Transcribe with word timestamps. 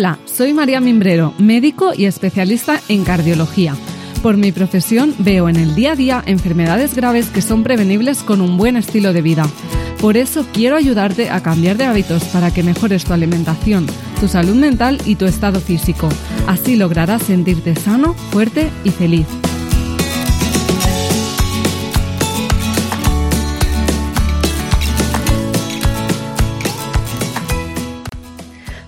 Hola, 0.00 0.18
soy 0.24 0.54
María 0.54 0.80
Mimbrero, 0.80 1.34
médico 1.36 1.92
y 1.94 2.06
especialista 2.06 2.80
en 2.88 3.04
cardiología. 3.04 3.76
Por 4.22 4.38
mi 4.38 4.50
profesión 4.50 5.14
veo 5.18 5.46
en 5.46 5.56
el 5.56 5.74
día 5.74 5.92
a 5.92 5.94
día 5.94 6.22
enfermedades 6.24 6.94
graves 6.94 7.28
que 7.28 7.42
son 7.42 7.62
prevenibles 7.62 8.22
con 8.22 8.40
un 8.40 8.56
buen 8.56 8.78
estilo 8.78 9.12
de 9.12 9.20
vida. 9.20 9.46
Por 10.00 10.16
eso 10.16 10.46
quiero 10.54 10.76
ayudarte 10.76 11.28
a 11.28 11.42
cambiar 11.42 11.76
de 11.76 11.84
hábitos 11.84 12.24
para 12.28 12.50
que 12.50 12.62
mejores 12.62 13.04
tu 13.04 13.12
alimentación, 13.12 13.84
tu 14.18 14.26
salud 14.26 14.54
mental 14.54 15.02
y 15.04 15.16
tu 15.16 15.26
estado 15.26 15.60
físico. 15.60 16.08
Así 16.46 16.76
lograrás 16.76 17.24
sentirte 17.24 17.76
sano, 17.76 18.14
fuerte 18.14 18.70
y 18.84 18.88
feliz. 18.88 19.26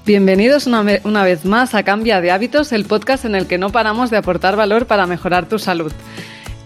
Bienvenidos 0.05 0.67
una, 0.67 0.83
vez 1.23 1.45
más 1.45 1.77
a 1.77 1.85
Cambia 1.85 2.21
de 2.21 2.33
Hábitos, 2.33 2.73
el 2.73 2.87
podcast 2.87 3.25
en 3.25 3.37
el 3.37 3.47
que 3.47 3.57
no 3.57 3.71
paramos 3.71 4.11
de 4.11 4.17
aportar 4.17 4.57
valor 4.57 4.87
para 4.87 5.07
mejorar 5.07 5.49
tu 5.49 5.61
salud. 5.61 5.93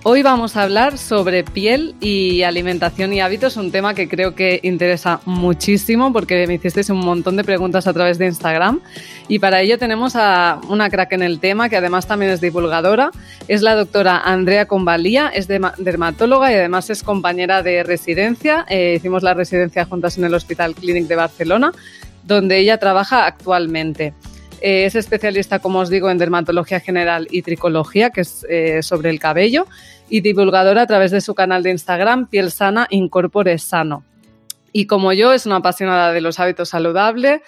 Hoy 0.04 0.22
vamos 0.22 0.56
a 0.56 0.62
hablar 0.62 0.96
sobre 0.96 1.44
piel 1.44 1.96
y 2.00 2.44
alimentación 2.44 3.12
y 3.12 3.20
hábitos, 3.20 3.58
un 3.58 3.70
tema 3.70 3.92
que 3.92 4.08
creo 4.08 4.34
que 4.34 4.60
interesa 4.62 5.20
muchísimo 5.26 6.14
porque 6.14 6.46
me 6.46 6.54
hicisteis 6.54 6.88
un 6.88 7.00
montón 7.00 7.36
de 7.36 7.44
preguntas 7.44 7.86
a 7.86 7.92
través 7.92 8.16
de 8.16 8.24
Instagram. 8.24 8.80
Y 9.28 9.38
para 9.38 9.60
ello 9.60 9.76
tenemos 9.76 10.16
a 10.16 10.58
una 10.70 10.88
crack 10.88 11.12
en 11.12 11.22
el 11.22 11.38
tema 11.38 11.68
que 11.68 11.76
además 11.76 12.06
también 12.06 12.30
es 12.30 12.40
divulgadora, 12.40 13.10
es 13.48 13.60
la 13.60 13.74
doctora 13.74 14.16
Andrea 14.16 14.64
Convalía, 14.64 15.28
es 15.28 15.46
dermatóloga 15.46 16.50
y 16.50 16.54
además 16.54 16.88
es 16.88 17.02
compañera 17.02 17.62
de 17.62 17.82
residencia, 17.82 18.64
eh, 18.70 18.94
hicimos 18.96 19.22
la 19.22 19.34
residencia 19.34 19.84
juntas 19.84 20.16
en 20.16 20.24
el 20.24 20.32
Hospital 20.32 20.74
Clínic 20.74 21.06
de 21.06 21.16
Barcelona 21.16 21.72
donde 22.26 22.58
ella 22.58 22.78
trabaja 22.78 23.26
actualmente. 23.26 24.12
Eh, 24.60 24.84
es 24.86 24.94
especialista, 24.94 25.58
como 25.58 25.80
os 25.80 25.90
digo, 25.90 26.10
en 26.10 26.18
dermatología 26.18 26.80
general 26.80 27.28
y 27.30 27.42
tricología, 27.42 28.10
que 28.10 28.22
es 28.22 28.44
eh, 28.48 28.82
sobre 28.82 29.10
el 29.10 29.20
cabello, 29.20 29.66
y 30.08 30.20
divulgadora 30.20 30.82
a 30.82 30.86
través 30.86 31.10
de 31.10 31.20
su 31.20 31.34
canal 31.34 31.62
de 31.62 31.70
Instagram, 31.70 32.28
Piel 32.28 32.50
Sana 32.50 32.86
Incorpore 32.90 33.58
Sano. 33.58 34.04
Y 34.72 34.86
como 34.86 35.12
yo, 35.12 35.32
es 35.32 35.46
una 35.46 35.56
apasionada 35.56 36.12
de 36.12 36.20
los 36.20 36.38
hábitos 36.40 36.70
saludables, 36.70 37.40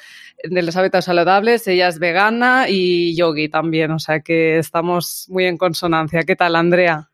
de 0.45 0.63
los 0.63 0.77
hábitos 0.77 1.05
saludables, 1.05 1.67
ella 1.67 1.89
es 1.89 1.99
vegana 1.99 2.67
y 2.69 3.17
yogi 3.17 3.49
también, 3.49 3.91
o 3.91 3.99
sea 3.99 4.21
que 4.21 4.59
estamos 4.59 5.27
muy 5.29 5.47
en 5.47 5.57
consonancia. 5.59 6.23
¿Qué 6.23 6.37
tal, 6.37 6.55
Andrea? 6.57 7.11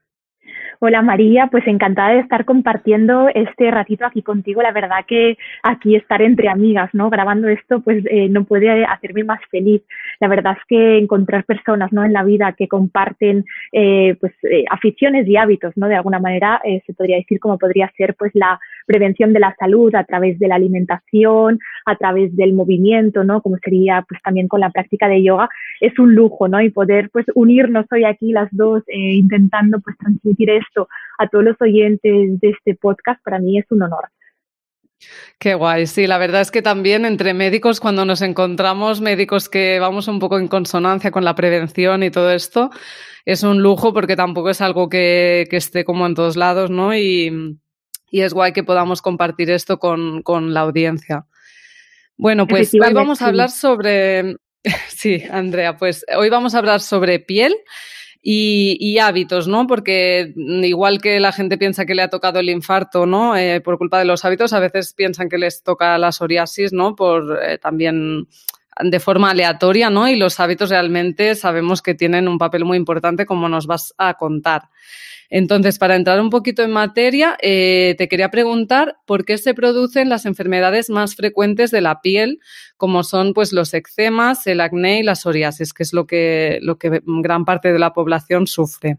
Hola 0.87 1.01
María, 1.01 1.49
pues 1.51 1.67
encantada 1.67 2.11
de 2.11 2.21
estar 2.21 2.45
compartiendo 2.45 3.31
este 3.35 3.71
ratito 3.71 4.05
aquí 4.05 4.21
contigo. 4.21 4.61
La 4.61 4.71
verdad 4.71 5.07
que 5.09 5.39
aquí 5.63 5.97
estar 5.97 6.21
entre 6.21 6.51
amigas, 6.51 6.91
¿no? 6.93 7.09
Grabando 7.09 7.49
esto, 7.49 7.81
pues 7.81 8.05
eh, 8.11 8.29
no 8.29 8.45
puede 8.45 8.85
hacerme 8.85 9.25
más 9.25 9.41
feliz. 9.51 9.81
La 10.21 10.29
verdad 10.29 10.59
es 10.59 10.65
que 10.69 10.99
encontrar 10.99 11.45
personas, 11.45 11.91
¿no? 11.91 12.05
En 12.05 12.13
la 12.13 12.23
vida 12.23 12.53
que 12.53 12.69
comparten, 12.69 13.47
eh, 13.73 14.15
pues, 14.21 14.35
eh, 14.43 14.67
aficiones 14.69 15.27
y 15.27 15.39
hábitos, 15.39 15.75
¿no? 15.75 15.89
De 15.89 15.95
alguna 15.95 16.19
manera 16.19 16.61
se 16.85 16.93
podría 16.93 17.17
decir 17.17 17.41
como 17.41 17.57
podría 17.57 17.91
ser, 17.97 18.15
pues, 18.15 18.33
la 18.35 18.61
prevención 18.87 19.33
de 19.33 19.41
la 19.41 19.55
salud 19.59 19.95
a 19.95 20.05
través 20.05 20.39
de 20.39 20.49
la 20.49 20.57
alimentación, 20.57 21.59
a 21.87 21.97
través 21.97 22.35
del 22.37 22.53
movimiento, 22.53 23.25
¿no? 23.25 23.43
Como 23.43 23.57
sería, 23.59 24.05
pues, 24.09 24.21
también 24.23 24.49
con 24.49 24.61
la 24.61 24.71
práctica 24.71 25.09
de 25.09 25.23
yoga, 25.23 25.49
es 25.81 25.99
un 25.99 26.15
lujo, 26.15 26.49
¿no? 26.49 26.61
Y 26.61 26.71
poder, 26.71 27.11
pues, 27.11 27.27
unirnos 27.35 27.87
hoy 27.93 28.05
aquí 28.05 28.33
las 28.33 28.49
dos 28.53 28.83
intentando, 28.89 29.81
pues, 29.81 29.97
transmitir 29.99 30.51
esto 30.51 30.89
a 31.19 31.29
todos 31.29 31.45
los 31.45 31.57
oyentes 31.61 32.41
de 32.41 32.51
este 32.51 32.75
podcast, 32.75 33.23
para 33.25 33.39
mí 33.39 33.59
es 33.59 33.67
un 33.71 33.83
honor. 33.83 34.09
Qué 35.39 35.55
guay, 35.55 35.87
sí, 35.87 36.07
la 36.07 36.19
verdad 36.19 36.41
es 36.41 36.51
que 36.51 36.63
también 36.63 37.05
entre 37.05 37.35
médicos, 37.35 37.81
cuando 37.81 38.05
nos 38.05 38.23
encontramos, 38.23 39.01
médicos 39.01 39.49
que 39.49 39.79
vamos 39.79 40.09
un 40.09 40.19
poco 40.19 40.39
en 40.39 40.49
consonancia 40.49 41.11
con 41.11 41.25
la 41.25 41.35
prevención 41.35 42.03
y 42.03 42.11
todo 42.11 42.31
esto, 42.31 42.71
es 43.25 43.43
un 43.43 43.63
lujo 43.63 43.93
porque 43.93 44.17
tampoco 44.17 44.51
es 44.51 44.61
algo 44.61 44.89
que, 44.89 45.47
esté 45.51 45.85
como 45.85 46.07
en 46.07 46.15
todos 46.15 46.37
lados, 46.37 46.71
¿no? 46.71 46.95
Y, 46.97 47.59
es 48.21 48.35
guay 48.35 48.53
que 48.53 48.65
podamos 48.65 49.03
compartir 49.03 49.51
esto 49.51 49.79
con, 49.79 50.23
con 50.23 50.55
la 50.55 50.61
audiencia. 50.61 51.27
Bueno, 52.17 52.47
pues 52.47 52.73
hoy 52.75 52.93
vamos 52.93 53.23
a 53.23 53.27
hablar 53.27 53.51
sobre, 53.51 54.37
sí, 54.89 55.23
Andrea, 55.31 55.77
pues 55.77 56.05
hoy 56.17 56.31
vamos 56.31 56.55
a 56.55 56.59
hablar 56.59 56.81
sobre 56.81 57.19
piel 57.19 57.55
y, 58.27 58.99
hábitos, 58.99 59.49
¿no? 59.49 59.67
Porque 59.67 60.33
igual 60.37 61.01
que 61.01 61.21
la 61.21 61.33
gente 61.33 61.59
piensa 61.59 61.85
que 61.85 61.95
le 61.95 62.03
ha 62.03 62.09
tocado 62.09 62.41
el 62.41 62.49
infarto, 62.49 63.05
¿no? 63.05 63.37
Eh, 63.37 63.61
por 63.61 63.77
culpa 63.77 63.99
de 63.99 64.07
los 64.07 64.25
hábitos, 64.25 64.55
a 64.55 64.61
veces 64.61 64.95
piensan 64.95 65.29
que 65.29 65.37
les 65.37 65.63
toca 65.63 65.99
la 65.99 66.11
psoriasis, 66.11 66.73
¿no? 66.73 66.95
Por 66.95 67.39
eh, 67.43 67.59
también 67.59 68.27
de 68.81 69.01
forma 69.01 69.31
aleatoria, 69.31 69.91
¿no? 69.91 70.09
Y 70.09 70.17
los 70.17 70.41
hábitos 70.41 70.71
realmente 70.71 71.35
sabemos 71.35 71.83
que 71.83 71.95
tienen 71.95 72.29
un 72.29 72.39
papel 72.39 72.65
muy 72.65 72.77
importante, 72.77 73.27
como 73.27 73.49
nos 73.49 73.67
vas 73.67 73.95
a 73.99 74.15
contar. 74.15 74.69
Entonces, 75.31 75.79
para 75.79 75.97
entrar 75.97 76.21
un 76.21 76.31
poquito 76.31 76.63
en 76.63 76.71
materia, 76.71 77.37
eh, 77.41 77.95
te 77.99 78.09
quería 78.09 78.31
preguntar 78.31 78.99
por 79.07 79.25
qué 79.25 79.39
se 79.39 79.55
producen 79.55 80.09
las 80.09 80.27
enfermedades 80.27 80.91
más 80.91 81.17
frecuentes 81.17 81.71
de 81.71 81.81
la 81.81 82.01
piel, 82.01 82.41
como 82.77 83.03
son 83.03 83.33
pues 83.33 83.53
los 83.53 83.75
eczemas, 83.75 84.47
el 84.47 84.61
acné 84.61 85.01
y 85.01 85.03
la 85.03 85.15
psoriasis, 85.15 85.73
que 85.73 85.83
es 85.83 85.93
lo 85.93 86.07
que, 86.07 86.59
lo 86.63 86.79
que 86.79 87.01
gran 87.05 87.45
parte 87.45 87.73
de 87.73 87.79
la 87.79 87.93
población 87.93 88.47
sufre. 88.47 88.99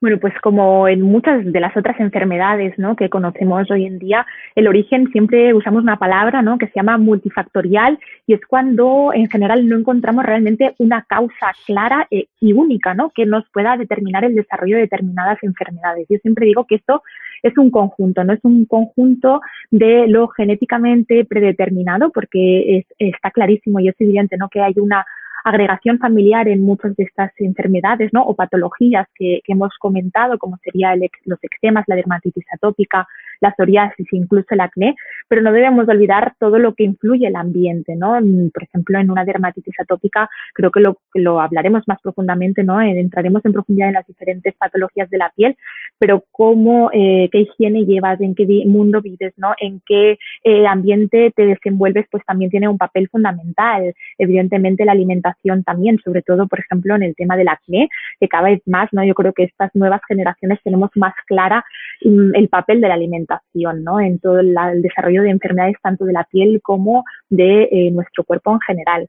Bueno, 0.00 0.16
pues 0.18 0.32
como 0.40 0.88
en 0.88 1.02
muchas 1.02 1.44
de 1.44 1.60
las 1.60 1.76
otras 1.76 2.00
enfermedades 2.00 2.78
¿no? 2.78 2.96
que 2.96 3.10
conocemos 3.10 3.70
hoy 3.70 3.84
en 3.84 3.98
día, 3.98 4.26
el 4.54 4.66
origen 4.66 5.10
siempre 5.12 5.52
usamos 5.52 5.82
una 5.82 5.98
palabra 5.98 6.40
¿no? 6.40 6.56
que 6.56 6.68
se 6.68 6.72
llama 6.76 6.96
multifactorial 6.96 7.98
y 8.26 8.32
es 8.32 8.40
cuando 8.46 9.10
en 9.12 9.28
general 9.28 9.68
no 9.68 9.76
encontramos 9.76 10.24
realmente 10.24 10.74
una 10.78 11.02
causa 11.02 11.52
clara 11.66 12.08
eh, 12.10 12.28
y 12.40 12.54
única 12.54 12.94
¿no? 12.94 13.10
que 13.10 13.26
nos 13.26 13.46
pueda 13.50 13.76
determinar 13.76 14.24
el 14.24 14.34
desarrollo 14.34 14.76
de 14.76 14.82
determinadas 14.82 15.36
enfermedades. 15.42 16.06
Yo 16.08 16.16
siempre 16.22 16.46
digo 16.46 16.64
que 16.64 16.76
esto 16.76 17.02
es 17.42 17.58
un 17.58 17.70
conjunto, 17.70 18.24
no 18.24 18.32
es 18.32 18.40
un 18.42 18.64
conjunto 18.64 19.42
de 19.70 20.08
lo 20.08 20.28
genéticamente 20.28 21.26
predeterminado, 21.26 22.10
porque 22.10 22.86
está 22.98 23.30
clarísimo 23.30 23.80
y 23.80 23.88
es 23.88 23.96
evidente 23.98 24.38
¿no? 24.38 24.48
que 24.48 24.62
hay 24.62 24.74
una 24.78 25.04
agregación 25.44 25.98
familiar 25.98 26.48
en 26.48 26.62
muchas 26.62 26.94
de 26.96 27.04
estas 27.04 27.32
enfermedades 27.38 28.12
¿no? 28.12 28.22
o 28.22 28.34
patologías 28.34 29.06
que, 29.14 29.40
hemos 29.46 29.76
comentado, 29.78 30.38
como 30.38 30.58
sería 30.58 30.94
los 31.24 31.38
eczemas, 31.42 31.84
la 31.86 31.96
dermatitis 31.96 32.44
atópica, 32.52 33.06
la 33.40 33.54
psoriasis, 33.54 34.06
incluso 34.12 34.46
el 34.50 34.60
acné, 34.60 34.94
pero 35.28 35.42
no 35.42 35.52
debemos 35.52 35.88
olvidar 35.88 36.34
todo 36.38 36.58
lo 36.58 36.74
que 36.74 36.84
influye 36.84 37.26
el 37.26 37.36
ambiente, 37.36 37.96
¿no? 37.96 38.18
Por 38.52 38.62
ejemplo, 38.62 38.98
en 38.98 39.10
una 39.10 39.24
dermatitis 39.24 39.74
atópica, 39.80 40.28
creo 40.54 40.70
que 40.70 40.80
lo, 40.80 40.98
lo 41.14 41.40
hablaremos 41.40 41.82
más 41.86 42.00
profundamente, 42.02 42.62
¿no? 42.62 42.80
Entraremos 42.80 43.44
en 43.44 43.52
profundidad 43.52 43.88
en 43.88 43.94
las 43.94 44.06
diferentes 44.06 44.54
patologías 44.54 45.08
de 45.10 45.18
la 45.18 45.30
piel, 45.30 45.56
pero 45.98 46.24
cómo, 46.30 46.90
eh, 46.92 47.28
qué 47.32 47.40
higiene 47.40 47.84
llevas, 47.84 48.20
en 48.20 48.34
qué 48.34 48.46
mundo 48.66 49.00
vives, 49.00 49.32
¿no? 49.36 49.54
En 49.60 49.80
qué 49.86 50.18
eh, 50.44 50.66
ambiente 50.66 51.32
te 51.34 51.46
desenvuelves, 51.46 52.06
pues 52.10 52.24
también 52.26 52.50
tiene 52.50 52.68
un 52.68 52.78
papel 52.78 53.08
fundamental. 53.08 53.94
Evidentemente, 54.18 54.84
la 54.84 54.92
alimentación 54.92 55.64
también, 55.64 55.98
sobre 56.04 56.22
todo, 56.22 56.46
por 56.46 56.60
ejemplo, 56.60 56.94
en 56.96 57.02
el 57.02 57.14
tema 57.14 57.36
del 57.36 57.48
acné, 57.48 57.88
que 58.18 58.28
cada 58.28 58.50
vez 58.50 58.60
más, 58.66 58.88
¿no? 58.92 59.04
Yo 59.04 59.14
creo 59.14 59.32
que 59.32 59.44
estas 59.44 59.74
nuevas 59.74 60.00
generaciones 60.06 60.58
tenemos 60.62 60.90
más 60.96 61.14
clara 61.26 61.64
mm, 62.04 62.34
el 62.34 62.48
papel 62.48 62.80
de 62.80 62.88
la 62.88 62.94
alimentación 62.94 63.29
¿no? 63.54 64.00
En 64.00 64.18
todo 64.18 64.40
el, 64.40 64.54
desarrollo 64.82 65.22
de 65.22 65.30
enfermedades 65.30 65.76
tanto 65.82 66.04
de 66.04 66.12
la 66.12 66.24
piel 66.24 66.60
como 66.62 67.04
de 67.28 67.68
eh, 67.70 67.90
nuestro 67.90 68.24
cuerpo 68.24 68.52
en 68.52 68.60
general. 68.60 69.08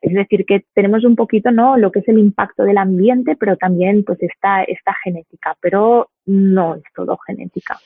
Es 0.00 0.12
decir, 0.12 0.44
que 0.46 0.64
tenemos 0.74 1.04
un 1.04 1.16
poquito, 1.16 1.50
¿no? 1.50 1.78
Lo 1.78 1.90
que 1.90 2.00
es 2.00 2.08
el 2.08 2.18
impacto 2.18 2.64
del 2.64 2.76
ambiente, 2.76 3.36
pero 3.36 3.56
también, 3.56 4.04
pues, 4.04 4.22
esta, 4.22 4.62
esta 4.64 4.94
genética, 5.02 5.56
pero 5.60 6.10
no 6.26 6.74
es 6.74 6.82
todo 6.94 7.16
genética. 7.26 7.78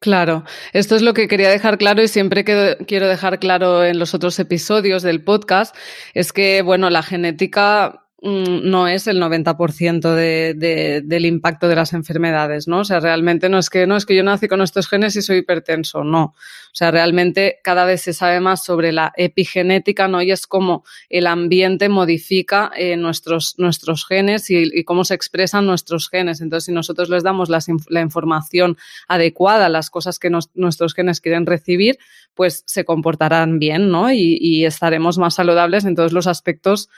Claro, 0.00 0.42
esto 0.72 0.96
es 0.96 1.02
lo 1.02 1.14
que 1.14 1.28
quería 1.28 1.48
dejar 1.48 1.78
claro 1.78 2.02
y 2.02 2.08
siempre 2.08 2.44
que 2.44 2.76
quiero 2.88 3.06
dejar 3.06 3.38
claro 3.38 3.84
en 3.84 4.00
los 4.00 4.14
otros 4.14 4.36
episodios 4.40 5.04
del 5.04 5.22
podcast, 5.22 5.76
es 6.12 6.32
que, 6.32 6.62
bueno, 6.62 6.90
la 6.90 7.04
genética 7.04 8.01
no 8.22 8.86
es 8.86 9.08
el 9.08 9.20
90% 9.20 10.14
de, 10.14 11.02
del 11.04 11.26
impacto 11.26 11.66
de 11.66 11.74
las 11.74 11.92
enfermedades, 11.92 12.68
¿no? 12.68 12.78
O 12.80 12.84
sea, 12.84 13.00
realmente 13.00 13.48
no 13.48 13.58
es 13.58 13.68
que 13.68 13.84
no 13.88 13.96
es 13.96 14.06
que 14.06 14.14
yo 14.14 14.22
nací 14.22 14.46
con 14.46 14.62
estos 14.62 14.88
genes 14.88 15.16
y 15.16 15.22
soy 15.22 15.38
hipertenso, 15.38 16.04
no. 16.04 16.22
O 16.24 16.74
sea, 16.74 16.92
realmente 16.92 17.58
cada 17.64 17.84
vez 17.84 18.02
se 18.02 18.12
sabe 18.12 18.38
más 18.38 18.62
sobre 18.62 18.92
la 18.92 19.12
epigenética, 19.16 20.06
¿no? 20.06 20.22
Y 20.22 20.30
es 20.30 20.46
cómo 20.46 20.84
el 21.10 21.26
ambiente 21.26 21.88
modifica 21.88 22.70
eh, 22.76 22.96
nuestros, 22.96 23.56
nuestros 23.58 24.06
genes 24.06 24.48
y, 24.50 24.84
cómo 24.84 25.04
se 25.04 25.14
expresan 25.14 25.66
nuestros 25.66 26.08
genes. 26.08 26.40
Entonces, 26.40 26.66
si 26.66 26.72
nosotros 26.72 27.08
les 27.08 27.24
damos 27.24 27.50
la 27.50 28.00
información 28.00 28.76
adecuada, 29.08 29.68
las 29.68 29.90
cosas 29.90 30.20
que 30.20 30.30
nuestros 30.30 30.94
genes 30.94 31.20
quieren 31.20 31.44
recibir, 31.44 31.98
pues 32.34 32.62
se 32.66 32.84
comportarán 32.84 33.58
bien, 33.58 33.90
¿no? 33.90 34.12
Y, 34.12 34.38
y 34.40 34.64
estaremos 34.64 35.18
más 35.18 35.34
saludables 35.34 35.84
en 35.84 35.96
todos 35.96 36.12
los 36.12 36.28
aspectos 36.28 36.88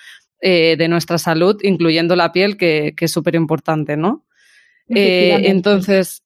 eh, 0.46 0.76
de 0.76 0.88
nuestra 0.88 1.16
salud, 1.16 1.58
incluyendo 1.62 2.14
la 2.16 2.30
piel, 2.30 2.58
que, 2.58 2.94
es 3.00 3.10
súper 3.10 3.34
importante, 3.34 3.96
¿no? 3.96 4.26
Eh, 4.90 5.48
entonces, 5.48 6.22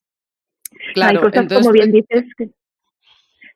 claro. 0.93 1.21
Hay 1.25 1.31
cosas, 1.31 1.53
como 1.53 1.71
bien 1.71 1.93
dices, 1.93 2.25
que, 2.37 2.51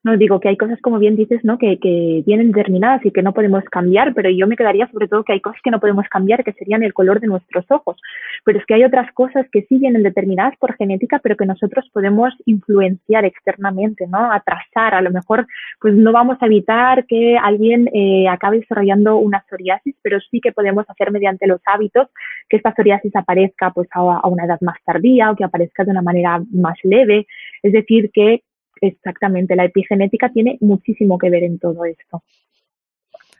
no 0.04 0.16
digo 0.16 0.40
que 0.40 0.48
hay 0.48 0.56
cosas, 0.56 0.80
como 0.80 0.98
bien 0.98 1.14
dices, 1.14 1.44
¿no? 1.44 1.58
Que, 1.58 1.78
que 1.78 2.22
vienen 2.26 2.50
determinadas 2.50 3.04
y 3.06 3.12
que 3.12 3.22
no 3.22 3.32
podemos 3.32 3.62
cambiar, 3.64 4.14
pero 4.14 4.30
yo 4.30 4.48
me 4.48 4.56
quedaría 4.56 4.88
sobre 4.90 5.06
todo 5.06 5.22
que 5.22 5.32
hay 5.32 5.40
cosas 5.40 5.60
que 5.62 5.70
no 5.70 5.78
podemos 5.78 6.08
cambiar, 6.08 6.42
que 6.42 6.52
serían 6.52 6.82
el 6.82 6.92
color 6.92 7.20
de 7.20 7.28
nuestros 7.28 7.64
ojos. 7.70 7.96
Pero 8.44 8.58
es 8.58 8.66
que 8.66 8.74
hay 8.74 8.84
otras 8.84 9.12
cosas 9.12 9.46
que 9.52 9.62
sí 9.62 9.78
vienen 9.78 10.02
determinadas 10.02 10.56
por 10.58 10.74
genética, 10.74 11.20
pero 11.22 11.36
que 11.36 11.46
nosotros 11.46 11.88
podemos 11.92 12.34
influenciar 12.46 13.24
externamente, 13.24 14.06
¿no? 14.08 14.32
Atrasar. 14.32 14.94
A 14.94 15.02
lo 15.02 15.10
mejor, 15.10 15.46
pues 15.80 15.94
no 15.94 16.10
vamos 16.10 16.36
a 16.40 16.46
evitar 16.46 17.06
que 17.06 17.36
alguien 17.40 17.88
eh, 17.92 18.26
acabe 18.28 18.58
desarrollando 18.58 19.18
una 19.18 19.44
psoriasis, 19.48 19.94
pero 20.02 20.18
sí 20.20 20.40
que 20.40 20.52
podemos 20.52 20.84
hacer 20.88 21.12
mediante 21.12 21.46
los 21.46 21.60
hábitos 21.64 22.08
que 22.48 22.56
esta 22.56 22.74
psoriasis 22.74 23.14
aparezca 23.14 23.70
pues 23.70 23.88
a, 23.92 24.00
a 24.00 24.26
una 24.26 24.46
edad 24.46 24.60
más 24.62 24.78
tardía 24.84 25.30
o 25.30 25.36
que 25.36 25.44
aparezca 25.44 25.84
de 25.84 25.92
una 25.92 26.02
manera 26.02 26.42
más 26.52 26.76
leve. 26.82 27.26
Es 27.62 27.72
decir, 27.72 28.10
que 28.12 28.42
exactamente 28.82 29.56
la 29.56 29.64
epigenética 29.64 30.30
tiene 30.30 30.58
muchísimo 30.60 31.16
que 31.18 31.30
ver 31.30 31.44
en 31.44 31.58
todo 31.58 31.84
esto. 31.84 32.22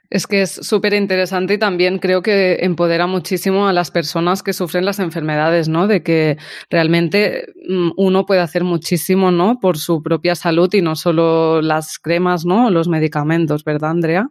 Es 0.09 0.27
que 0.27 0.43
es 0.43 0.51
súper 0.51 0.93
interesante 0.93 1.55
y 1.55 1.57
también 1.57 1.97
creo 1.97 2.21
que 2.21 2.57
empodera 2.61 3.07
muchísimo 3.07 3.67
a 3.67 3.73
las 3.73 3.89
personas 3.89 4.43
que 4.43 4.53
sufren 4.53 4.85
las 4.85 4.99
enfermedades, 4.99 5.69
¿no? 5.69 5.87
De 5.87 6.03
que 6.03 6.37
realmente 6.69 7.47
mm, 7.67 7.93
uno 7.97 8.25
puede 8.27 8.41
hacer 8.41 8.63
muchísimo, 8.63 9.31
¿no? 9.31 9.59
Por 9.59 9.79
su 9.79 10.03
propia 10.03 10.35
salud 10.35 10.71
y 10.73 10.83
no 10.83 10.95
solo 10.95 11.63
las 11.63 11.97
cremas, 11.97 12.45
¿no? 12.45 12.69
Los 12.69 12.87
medicamentos, 12.87 13.63
¿verdad, 13.63 13.89
Andrea? 13.89 14.29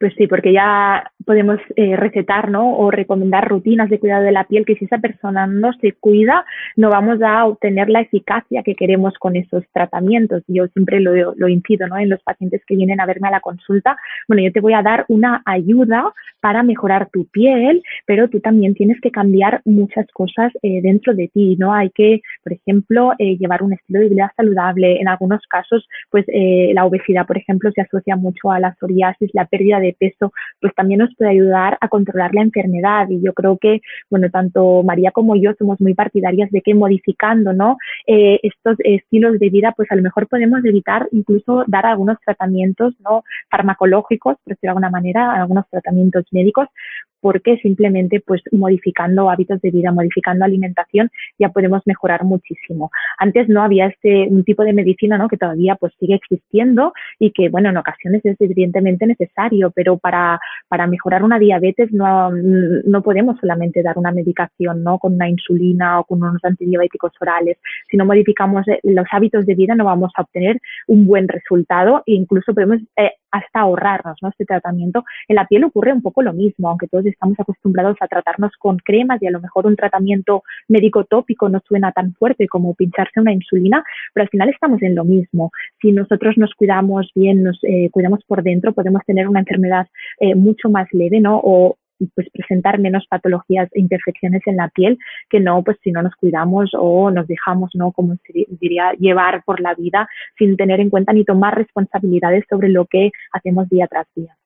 Pues 0.00 0.14
sí, 0.16 0.26
porque 0.26 0.54
ya 0.54 1.12
podemos 1.26 1.60
eh, 1.76 1.94
recetar 1.94 2.50
¿no? 2.50 2.74
o 2.78 2.90
recomendar 2.90 3.46
rutinas 3.46 3.90
de 3.90 3.98
cuidado 3.98 4.24
de 4.24 4.32
la 4.32 4.44
piel 4.44 4.64
que 4.64 4.74
si 4.76 4.86
esa 4.86 4.96
persona 4.96 5.46
no 5.46 5.74
se 5.74 5.92
cuida, 5.92 6.46
no 6.74 6.88
vamos 6.88 7.20
a 7.20 7.44
obtener 7.44 7.90
la 7.90 8.00
eficacia 8.00 8.62
que 8.62 8.74
queremos 8.74 9.12
con 9.18 9.36
esos 9.36 9.62
tratamientos. 9.74 10.42
Yo 10.48 10.68
siempre 10.68 11.00
lo, 11.00 11.34
lo 11.36 11.48
incido 11.48 11.86
¿no? 11.86 11.98
en 11.98 12.08
los 12.08 12.22
pacientes 12.22 12.62
que 12.66 12.76
vienen 12.76 12.98
a 12.98 13.04
verme 13.04 13.28
a 13.28 13.32
la 13.32 13.40
consulta. 13.40 13.98
Bueno, 14.26 14.42
yo 14.42 14.50
te 14.52 14.60
voy 14.60 14.72
a 14.72 14.80
dar 14.80 15.04
una 15.08 15.42
ayuda 15.44 16.10
para 16.40 16.62
mejorar 16.62 17.10
tu 17.12 17.26
piel, 17.26 17.82
pero 18.06 18.30
tú 18.30 18.40
también 18.40 18.72
tienes 18.72 18.98
que 19.02 19.10
cambiar 19.10 19.60
muchas 19.66 20.06
cosas 20.14 20.50
eh, 20.62 20.80
dentro 20.80 21.12
de 21.12 21.28
ti, 21.28 21.56
¿no? 21.58 21.74
Hay 21.74 21.90
que, 21.90 22.22
por 22.42 22.54
ejemplo, 22.54 23.12
eh, 23.18 23.36
llevar 23.36 23.62
un 23.62 23.74
estilo 23.74 24.00
de 24.00 24.08
vida 24.08 24.32
saludable. 24.34 24.98
En 24.98 25.08
algunos 25.08 25.46
casos, 25.46 25.86
pues 26.10 26.24
la 26.28 26.86
obesidad, 26.86 27.26
por 27.26 27.36
ejemplo, 27.36 27.70
se 27.72 27.82
asocia 27.82 28.16
mucho 28.16 28.50
a 28.50 28.58
la 28.60 28.74
psoriasis, 28.80 29.28
la 29.34 29.44
pérdida 29.44 29.78
de 29.78 29.89
peso, 29.92 30.32
pues 30.60 30.74
también 30.74 31.00
nos 31.00 31.14
puede 31.16 31.30
ayudar 31.30 31.78
a 31.80 31.88
controlar 31.88 32.34
la 32.34 32.42
enfermedad. 32.42 33.08
Y 33.08 33.22
yo 33.22 33.32
creo 33.32 33.58
que, 33.58 33.80
bueno, 34.10 34.28
tanto 34.30 34.82
María 34.82 35.10
como 35.10 35.36
yo 35.36 35.52
somos 35.58 35.80
muy 35.80 35.94
partidarias 35.94 36.50
de 36.50 36.60
que 36.60 36.74
modificando, 36.74 37.52
¿no? 37.52 37.76
Eh, 38.06 38.40
estos 38.42 38.76
estilos 38.80 39.38
de 39.38 39.50
vida, 39.50 39.72
pues 39.76 39.90
a 39.90 39.96
lo 39.96 40.02
mejor 40.02 40.28
podemos 40.28 40.64
evitar 40.64 41.08
incluso 41.12 41.64
dar 41.66 41.86
algunos 41.86 42.18
tratamientos, 42.24 42.94
¿no? 43.00 43.24
Farmacológicos, 43.50 44.36
por 44.44 44.54
decirlo 44.54 44.60
de 44.60 44.68
alguna 44.68 44.90
manera, 44.90 45.32
algunos 45.32 45.68
tratamientos 45.68 46.24
médicos, 46.32 46.68
porque 47.20 47.58
simplemente 47.58 48.20
pues 48.20 48.42
modificando 48.50 49.30
hábitos 49.30 49.60
de 49.60 49.70
vida, 49.70 49.92
modificando 49.92 50.44
alimentación, 50.44 51.10
ya 51.38 51.50
podemos 51.50 51.82
mejorar 51.86 52.24
muchísimo. 52.24 52.90
Antes 53.18 53.48
no 53.48 53.62
había 53.62 53.86
este 53.86 54.26
un 54.28 54.44
tipo 54.44 54.64
de 54.64 54.72
medicina 54.72 55.18
¿no? 55.18 55.28
que 55.28 55.36
todavía 55.36 55.76
pues 55.76 55.92
sigue 55.98 56.14
existiendo 56.14 56.92
y 57.18 57.30
que 57.32 57.48
bueno 57.48 57.68
en 57.68 57.76
ocasiones 57.76 58.24
es 58.24 58.36
evidentemente 58.40 59.06
necesario, 59.06 59.70
pero 59.80 59.96
para, 59.96 60.38
para 60.68 60.86
mejorar 60.86 61.22
una 61.22 61.38
diabetes 61.38 61.90
no, 61.90 62.30
no 62.30 63.02
podemos 63.02 63.38
solamente 63.40 63.82
dar 63.82 63.96
una 63.96 64.12
medicación 64.12 64.84
¿no? 64.84 64.98
con 64.98 65.14
una 65.14 65.26
insulina 65.26 66.00
o 66.00 66.04
con 66.04 66.22
unos 66.22 66.44
antibióticos 66.44 67.12
orales. 67.18 67.56
Si 67.90 67.96
no 67.96 68.04
modificamos 68.04 68.68
eh, 68.68 68.78
los 68.82 69.06
hábitos 69.10 69.46
de 69.46 69.54
vida 69.54 69.74
no 69.74 69.86
vamos 69.86 70.12
a 70.18 70.20
obtener 70.20 70.60
un 70.86 71.06
buen 71.06 71.28
resultado 71.28 72.02
e 72.04 72.12
incluso 72.12 72.52
podemos 72.52 72.76
eh, 72.98 73.12
hasta 73.30 73.60
ahorrarnos 73.60 74.16
¿no? 74.22 74.28
este 74.28 74.44
tratamiento. 74.44 75.04
En 75.28 75.36
la 75.36 75.46
piel 75.46 75.64
ocurre 75.64 75.92
un 75.92 76.02
poco 76.02 76.22
lo 76.22 76.32
mismo, 76.32 76.68
aunque 76.68 76.88
todos 76.88 77.06
estamos 77.06 77.38
acostumbrados 77.38 77.96
a 78.00 78.08
tratarnos 78.08 78.52
con 78.58 78.78
cremas 78.78 79.22
y 79.22 79.26
a 79.26 79.30
lo 79.30 79.40
mejor 79.40 79.66
un 79.66 79.76
tratamiento 79.76 80.42
médico 80.68 81.04
tópico 81.04 81.48
no 81.48 81.60
suena 81.66 81.92
tan 81.92 82.14
fuerte 82.14 82.48
como 82.48 82.74
pincharse 82.74 83.20
una 83.20 83.32
insulina, 83.32 83.82
pero 84.12 84.22
al 84.24 84.30
final 84.30 84.48
estamos 84.48 84.82
en 84.82 84.94
lo 84.94 85.04
mismo. 85.04 85.50
Si 85.80 85.92
nosotros 85.92 86.36
nos 86.36 86.54
cuidamos 86.54 87.10
bien, 87.14 87.42
nos 87.42 87.58
eh, 87.62 87.88
cuidamos 87.90 88.24
por 88.24 88.42
dentro, 88.42 88.72
podemos 88.72 89.02
tener 89.06 89.28
una 89.28 89.40
enfermedad 89.40 89.86
eh, 90.20 90.34
mucho 90.34 90.68
más 90.68 90.88
leve, 90.92 91.20
¿no? 91.20 91.40
O 91.42 91.76
pues 92.14 92.28
presentar 92.30 92.78
menos 92.78 93.06
patologías 93.08 93.68
e 93.72 93.80
infecciones 93.80 94.42
en 94.46 94.56
la 94.56 94.68
piel 94.68 94.98
que 95.28 95.40
no 95.40 95.62
pues 95.62 95.76
si 95.82 95.92
no 95.92 96.02
nos 96.02 96.14
cuidamos 96.16 96.70
o 96.74 97.10
nos 97.10 97.26
dejamos 97.26 97.70
no 97.74 97.92
como 97.92 98.16
se 98.26 98.46
diría 98.60 98.92
llevar 98.98 99.42
por 99.44 99.60
la 99.60 99.74
vida 99.74 100.08
sin 100.38 100.56
tener 100.56 100.80
en 100.80 100.90
cuenta 100.90 101.12
ni 101.12 101.24
tomar 101.24 101.56
responsabilidades 101.56 102.44
sobre 102.48 102.68
lo 102.68 102.86
que 102.86 103.10
hacemos 103.32 103.68
día 103.68 103.86
tras 103.86 104.06
día. 104.14 104.39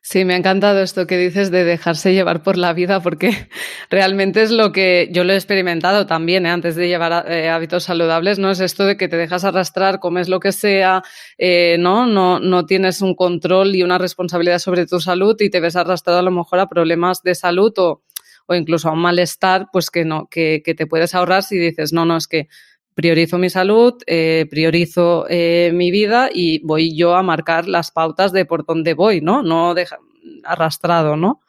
Sí, 0.00 0.24
me 0.24 0.34
ha 0.34 0.36
encantado 0.36 0.80
esto 0.80 1.06
que 1.06 1.18
dices 1.18 1.50
de 1.50 1.64
dejarse 1.64 2.14
llevar 2.14 2.42
por 2.42 2.56
la 2.56 2.72
vida, 2.72 3.00
porque 3.00 3.30
realmente 3.90 4.42
es 4.42 4.50
lo 4.50 4.72
que 4.72 5.08
yo 5.12 5.24
lo 5.24 5.32
he 5.32 5.36
experimentado 5.36 6.06
también 6.06 6.46
¿eh? 6.46 6.50
antes 6.50 6.76
de 6.76 6.88
llevar 6.88 7.30
eh, 7.30 7.48
hábitos 7.48 7.84
saludables, 7.84 8.38
¿no? 8.38 8.50
Es 8.50 8.60
esto 8.60 8.84
de 8.84 8.96
que 8.96 9.08
te 9.08 9.16
dejas 9.16 9.44
arrastrar, 9.44 9.98
comes 9.98 10.28
lo 10.28 10.40
que 10.40 10.52
sea, 10.52 11.02
eh, 11.36 11.76
¿no? 11.78 12.06
¿no? 12.06 12.38
No 12.40 12.64
tienes 12.64 13.02
un 13.02 13.14
control 13.14 13.74
y 13.74 13.82
una 13.82 13.98
responsabilidad 13.98 14.60
sobre 14.60 14.86
tu 14.86 15.00
salud 15.00 15.36
y 15.40 15.50
te 15.50 15.60
ves 15.60 15.76
arrastrado 15.76 16.20
a 16.20 16.22
lo 16.22 16.30
mejor 16.30 16.60
a 16.60 16.68
problemas 16.68 17.22
de 17.22 17.34
salud 17.34 17.72
o, 17.78 18.02
o 18.46 18.54
incluso 18.54 18.88
a 18.88 18.92
un 18.92 19.00
malestar, 19.00 19.66
pues 19.72 19.90
que 19.90 20.04
no, 20.04 20.28
que, 20.30 20.62
que 20.64 20.74
te 20.74 20.86
puedes 20.86 21.14
ahorrar 21.14 21.42
si 21.42 21.58
dices, 21.58 21.92
no, 21.92 22.06
no, 22.06 22.16
es 22.16 22.28
que 22.28 22.48
priorizo 22.98 23.38
mi 23.38 23.48
salud, 23.48 23.94
eh, 24.08 24.48
priorizo 24.50 25.24
eh, 25.28 25.70
mi 25.72 25.92
vida 25.92 26.30
y 26.34 26.58
voy 26.66 26.96
yo 26.96 27.14
a 27.14 27.22
marcar 27.22 27.68
las 27.68 27.92
pautas 27.92 28.32
de 28.32 28.44
por 28.44 28.66
dónde 28.66 28.94
voy, 28.94 29.20
¿no? 29.20 29.40
No 29.44 29.72
deja, 29.74 29.98
arrastrado, 30.42 31.16
¿no? 31.16 31.40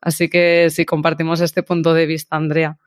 Así 0.00 0.28
que 0.28 0.70
sí, 0.70 0.84
compartimos 0.84 1.40
este 1.40 1.62
punto 1.62 1.94
de 1.94 2.06
vista, 2.06 2.34
Andrea. 2.34 2.78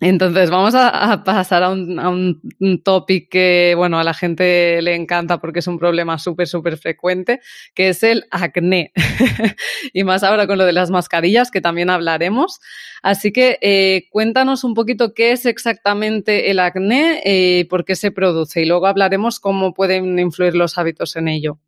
Entonces, 0.00 0.48
vamos 0.48 0.74
a, 0.74 1.22
pasar 1.24 1.62
a 1.62 1.68
un, 1.68 2.40
un, 2.58 2.82
topic 2.82 3.28
que, 3.30 3.74
bueno, 3.76 3.98
a 3.98 4.04
la 4.04 4.14
gente 4.14 4.80
le 4.80 4.94
encanta 4.94 5.38
porque 5.38 5.58
es 5.58 5.66
un 5.66 5.78
problema 5.78 6.18
súper, 6.18 6.48
súper 6.48 6.78
frecuente, 6.78 7.40
que 7.74 7.90
es 7.90 8.02
el 8.02 8.24
acné. 8.30 8.92
y 9.92 10.04
más 10.04 10.22
ahora 10.22 10.46
con 10.46 10.56
lo 10.56 10.64
de 10.64 10.72
las 10.72 10.90
mascarillas, 10.90 11.50
que 11.50 11.60
también 11.60 11.90
hablaremos. 11.90 12.60
Así 13.02 13.30
que 13.30 13.58
eh, 13.60 14.08
cuéntanos 14.10 14.64
un 14.64 14.72
poquito 14.72 15.12
qué 15.12 15.32
es 15.32 15.44
exactamente 15.44 16.50
el 16.50 16.60
acné 16.60 17.20
y 17.24 17.60
eh, 17.60 17.66
por 17.68 17.84
qué 17.84 17.94
se 17.94 18.10
produce. 18.10 18.62
Y 18.62 18.64
luego 18.64 18.86
hablaremos 18.86 19.38
cómo 19.38 19.74
pueden 19.74 20.18
influir 20.18 20.54
los 20.54 20.78
hábitos 20.78 21.14
en 21.16 21.28
ello. 21.28 21.58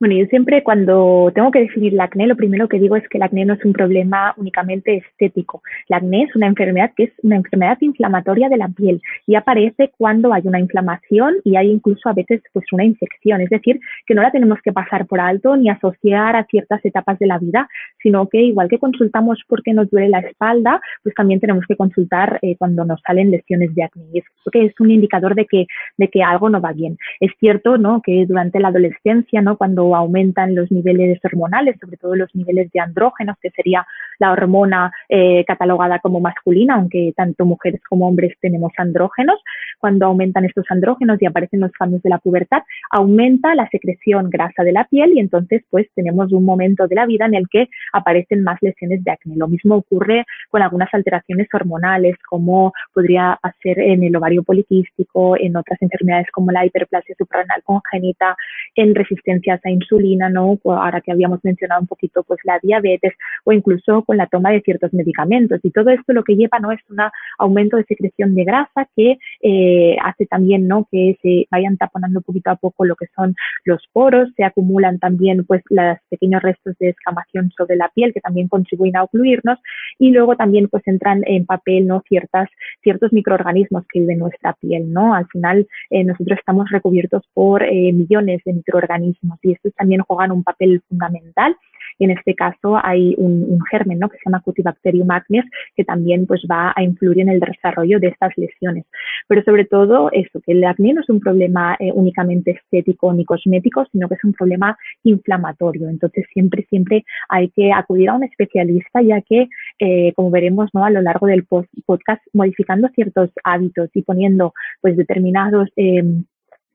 Bueno, 0.00 0.14
yo 0.14 0.26
siempre 0.26 0.62
cuando 0.62 1.32
tengo 1.34 1.50
que 1.50 1.58
definir 1.58 1.92
el 1.92 1.98
acné, 1.98 2.28
lo 2.28 2.36
primero 2.36 2.68
que 2.68 2.78
digo 2.78 2.94
es 2.94 3.08
que 3.08 3.18
el 3.18 3.24
acné 3.24 3.44
no 3.44 3.54
es 3.54 3.64
un 3.64 3.72
problema 3.72 4.32
únicamente 4.36 4.94
estético. 4.94 5.60
El 5.88 5.96
acné 5.96 6.22
es 6.22 6.36
una 6.36 6.46
enfermedad 6.46 6.92
que 6.96 7.04
es 7.04 7.10
una 7.24 7.34
enfermedad 7.34 7.76
inflamatoria 7.80 8.48
de 8.48 8.58
la 8.58 8.68
piel 8.68 9.02
y 9.26 9.34
aparece 9.34 9.90
cuando 9.98 10.32
hay 10.32 10.42
una 10.44 10.60
inflamación 10.60 11.38
y 11.42 11.56
hay 11.56 11.72
incluso 11.72 12.08
a 12.08 12.12
veces 12.12 12.42
pues 12.52 12.64
una 12.70 12.84
infección. 12.84 13.40
Es 13.40 13.50
decir, 13.50 13.80
que 14.06 14.14
no 14.14 14.22
la 14.22 14.30
tenemos 14.30 14.60
que 14.62 14.72
pasar 14.72 15.04
por 15.06 15.18
alto 15.18 15.56
ni 15.56 15.68
asociar 15.68 16.36
a 16.36 16.44
ciertas 16.44 16.84
etapas 16.84 17.18
de 17.18 17.26
la 17.26 17.40
vida, 17.40 17.68
sino 18.00 18.28
que 18.28 18.40
igual 18.40 18.68
que 18.68 18.78
consultamos 18.78 19.40
porque 19.48 19.72
nos 19.72 19.90
duele 19.90 20.10
la 20.10 20.20
espalda, 20.20 20.80
pues 21.02 21.12
también 21.16 21.40
tenemos 21.40 21.64
que 21.66 21.74
consultar 21.74 22.38
eh, 22.42 22.54
cuando 22.56 22.84
nos 22.84 23.00
salen 23.04 23.32
lesiones 23.32 23.74
de 23.74 23.82
acné. 23.82 24.04
Y 24.12 24.18
es 24.20 24.24
es 24.52 24.80
un 24.80 24.90
indicador 24.90 25.34
de 25.34 25.46
que, 25.46 25.66
de 25.96 26.08
que 26.08 26.22
algo 26.22 26.48
no 26.48 26.60
va 26.60 26.72
bien. 26.72 26.96
Es 27.20 27.32
cierto, 27.38 27.78
¿no? 27.78 28.00
Que 28.02 28.26
durante 28.26 28.60
la 28.60 28.68
adolescencia, 28.68 29.42
¿no? 29.42 29.56
Cuando 29.56 29.87
aumentan 29.94 30.54
los 30.54 30.70
niveles 30.70 31.18
hormonales, 31.24 31.76
sobre 31.80 31.96
todo 31.96 32.14
los 32.14 32.34
niveles 32.34 32.70
de 32.72 32.80
andrógenos, 32.80 33.36
que 33.40 33.50
sería 33.50 33.86
la 34.18 34.32
hormona 34.32 34.92
eh, 35.08 35.44
catalogada 35.44 35.98
como 36.00 36.20
masculina, 36.20 36.74
aunque 36.74 37.12
tanto 37.16 37.44
mujeres 37.44 37.80
como 37.88 38.08
hombres 38.08 38.34
tenemos 38.40 38.72
andrógenos. 38.76 39.40
Cuando 39.78 40.06
aumentan 40.06 40.44
estos 40.44 40.64
andrógenos 40.70 41.20
y 41.22 41.26
aparecen 41.26 41.60
los 41.60 41.72
cambios 41.72 42.02
de 42.02 42.10
la 42.10 42.18
pubertad, 42.18 42.62
aumenta 42.90 43.54
la 43.54 43.68
secreción 43.68 44.30
grasa 44.30 44.64
de 44.64 44.72
la 44.72 44.84
piel 44.84 45.12
y 45.14 45.20
entonces 45.20 45.62
pues 45.70 45.86
tenemos 45.94 46.32
un 46.32 46.44
momento 46.44 46.86
de 46.86 46.96
la 46.96 47.06
vida 47.06 47.26
en 47.26 47.34
el 47.34 47.48
que 47.48 47.68
aparecen 47.92 48.42
más 48.42 48.58
lesiones 48.60 49.04
de 49.04 49.10
acné. 49.10 49.36
Lo 49.36 49.48
mismo 49.48 49.76
ocurre 49.76 50.24
con 50.50 50.62
algunas 50.62 50.92
alteraciones 50.92 51.48
hormonales, 51.52 52.16
como 52.28 52.72
podría 52.92 53.38
ser 53.62 53.78
en 53.78 54.02
el 54.02 54.16
ovario 54.16 54.42
poliquístico, 54.42 55.36
en 55.38 55.56
otras 55.56 55.80
enfermedades 55.82 56.30
como 56.32 56.50
la 56.50 56.66
hiperplasia 56.66 57.14
suprarrenal 57.16 57.62
congénita, 57.62 58.36
en 58.74 58.94
resistencias 58.94 59.60
a 59.64 59.70
insulina, 59.78 60.28
¿no? 60.28 60.58
Ahora 60.64 61.00
que 61.00 61.12
habíamos 61.12 61.40
mencionado 61.42 61.80
un 61.80 61.86
poquito 61.86 62.22
pues 62.22 62.40
la 62.44 62.58
diabetes 62.62 63.14
o 63.44 63.52
incluso 63.52 64.02
con 64.02 64.16
la 64.16 64.26
toma 64.26 64.50
de 64.50 64.60
ciertos 64.60 64.92
medicamentos. 64.92 65.60
Y 65.62 65.70
todo 65.70 65.90
esto 65.90 66.12
lo 66.12 66.22
que 66.22 66.36
lleva, 66.36 66.58
¿no? 66.58 66.72
Es 66.72 66.80
un 66.90 66.98
aumento 67.38 67.76
de 67.76 67.84
secreción 67.84 68.34
de 68.34 68.44
grasa 68.44 68.88
que 68.96 69.18
eh, 69.42 69.96
hace 70.04 70.26
también, 70.26 70.66
¿no? 70.66 70.86
Que 70.90 71.16
se 71.22 71.46
vayan 71.50 71.76
taponando 71.76 72.20
poquito 72.20 72.50
a 72.50 72.56
poco 72.56 72.84
lo 72.84 72.96
que 72.96 73.06
son 73.14 73.34
los 73.64 73.82
poros, 73.92 74.28
se 74.36 74.44
acumulan 74.44 74.98
también 74.98 75.44
pues 75.44 75.62
los 75.70 75.98
pequeños 76.10 76.42
restos 76.42 76.76
de 76.78 76.90
escamación 76.90 77.50
sobre 77.56 77.76
la 77.76 77.88
piel 77.94 78.12
que 78.12 78.20
también 78.20 78.48
contribuyen 78.48 78.96
a 78.96 79.04
ocluirnos 79.04 79.58
y 79.98 80.10
luego 80.10 80.36
también 80.36 80.68
pues 80.68 80.86
entran 80.86 81.22
en 81.26 81.46
papel, 81.46 81.86
¿no? 81.86 82.02
Ciertas, 82.08 82.48
ciertos 82.82 83.12
microorganismos 83.12 83.84
que 83.92 84.00
viven 84.00 84.14
en 84.14 84.18
nuestra 84.20 84.54
piel, 84.54 84.92
¿no? 84.92 85.14
Al 85.14 85.26
final 85.28 85.66
eh, 85.90 86.04
nosotros 86.04 86.38
estamos 86.38 86.70
recubiertos 86.70 87.22
por 87.34 87.62
eh, 87.62 87.92
millones 87.92 88.40
de 88.44 88.52
microorganismos 88.52 89.38
y 89.42 89.52
también 89.76 90.02
juegan 90.02 90.32
un 90.32 90.42
papel 90.42 90.82
fundamental 90.88 91.56
y 91.98 92.04
en 92.04 92.12
este 92.12 92.34
caso 92.34 92.78
hay 92.82 93.14
un, 93.18 93.58
germen 93.70 93.98
¿no? 93.98 94.08
que 94.08 94.16
se 94.18 94.24
llama 94.26 94.40
Cutibacterium 94.40 95.10
acnes 95.10 95.44
que 95.74 95.84
también 95.84 96.26
pues 96.26 96.42
va 96.50 96.72
a 96.74 96.82
influir 96.82 97.20
en 97.20 97.28
el 97.28 97.40
desarrollo 97.40 97.98
de 97.98 98.08
estas 98.08 98.32
lesiones. 98.36 98.84
Pero 99.26 99.42
sobre 99.42 99.64
todo 99.64 100.10
eso, 100.12 100.40
que 100.40 100.52
el 100.52 100.64
acné 100.64 100.94
no 100.94 101.00
es 101.00 101.10
un 101.10 101.20
problema 101.20 101.76
eh, 101.80 101.90
únicamente 101.92 102.52
estético 102.52 103.12
ni 103.12 103.24
cosmético, 103.24 103.84
sino 103.92 104.08
que 104.08 104.14
es 104.14 104.24
un 104.24 104.32
problema 104.32 104.78
inflamatorio. 105.02 105.88
Entonces 105.88 106.24
siempre, 106.32 106.66
siempre 106.70 107.04
hay 107.28 107.50
que 107.50 107.72
acudir 107.72 108.10
a 108.10 108.14
un 108.14 108.24
especialista 108.24 109.02
ya 109.02 109.20
que, 109.22 109.48
eh, 109.80 110.12
como 110.14 110.30
veremos 110.30 110.70
¿no? 110.72 110.84
a 110.84 110.90
lo 110.90 111.02
largo 111.02 111.26
del 111.26 111.44
podcast, 111.44 112.22
modificando 112.32 112.88
ciertos 112.94 113.30
hábitos 113.44 113.90
y 113.94 114.02
poniendo 114.02 114.54
pues 114.80 114.96
determinados 114.96 115.68
eh, 115.76 116.02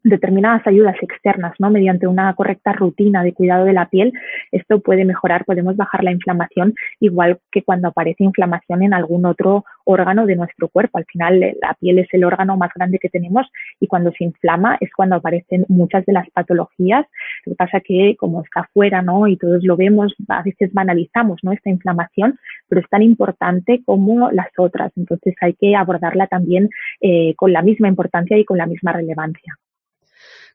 determinadas 0.03 0.65
ayudas 0.67 0.95
externas, 1.01 1.53
¿no? 1.59 1.69
Mediante 1.69 2.07
una 2.07 2.33
correcta 2.35 2.73
rutina 2.73 3.23
de 3.23 3.33
cuidado 3.33 3.65
de 3.65 3.73
la 3.73 3.89
piel, 3.89 4.13
esto 4.51 4.79
puede 4.79 5.05
mejorar, 5.05 5.45
podemos 5.45 5.75
bajar 5.77 6.03
la 6.03 6.11
inflamación, 6.11 6.73
igual 6.99 7.39
que 7.51 7.63
cuando 7.63 7.87
aparece 7.87 8.23
inflamación 8.23 8.83
en 8.83 8.93
algún 8.93 9.25
otro 9.25 9.65
órgano 9.85 10.25
de 10.25 10.35
nuestro 10.35 10.67
cuerpo. 10.67 10.97
Al 10.97 11.05
final, 11.05 11.41
eh, 11.41 11.57
la 11.61 11.73
piel 11.75 11.99
es 11.99 12.07
el 12.13 12.23
órgano 12.23 12.57
más 12.57 12.71
grande 12.75 12.99
que 12.99 13.09
tenemos 13.09 13.47
y 13.79 13.87
cuando 13.87 14.11
se 14.11 14.23
inflama 14.23 14.77
es 14.79 14.89
cuando 14.93 15.15
aparecen 15.15 15.65
muchas 15.69 16.05
de 16.05 16.13
las 16.13 16.29
patologías. 16.31 17.05
Lo 17.45 17.51
que 17.51 17.55
pasa 17.55 17.79
que 17.79 18.15
como 18.17 18.41
está 18.41 18.61
afuera, 18.61 19.01
¿no? 19.01 19.27
Y 19.27 19.37
todos 19.37 19.63
lo 19.63 19.77
vemos, 19.77 20.13
a 20.27 20.43
veces 20.43 20.73
banalizamos, 20.73 21.39
¿no? 21.43 21.51
Esta 21.51 21.69
inflamación, 21.69 22.39
pero 22.67 22.81
es 22.81 22.89
tan 22.89 23.03
importante 23.03 23.81
como 23.85 24.31
las 24.31 24.49
otras. 24.57 24.91
Entonces 24.97 25.35
hay 25.41 25.53
que 25.53 25.75
abordarla 25.75 26.27
también 26.27 26.69
eh, 27.01 27.33
con 27.35 27.53
la 27.53 27.61
misma 27.61 27.87
importancia 27.87 28.37
y 28.37 28.45
con 28.45 28.57
la 28.57 28.65
misma 28.65 28.93
relevancia. 28.93 29.57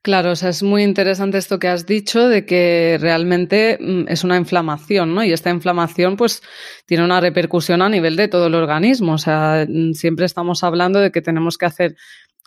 Claro, 0.03 0.31
o 0.31 0.37
sea, 0.37 0.51
es 0.51 0.63
muy 0.63 0.85
interesante 0.85 1.39
esto 1.39 1.59
que 1.59 1.69
has 1.69 1.85
dicho 1.85 2.29
de 2.29 2.47
que 2.47 2.99
realmente 3.01 3.79
mm, 3.81 4.05
es 4.09 4.23
una 4.25 4.37
inflamación, 4.37 5.15
¿no? 5.15 5.25
Y 5.25 5.33
esta 5.33 5.51
inflamación, 5.51 6.17
pues, 6.17 6.41
tiene 6.87 7.05
una 7.05 7.21
repercusión 7.21 7.83
a 7.83 7.89
nivel 7.89 8.17
de 8.17 8.29
todo 8.29 8.47
el 8.47 8.55
organismo. 8.55 9.15
O 9.15 9.19
sea, 9.19 9.67
mm, 9.69 9.95
siempre 9.95 10.25
estamos 10.25 10.63
hablando 10.63 11.01
de 11.01 11.11
que 11.11 11.21
tenemos 11.21 11.59
que 11.59 11.67
hacer 11.67 11.97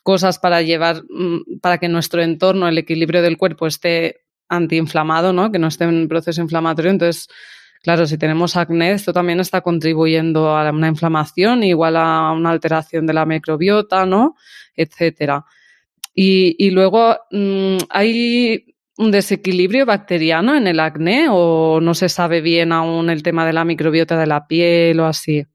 cosas 0.03 0.39
para 0.39 0.61
llevar, 0.61 1.03
mm, 1.09 1.59
para 1.61 1.77
que 1.77 1.89
nuestro 1.89 2.21
entorno, 2.23 2.67
el 2.67 2.77
equilibrio 2.77 3.21
del 3.21 3.37
cuerpo 3.37 3.67
esté 3.67 4.21
antiinflamado, 4.49 5.33
¿no? 5.33 5.51
Que 5.51 5.59
no 5.59 5.67
esté 5.67 5.83
en 5.85 6.07
proceso 6.07 6.41
inflamatorio. 6.41 6.91
Entonces, 6.91 7.27
claro, 7.83 8.05
si 8.07 8.17
tenemos 8.17 8.55
acné, 8.55 8.93
esto 8.93 9.13
también 9.13 9.39
está 9.41 9.61
contribuyendo 9.61 10.55
a 10.57 10.69
una 10.71 10.87
inflamación, 10.87 11.63
igual 11.63 11.97
a 11.97 12.31
una 12.31 12.51
alteración 12.51 13.05
de 13.05 13.13
la 13.13 13.25
microbiota, 13.25 14.05
¿no? 14.05 14.35
Etcétera. 14.75 15.45
Y, 16.13 16.71
luego, 16.71 17.15
mm, 17.31 17.77
¿hay 17.89 18.75
un 18.97 19.11
desequilibrio 19.11 19.85
bacteriano 19.85 20.55
en 20.55 20.67
el 20.67 20.79
acné 20.79 21.27
o 21.29 21.79
no 21.81 21.93
se 21.93 22.09
sabe 22.09 22.41
bien 22.41 22.71
aún 22.71 23.09
el 23.09 23.23
tema 23.23 23.45
de 23.45 23.53
la 23.53 23.65
microbiota 23.65 24.19
de 24.19 24.27
la 24.27 24.47
piel 24.47 24.99
o 24.99 25.05
así? 25.05 25.45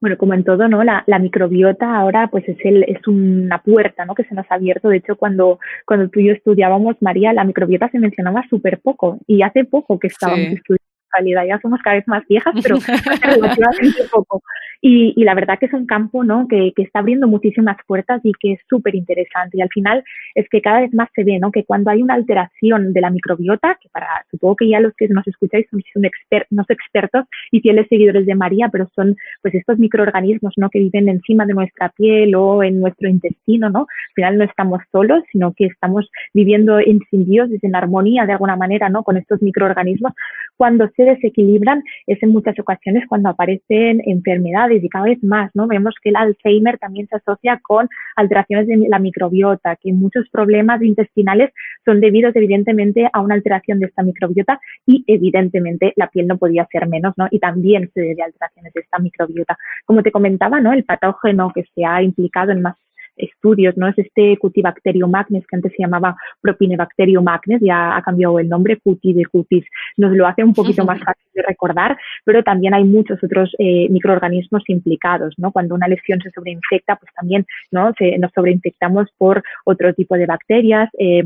bueno, 0.00 0.18
como 0.18 0.34
en 0.34 0.44
todo, 0.44 0.68
¿no? 0.68 0.84
La, 0.84 1.04
microbiota 1.18 1.96
ahora 1.96 2.28
pues 2.30 2.48
es 2.48 2.58
el, 2.64 2.84
es 2.84 3.06
una 3.08 3.62
puerta, 3.62 4.04
¿no? 4.04 4.14
Que 4.14 4.24
se 4.24 4.34
nos 4.34 4.46
ha 4.50 4.54
abierto. 4.54 4.88
De 4.88 4.98
hecho, 4.98 5.16
cuando, 5.16 5.58
cuando 5.86 6.08
tú 6.08 6.20
y 6.20 6.28
yo 6.28 6.32
estudiábamos, 6.32 6.96
María, 7.00 7.32
la 7.32 7.44
microbiota 7.44 7.88
se 7.90 7.98
mencionaba 7.98 8.44
súper 8.48 8.80
poco 8.80 9.18
y 9.26 9.42
hace 9.42 9.64
poco 9.64 9.98
que 9.98 10.08
estábamos 10.08 10.48
estudiando 10.48 10.85
realidad 11.16 11.44
ya 11.46 11.60
somos 11.60 11.80
cada 11.82 11.96
vez 11.96 12.08
más 12.08 12.26
viejas, 12.28 12.54
pero 12.62 12.76
relativamente 13.22 14.04
poco. 14.10 14.42
Y, 14.82 15.14
y, 15.16 15.24
la 15.24 15.34
verdad 15.34 15.58
que 15.58 15.66
es 15.66 15.72
un 15.72 15.86
campo 15.86 16.22
¿no? 16.22 16.46
que, 16.48 16.72
que 16.76 16.82
está 16.82 16.98
abriendo 16.98 17.26
muchísimas 17.26 17.76
puertas 17.86 18.20
y 18.24 18.32
que 18.38 18.52
es 18.52 18.60
súper 18.68 18.94
interesante. 18.94 19.56
Y 19.56 19.62
al 19.62 19.70
final 19.70 20.04
es 20.34 20.48
que 20.48 20.60
cada 20.60 20.80
vez 20.80 20.92
más 20.92 21.08
se 21.14 21.24
ve 21.24 21.38
¿no? 21.40 21.50
que 21.50 21.64
cuando 21.64 21.90
hay 21.90 22.02
una 22.02 22.14
alteración 22.14 22.92
de 22.92 23.00
la 23.00 23.10
microbiota, 23.10 23.78
que 23.80 23.88
para 23.88 24.06
supongo 24.30 24.56
que 24.56 24.68
ya 24.68 24.80
los 24.80 24.94
que 24.94 25.08
nos 25.08 25.26
escucháis 25.26 25.66
son, 25.70 25.82
son 25.92 26.04
exper 26.04 26.46
no 26.50 26.64
expertos 26.68 27.24
y 27.50 27.60
fieles 27.60 27.86
seguidores 27.88 28.26
de 28.26 28.34
María, 28.34 28.68
pero 28.70 28.88
son 28.94 29.16
pues 29.42 29.54
estos 29.54 29.78
microorganismos 29.78 30.54
¿no? 30.56 30.68
que 30.70 30.78
viven 30.78 31.08
encima 31.08 31.46
de 31.46 31.54
nuestra 31.54 31.88
piel 31.90 32.34
o 32.34 32.62
en 32.62 32.80
nuestro 32.80 33.08
intestino. 33.08 33.70
¿no? 33.70 33.80
Al 33.80 34.14
final 34.14 34.38
no 34.38 34.44
estamos 34.44 34.82
solos, 34.92 35.22
sino 35.32 35.54
que 35.54 35.66
estamos 35.66 36.08
viviendo 36.34 36.78
en 36.78 37.00
simbiosis, 37.10 37.62
en 37.64 37.74
armonía 37.74 38.26
de 38.26 38.32
alguna 38.32 38.56
manera 38.56 38.88
¿no? 38.88 39.02
con 39.02 39.16
estos 39.16 39.40
microorganismos. 39.42 40.12
Cuando 40.56 40.88
se 40.96 41.04
desequilibran 41.06 41.82
es 42.06 42.22
en 42.22 42.30
muchas 42.30 42.58
ocasiones 42.58 43.04
cuando 43.08 43.30
aparecen 43.30 44.02
enfermedades 44.04 44.82
y 44.82 44.88
cada 44.88 45.06
vez 45.06 45.22
más, 45.22 45.50
¿no? 45.54 45.66
Vemos 45.66 45.94
que 46.02 46.10
el 46.10 46.16
Alzheimer 46.16 46.78
también 46.78 47.08
se 47.08 47.16
asocia 47.16 47.60
con 47.62 47.88
alteraciones 48.16 48.66
de 48.66 48.88
la 48.88 48.98
microbiota, 48.98 49.76
que 49.76 49.92
muchos 49.92 50.28
problemas 50.30 50.82
intestinales 50.82 51.50
son 51.84 52.00
debidos 52.00 52.34
evidentemente 52.36 53.08
a 53.12 53.20
una 53.20 53.34
alteración 53.34 53.80
de 53.80 53.86
esta 53.86 54.02
microbiota 54.02 54.60
y 54.86 55.04
evidentemente 55.06 55.92
la 55.96 56.08
piel 56.08 56.26
no 56.26 56.38
podía 56.38 56.66
ser 56.70 56.88
menos, 56.88 57.14
¿no? 57.16 57.28
Y 57.30 57.38
también 57.38 57.90
se 57.94 58.00
debe 58.00 58.22
a 58.22 58.26
alteraciones 58.26 58.72
de 58.74 58.80
esta 58.80 58.98
microbiota. 58.98 59.56
Como 59.84 60.02
te 60.02 60.12
comentaba, 60.12 60.60
¿no? 60.60 60.72
El 60.72 60.84
patógeno 60.84 61.52
que 61.54 61.64
se 61.74 61.84
ha 61.84 62.02
implicado 62.02 62.52
en 62.52 62.62
más 62.62 62.76
estudios, 63.16 63.76
¿no? 63.76 63.88
Es 63.88 63.98
este 63.98 64.36
Cutibacterium 64.38 65.10
magnes, 65.10 65.46
que 65.46 65.56
antes 65.56 65.72
se 65.72 65.82
llamaba 65.82 66.16
Propinebacterium 66.40 67.24
magnes, 67.24 67.60
ya 67.60 67.96
ha 67.96 68.02
cambiado 68.02 68.38
el 68.38 68.48
nombre, 68.48 68.78
Cuti 68.78 69.12
de 69.12 69.24
cutis, 69.26 69.64
nos 69.96 70.12
lo 70.12 70.26
hace 70.26 70.44
un 70.44 70.54
poquito 70.54 70.84
más 70.84 70.98
fácil 71.04 71.26
de 71.34 71.42
recordar, 71.42 71.96
pero 72.24 72.42
también 72.42 72.74
hay 72.74 72.84
muchos 72.84 73.22
otros 73.22 73.54
eh, 73.58 73.88
microorganismos 73.90 74.62
implicados, 74.68 75.34
¿no? 75.38 75.52
Cuando 75.52 75.74
una 75.74 75.88
lesión 75.88 76.20
se 76.20 76.30
sobreinfecta, 76.30 76.96
pues 76.96 77.12
también, 77.14 77.46
¿no? 77.70 77.92
Se, 77.98 78.18
nos 78.18 78.32
sobreinfectamos 78.32 79.08
por 79.18 79.42
otro 79.64 79.94
tipo 79.94 80.16
de 80.16 80.26
bacterias, 80.26 80.90
eh, 80.98 81.24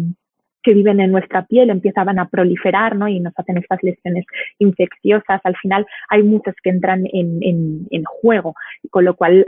que 0.62 0.74
viven 0.74 1.00
en 1.00 1.12
nuestra 1.12 1.46
piel 1.46 1.70
empiezan 1.70 2.18
a 2.18 2.28
proliferar 2.28 2.96
¿no? 2.96 3.08
y 3.08 3.20
nos 3.20 3.32
hacen 3.36 3.58
estas 3.58 3.82
lesiones 3.82 4.24
infecciosas. 4.58 5.40
Al 5.44 5.56
final 5.56 5.86
hay 6.08 6.22
muchas 6.22 6.54
que 6.62 6.70
entran 6.70 7.06
en, 7.12 7.38
en, 7.42 7.86
en, 7.90 8.04
juego, 8.04 8.54
con 8.90 9.04
lo 9.04 9.14
cual 9.14 9.44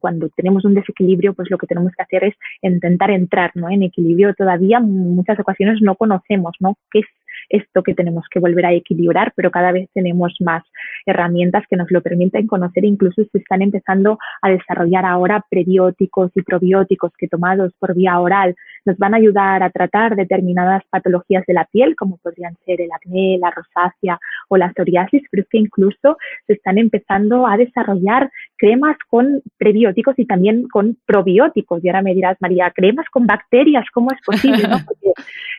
cuando 0.00 0.28
tenemos 0.30 0.64
un 0.64 0.74
desequilibrio, 0.74 1.34
pues 1.34 1.50
lo 1.50 1.58
que 1.58 1.66
tenemos 1.66 1.92
que 1.92 2.02
hacer 2.02 2.24
es 2.24 2.34
intentar 2.62 3.10
entrar 3.10 3.50
¿no? 3.54 3.68
en 3.70 3.82
equilibrio. 3.82 4.34
Todavía 4.34 4.80
muchas 4.80 5.38
ocasiones 5.38 5.80
no 5.82 5.94
conocemos 5.96 6.54
¿no? 6.60 6.76
qué 6.90 7.02
esto 7.48 7.82
que 7.82 7.94
tenemos 7.94 8.24
que 8.30 8.40
volver 8.40 8.66
a 8.66 8.72
equilibrar, 8.72 9.32
pero 9.36 9.50
cada 9.50 9.72
vez 9.72 9.88
tenemos 9.92 10.34
más 10.40 10.64
herramientas 11.04 11.64
que 11.68 11.76
nos 11.76 11.90
lo 11.90 12.02
permiten 12.02 12.46
conocer. 12.46 12.84
Incluso 12.84 13.22
se 13.24 13.38
están 13.38 13.62
empezando 13.62 14.18
a 14.42 14.50
desarrollar 14.50 15.04
ahora 15.04 15.44
prebióticos 15.48 16.30
y 16.34 16.42
probióticos 16.42 17.12
que 17.18 17.28
tomados 17.28 17.72
por 17.78 17.94
vía 17.94 18.18
oral 18.18 18.54
nos 18.84 18.96
van 18.98 19.14
a 19.14 19.18
ayudar 19.18 19.62
a 19.62 19.70
tratar 19.70 20.16
determinadas 20.16 20.82
patologías 20.90 21.44
de 21.46 21.54
la 21.54 21.64
piel, 21.64 21.96
como 21.96 22.18
podrían 22.18 22.56
ser 22.64 22.80
el 22.80 22.92
acné, 22.92 23.38
la 23.38 23.50
rosácea 23.50 24.18
o 24.48 24.56
la 24.56 24.72
psoriasis, 24.72 25.22
pero 25.30 25.42
es 25.42 25.48
que 25.48 25.58
incluso 25.58 26.16
se 26.46 26.54
están 26.54 26.78
empezando 26.78 27.46
a 27.46 27.56
desarrollar 27.56 28.30
cremas 28.56 28.96
con 29.08 29.42
prebióticos 29.58 30.18
y 30.18 30.26
también 30.26 30.68
con 30.68 30.96
probióticos. 31.06 31.84
Y 31.84 31.88
ahora 31.88 32.02
me 32.02 32.14
dirás, 32.14 32.36
María, 32.40 32.72
cremas 32.74 33.06
con 33.10 33.26
bacterias, 33.26 33.84
¿cómo 33.92 34.10
es 34.12 34.20
posible? 34.24 34.62
Porque 34.86 35.12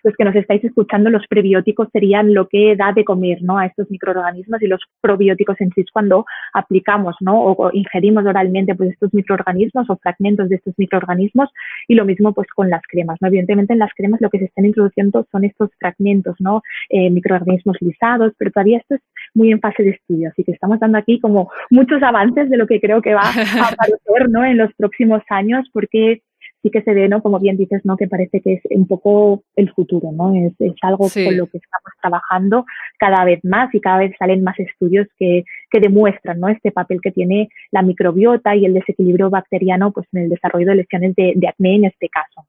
los 0.04 0.16
que 0.16 0.24
nos 0.24 0.36
estáis 0.36 0.63
escuchando, 0.63 1.10
los 1.10 1.25
prebióticos 1.27 1.88
serían 1.92 2.34
lo 2.34 2.48
que 2.48 2.75
da 2.75 2.92
de 2.94 3.06
comer 3.06 3.39
¿no? 3.42 3.58
a 3.58 3.66
estos 3.66 3.89
microorganismos 3.89 4.62
y 4.62 4.68
los 4.68 4.82
probióticos 5.01 5.60
en 5.62 5.72
sí 5.72 5.82
es 5.82 5.92
cuando 5.92 6.25
aplicamos 6.54 7.16
¿no? 7.20 7.42
o, 7.42 7.70
ingerimos 7.74 8.25
oralmente 8.25 8.75
pues, 8.75 8.92
estos 8.92 9.13
microorganismos 9.13 9.89
o 9.89 9.98
fragmentos 9.98 10.50
de 10.50 10.56
estos 10.56 10.74
microorganismos 10.77 11.50
y 11.88 11.96
lo 11.96 12.06
mismo 12.06 12.34
pues 12.34 12.48
con 12.56 12.70
las 12.70 12.82
cremas. 12.88 13.18
¿no? 13.22 13.27
Evidentemente 13.27 13.74
en 13.74 13.80
las 13.80 13.92
cremas 13.96 14.22
lo 14.22 14.30
que 14.30 14.39
se 14.39 14.46
están 14.46 14.66
introduciendo 14.66 15.25
son 15.32 15.44
estos 15.44 15.70
fragmentos, 15.80 16.36
¿no? 16.39 16.62
Eh, 16.89 17.10
microorganismos 17.10 17.77
lisados, 17.82 18.34
pero 18.38 18.51
todavía 18.51 18.77
esto 18.77 18.96
es 18.96 19.01
muy 19.34 19.51
en 19.51 19.60
fase 19.60 19.84
de 19.84 19.92
estudio, 19.92 20.30
así 20.30 20.44
que 20.44 20.51
estamos 20.51 20.80
dando 20.80 20.98
aquí 20.98 21.20
como 21.20 21.51
muchos 21.70 22.01
avances 22.01 22.50
de 22.50 22.58
lo 22.58 22.68
que 22.68 22.80
creo 22.80 23.01
que 23.01 23.13
va 23.13 23.22
a 23.22 23.24
aparecer 23.74 24.30
¿no? 24.30 24.44
en 24.46 24.58
los 24.58 24.74
próximos 24.75 25.22
años 25.30 25.68
porque 25.74 26.22
sí 26.68 26.72
que 26.72 26.82
se 26.82 26.94
ve, 26.94 27.08
¿no? 27.08 27.22
Como 27.22 27.40
bien 27.40 27.58
dices, 27.58 27.82
¿no? 27.86 27.98
Que 27.98 28.08
parece 28.08 28.42
que 28.42 28.54
es 28.54 28.62
un 28.70 28.88
poco 28.88 29.44
el 29.56 29.72
futuro, 29.72 30.12
¿no? 30.12 30.34
Es, 30.36 30.54
algo 30.82 31.10
con 31.10 31.38
lo 31.38 31.48
que 31.48 31.58
estamos 31.58 31.92
trabajando 32.02 32.66
cada 32.98 33.24
vez 33.26 33.40
más 33.44 33.74
y 33.74 33.80
cada 33.80 34.00
vez 34.00 34.14
salen 34.20 34.44
más 34.44 34.60
estudios 34.60 35.08
que, 35.18 35.44
que 35.72 35.80
demuestran, 35.80 36.40
¿no? 36.40 36.50
Este 36.50 36.72
papel 36.72 37.00
que 37.02 37.12
tiene 37.12 37.50
la 37.72 37.82
microbiota 37.82 38.56
y 38.56 38.66
el 38.66 38.74
desequilibrio 38.74 39.30
bacteriano, 39.30 39.92
pues 39.92 40.08
en 40.14 40.24
el 40.24 40.30
desarrollo 40.30 40.68
de 40.68 40.76
lesiones 40.76 41.16
de, 41.16 41.34
de 41.36 41.48
acné 41.48 41.76
en 41.76 41.86
este 41.86 42.10
caso. 42.10 42.48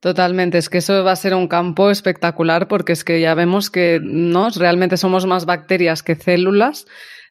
Totalmente, 0.00 0.58
es 0.58 0.68
que 0.68 0.78
eso 0.78 1.04
va 1.04 1.12
a 1.12 1.16
ser 1.16 1.34
un 1.34 1.48
campo 1.48 1.90
espectacular 1.90 2.68
porque 2.68 2.92
es 2.92 3.02
que 3.02 3.20
ya 3.20 3.34
vemos 3.34 3.70
que 3.70 3.98
no 4.02 4.48
realmente 4.50 4.98
somos 4.98 5.26
más 5.26 5.46
bacterias 5.46 6.02
que 6.02 6.14
células 6.14 6.86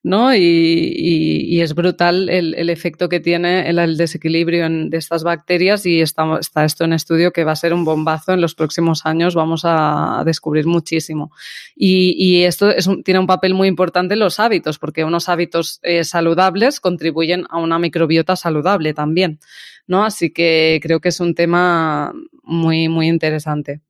¿no? 0.05 0.35
Y, 0.35 1.61
es 1.61 1.73
brutal 1.73 2.29
el, 2.29 2.69
efecto 2.69 3.09
que 3.09 3.19
tiene 3.19 3.67
el, 3.67 3.97
desequilibrio 3.97 4.69
de 4.69 4.97
estas 4.97 5.23
bacterias 5.23 5.87
y 5.87 5.99
está, 5.99 6.37
está, 6.39 6.63
esto 6.63 6.83
en 6.83 6.93
estudio 6.93 7.33
que 7.33 7.43
va 7.43 7.53
a 7.53 7.55
ser 7.55 7.73
un 7.73 7.83
bombazo 7.85 8.31
en 8.33 8.39
los 8.39 8.53
próximos 8.53 9.07
años, 9.07 9.33
vamos 9.33 9.63
a, 9.65 10.21
descubrir 10.23 10.67
muchísimo. 10.67 11.31
Y, 11.75 12.43
esto 12.43 12.69
tiene 13.03 13.19
un 13.19 13.25
papel 13.25 13.55
muy 13.55 13.67
importante 13.67 14.13
en 14.13 14.19
los 14.19 14.39
hábitos, 14.39 14.77
porque 14.77 15.03
unos 15.03 15.27
hábitos 15.27 15.79
eh, 15.81 16.03
saludables 16.03 16.79
contribuyen 16.79 17.45
a 17.49 17.57
una 17.57 17.79
microbiota 17.79 18.35
saludable 18.35 18.93
también, 18.93 19.39
¿no? 19.87 20.05
Así 20.05 20.29
que 20.29 20.79
creo 20.83 20.99
que 20.99 21.09
es 21.09 21.19
un 21.19 21.33
tema 21.33 22.13
muy, 22.43 22.89
muy 22.89 23.07
interesante. 23.07 23.81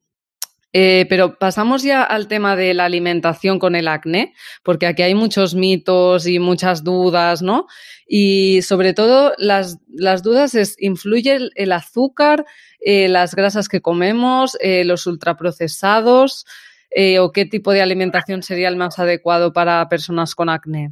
Eh, 0.78 1.06
pero 1.08 1.40
pasamos 1.40 1.84
ya 1.84 2.04
al 2.04 2.28
tema 2.28 2.58
de 2.58 2.74
la 2.74 2.84
alimentación 2.84 3.60
con 3.60 3.78
el 3.78 3.88
acné, 3.88 4.34
porque 4.62 4.88
aquí 4.88 5.04
hay 5.04 5.16
muchos 5.16 5.56
mitos 5.56 6.28
y 6.28 6.38
muchas 6.38 6.84
dudas, 6.84 7.42
¿no? 7.42 7.68
Y 8.06 8.62
sobre 8.62 8.94
todo 8.94 9.34
las, 9.38 9.80
dudas 10.22 10.54
es, 10.54 10.76
¿influye 10.78 11.40
el, 11.56 11.72
azúcar, 11.72 12.46
eh, 12.82 13.08
las 13.08 13.36
grasas 13.36 13.70
que 13.70 13.80
comemos, 13.80 14.58
eh, 14.60 14.84
los 14.84 15.08
ultraprocesados 15.08 16.46
o 17.20 17.32
qué 17.32 17.46
tipo 17.46 17.72
de 17.72 17.82
alimentación 17.82 18.44
sería 18.44 18.68
el 18.68 18.76
más 18.76 19.00
adecuado 19.00 19.54
para 19.54 19.88
personas 19.88 20.36
con 20.36 20.50
acné? 20.50 20.92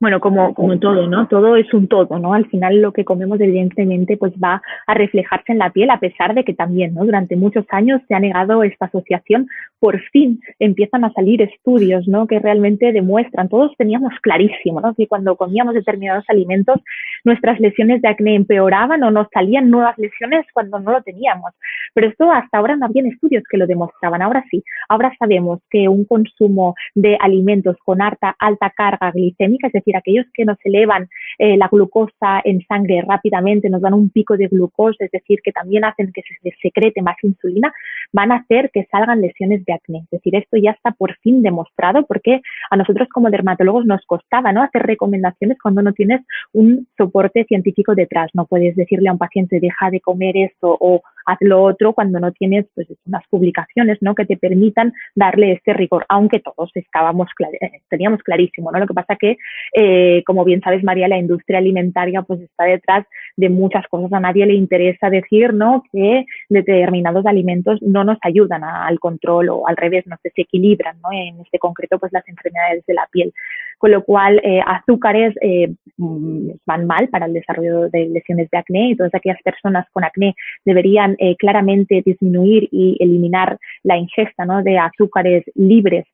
Bueno, 0.00 0.20
como, 0.20 0.54
como 0.54 0.78
todo, 0.78 1.06
¿no? 1.06 1.26
Todo 1.28 1.56
es 1.56 1.72
un 1.72 1.88
todo, 1.88 2.18
¿no? 2.18 2.34
Al 2.34 2.46
final 2.46 2.80
lo 2.80 2.92
que 2.92 3.04
comemos 3.04 3.40
evidentemente 3.40 4.16
pues 4.16 4.32
va 4.42 4.62
a 4.86 4.94
reflejarse 4.94 5.52
en 5.52 5.58
la 5.58 5.70
piel, 5.70 5.90
a 5.90 6.00
pesar 6.00 6.34
de 6.34 6.44
que 6.44 6.54
también, 6.54 6.94
¿no? 6.94 7.04
Durante 7.04 7.36
muchos 7.36 7.64
años 7.70 8.00
se 8.08 8.14
ha 8.14 8.20
negado 8.20 8.62
esta 8.62 8.86
asociación, 8.86 9.48
por 9.78 10.00
fin 10.10 10.40
empiezan 10.58 11.04
a 11.04 11.12
salir 11.12 11.42
estudios, 11.42 12.06
¿no? 12.08 12.26
Que 12.26 12.38
realmente 12.38 12.92
demuestran, 12.92 13.48
todos 13.48 13.72
teníamos 13.76 14.12
clarísimo, 14.22 14.80
¿no? 14.80 14.94
Que 14.94 15.06
cuando 15.06 15.36
comíamos 15.36 15.74
determinados 15.74 16.24
alimentos, 16.28 16.80
nuestras 17.24 17.60
lesiones 17.60 18.02
de 18.02 18.08
acné 18.08 18.34
empeoraban 18.34 19.02
o 19.02 19.10
nos 19.10 19.28
salían 19.32 19.70
nuevas 19.70 19.96
lesiones 19.98 20.46
cuando 20.52 20.78
no 20.78 20.92
lo 20.92 21.02
teníamos. 21.02 21.52
Pero 21.94 22.08
esto 22.08 22.30
hasta 22.30 22.58
ahora 22.58 22.76
no 22.76 22.86
habían 22.86 23.06
estudios 23.06 23.44
que 23.48 23.58
lo 23.58 23.66
demostraban, 23.66 24.22
ahora 24.22 24.44
sí, 24.50 24.62
ahora 24.88 25.12
sabemos 25.18 25.60
que 25.70 25.88
un 25.88 26.04
consumo 26.04 26.74
de 26.94 27.16
alimentos 27.20 27.76
con 27.84 28.02
alta, 28.02 28.34
alta 28.38 28.70
carga 28.70 29.10
glicémica, 29.10 29.65
es 29.66 29.72
decir, 29.72 29.96
aquellos 29.96 30.26
que 30.32 30.44
nos 30.44 30.58
elevan 30.64 31.08
eh, 31.38 31.56
la 31.56 31.68
glucosa 31.68 32.40
en 32.44 32.64
sangre 32.66 33.02
rápidamente, 33.06 33.68
nos 33.68 33.82
dan 33.82 33.94
un 33.94 34.10
pico 34.10 34.36
de 34.36 34.48
glucosa, 34.48 35.04
es 35.04 35.10
decir, 35.10 35.40
que 35.42 35.52
también 35.52 35.84
hacen 35.84 36.12
que 36.12 36.22
se 36.22 36.50
secrete 36.62 37.02
más 37.02 37.16
insulina, 37.22 37.72
van 38.12 38.32
a 38.32 38.36
hacer 38.36 38.70
que 38.72 38.86
salgan 38.90 39.20
lesiones 39.20 39.64
de 39.64 39.72
acné. 39.72 39.98
Es 40.04 40.10
decir, 40.10 40.34
esto 40.36 40.56
ya 40.56 40.70
está 40.70 40.92
por 40.92 41.16
fin 41.18 41.42
demostrado 41.42 42.06
porque 42.06 42.40
a 42.70 42.76
nosotros 42.76 43.08
como 43.08 43.30
dermatólogos 43.30 43.86
nos 43.86 44.04
costaba 44.06 44.52
¿no? 44.52 44.62
hacer 44.62 44.82
recomendaciones 44.82 45.58
cuando 45.62 45.82
no 45.82 45.92
tienes 45.92 46.22
un 46.52 46.86
soporte 46.96 47.44
científico 47.44 47.94
detrás. 47.94 48.30
No 48.34 48.46
puedes 48.46 48.76
decirle 48.76 49.08
a 49.08 49.12
un 49.12 49.18
paciente 49.18 49.60
deja 49.60 49.90
de 49.90 50.00
comer 50.00 50.36
esto 50.36 50.76
o 50.80 51.02
haz 51.26 51.38
lo 51.40 51.62
otro 51.62 51.92
cuando 51.92 52.20
no 52.20 52.32
tienes 52.32 52.66
pues, 52.74 52.88
unas 53.06 53.22
publicaciones 53.28 53.98
¿no? 54.00 54.14
que 54.14 54.24
te 54.24 54.36
permitan 54.36 54.92
darle 55.14 55.52
este 55.52 55.72
rigor, 55.72 56.06
aunque 56.08 56.40
todos 56.40 56.70
estábamos 56.74 57.28
eh, 57.60 57.82
teníamos 57.88 58.22
clarísimo. 58.22 58.70
¿no? 58.70 58.78
Lo 58.78 58.86
que 58.86 58.94
pasa 58.94 59.16
que 59.16 59.36
eh, 59.74 60.22
como 60.24 60.44
bien 60.44 60.60
sabes, 60.60 60.82
María, 60.84 61.08
la 61.08 61.18
industria 61.18 61.58
alimentaria 61.58 62.22
pues 62.22 62.40
está 62.40 62.64
detrás 62.64 63.06
de 63.36 63.48
muchas 63.48 63.86
cosas. 63.88 64.12
A 64.12 64.20
nadie 64.20 64.46
le 64.46 64.54
interesa 64.54 65.10
decir 65.10 65.52
¿no? 65.52 65.82
que 65.92 66.24
determinados 66.48 67.26
alimentos 67.26 67.80
no 67.82 68.04
nos 68.04 68.18
ayudan 68.22 68.64
al 68.64 68.98
control 69.00 69.48
o 69.50 69.68
al 69.68 69.76
revés, 69.76 70.06
nos 70.06 70.22
desequilibran, 70.22 71.00
¿no? 71.02 71.10
en 71.12 71.40
este 71.40 71.58
concreto 71.58 71.98
pues 71.98 72.12
las 72.12 72.26
enfermedades 72.28 72.84
de 72.86 72.94
la 72.94 73.06
piel. 73.10 73.32
Con 73.78 73.90
lo 73.90 74.04
cual, 74.04 74.40
eh, 74.42 74.60
azúcares 74.64 75.34
eh, 75.40 75.74
mm, 75.96 76.50
van 76.64 76.86
mal 76.86 77.08
para 77.08 77.26
el 77.26 77.34
desarrollo 77.34 77.88
de 77.90 78.06
lesiones 78.08 78.48
de 78.50 78.58
acné 78.58 78.96
todas 78.96 79.14
aquellas 79.14 79.40
personas 79.42 79.86
con 79.92 80.04
acné 80.04 80.34
deberían 80.64 81.16
claramente 81.38 82.02
disminuir 82.04 82.68
y 82.70 82.96
eliminar 83.00 83.58
la 83.82 83.96
ingesta 83.96 84.44
¿no? 84.44 84.62
de 84.62 84.78
azúcares 84.78 85.44
libres, 85.54 86.06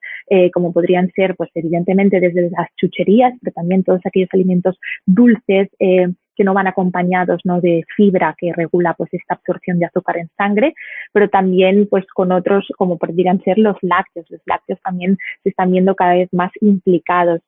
como 0.52 0.73
podrían 0.73 1.11
ser, 1.12 1.35
pues 1.37 1.50
evidentemente 1.54 2.21
desde 2.21 2.50
las 2.50 2.69
chucherías, 2.76 3.35
también 3.54 3.85
todos 3.85 4.00
aquellos 4.04 4.31
alimentos 4.33 4.78
dulces 5.07 5.69
eh, 5.78 6.09
que 6.35 6.45
no 6.45 6.55
van 6.55 6.67
acompañados 6.67 7.41
¿no? 7.45 7.61
de 7.61 7.85
fibra 7.97 8.35
que 8.39 8.53
regula 8.53 8.95
pues 8.95 9.12
esta 9.12 9.35
absorción 9.35 9.79
de 9.79 9.87
azúcar 9.87 10.19
en 10.19 10.29
sangre, 10.37 10.75
pero 11.12 11.29
también 11.29 11.87
pues 11.91 12.05
con 12.15 12.33
otros 12.33 12.67
como 12.77 12.99
podrían 12.99 13.40
ser 13.42 13.59
los 13.59 13.77
lácteos. 13.83 14.27
Los 14.31 14.40
lácteos 14.47 14.81
también 14.83 15.18
se 15.42 15.51
están 15.51 15.71
viendo 15.71 15.95
cada 15.95 16.14
vez 16.14 16.29
más 16.33 16.51
implicados. 16.61 17.40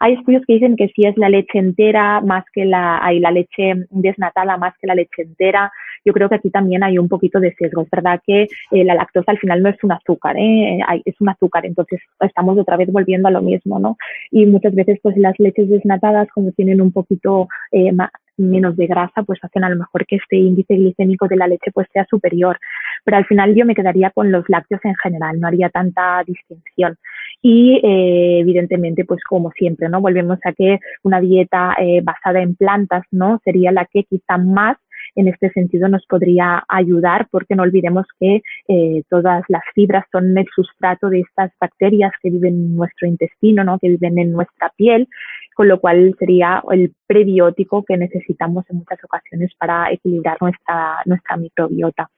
Hay 0.00 0.14
estudios 0.14 0.42
que 0.46 0.54
dicen 0.54 0.76
que 0.76 0.88
si 0.88 1.06
es 1.06 1.16
la 1.16 1.28
leche 1.28 1.58
entera 1.58 2.20
más 2.20 2.44
que 2.52 2.64
la, 2.64 3.04
hay 3.04 3.18
la 3.18 3.30
leche 3.30 3.74
desnatada 3.90 4.56
más 4.56 4.74
que 4.80 4.86
la 4.86 4.94
leche 4.94 5.22
entera, 5.22 5.70
yo 6.04 6.12
creo 6.12 6.28
que 6.28 6.36
aquí 6.36 6.50
también 6.50 6.82
hay 6.82 6.98
un 6.98 7.08
poquito 7.08 7.40
de 7.40 7.54
sesgo. 7.54 7.82
Es 7.82 7.90
verdad 7.90 8.20
que 8.26 8.42
eh, 8.42 8.84
la 8.84 8.94
lactosa 8.94 9.30
al 9.32 9.38
final 9.38 9.62
no 9.62 9.68
es 9.68 9.76
un 9.82 9.92
azúcar, 9.92 10.36
¿eh? 10.38 10.80
es 11.04 11.20
un 11.20 11.28
azúcar, 11.28 11.66
entonces 11.66 12.00
estamos 12.20 12.58
otra 12.58 12.76
vez 12.76 12.90
volviendo 12.90 13.28
a 13.28 13.30
lo 13.30 13.42
mismo, 13.42 13.78
¿no? 13.78 13.96
Y 14.30 14.46
muchas 14.46 14.74
veces 14.74 14.98
pues 15.02 15.16
las 15.16 15.38
leches 15.38 15.68
desnatadas 15.68 16.28
como 16.32 16.52
tienen 16.52 16.80
un 16.80 16.92
poquito 16.92 17.48
eh, 17.72 17.92
menos 18.40 18.76
de 18.76 18.86
grasa, 18.86 19.22
pues 19.22 19.38
hacen 19.42 19.64
a 19.64 19.70
lo 19.70 19.76
mejor 19.76 20.06
que 20.06 20.16
este 20.16 20.36
índice 20.36 20.74
glicémico 20.74 21.28
de 21.28 21.36
la 21.36 21.46
leche 21.46 21.70
pues 21.72 21.86
sea 21.92 22.04
superior. 22.08 22.58
Pero 23.04 23.16
al 23.16 23.26
final 23.26 23.54
yo 23.54 23.64
me 23.64 23.74
quedaría 23.74 24.10
con 24.10 24.32
los 24.32 24.44
lácteos 24.48 24.80
en 24.84 24.94
general, 24.96 25.40
no 25.40 25.46
haría 25.46 25.68
tanta 25.68 26.22
distinción. 26.26 26.96
Y 27.42 27.80
eh, 27.82 28.40
evidentemente, 28.40 29.04
pues 29.04 29.22
como 29.24 29.50
siempre, 29.52 29.88
¿no? 29.88 30.00
Volvemos 30.00 30.38
a 30.44 30.52
que 30.52 30.78
una 31.02 31.20
dieta 31.20 31.74
eh, 31.78 32.00
basada 32.02 32.42
en 32.42 32.54
plantas, 32.54 33.04
¿no? 33.10 33.40
Sería 33.44 33.72
la 33.72 33.86
que 33.86 34.04
quizá 34.04 34.36
más 34.36 34.76
en 35.14 35.28
este 35.28 35.50
sentido 35.50 35.88
nos 35.88 36.06
podría 36.06 36.64
ayudar 36.68 37.28
porque 37.30 37.54
no 37.54 37.62
olvidemos 37.62 38.06
que 38.18 38.42
eh, 38.68 39.02
todas 39.08 39.42
las 39.48 39.62
fibras 39.74 40.04
son 40.12 40.36
el 40.36 40.46
sustrato 40.54 41.08
de 41.08 41.20
estas 41.20 41.52
bacterias 41.60 42.12
que 42.22 42.30
viven 42.30 42.54
en 42.54 42.76
nuestro 42.76 43.08
intestino, 43.08 43.64
¿no? 43.64 43.78
que 43.78 43.88
viven 43.88 44.18
en 44.18 44.32
nuestra 44.32 44.70
piel, 44.76 45.08
con 45.54 45.68
lo 45.68 45.80
cual 45.80 46.14
sería 46.18 46.62
el 46.70 46.92
prebiótico 47.06 47.84
que 47.84 47.96
necesitamos 47.96 48.64
en 48.70 48.78
muchas 48.78 49.02
ocasiones 49.04 49.52
para 49.58 49.92
equilibrar 49.92 50.38
nuestra, 50.40 51.02
nuestra 51.04 51.36
microbiota. 51.36 52.10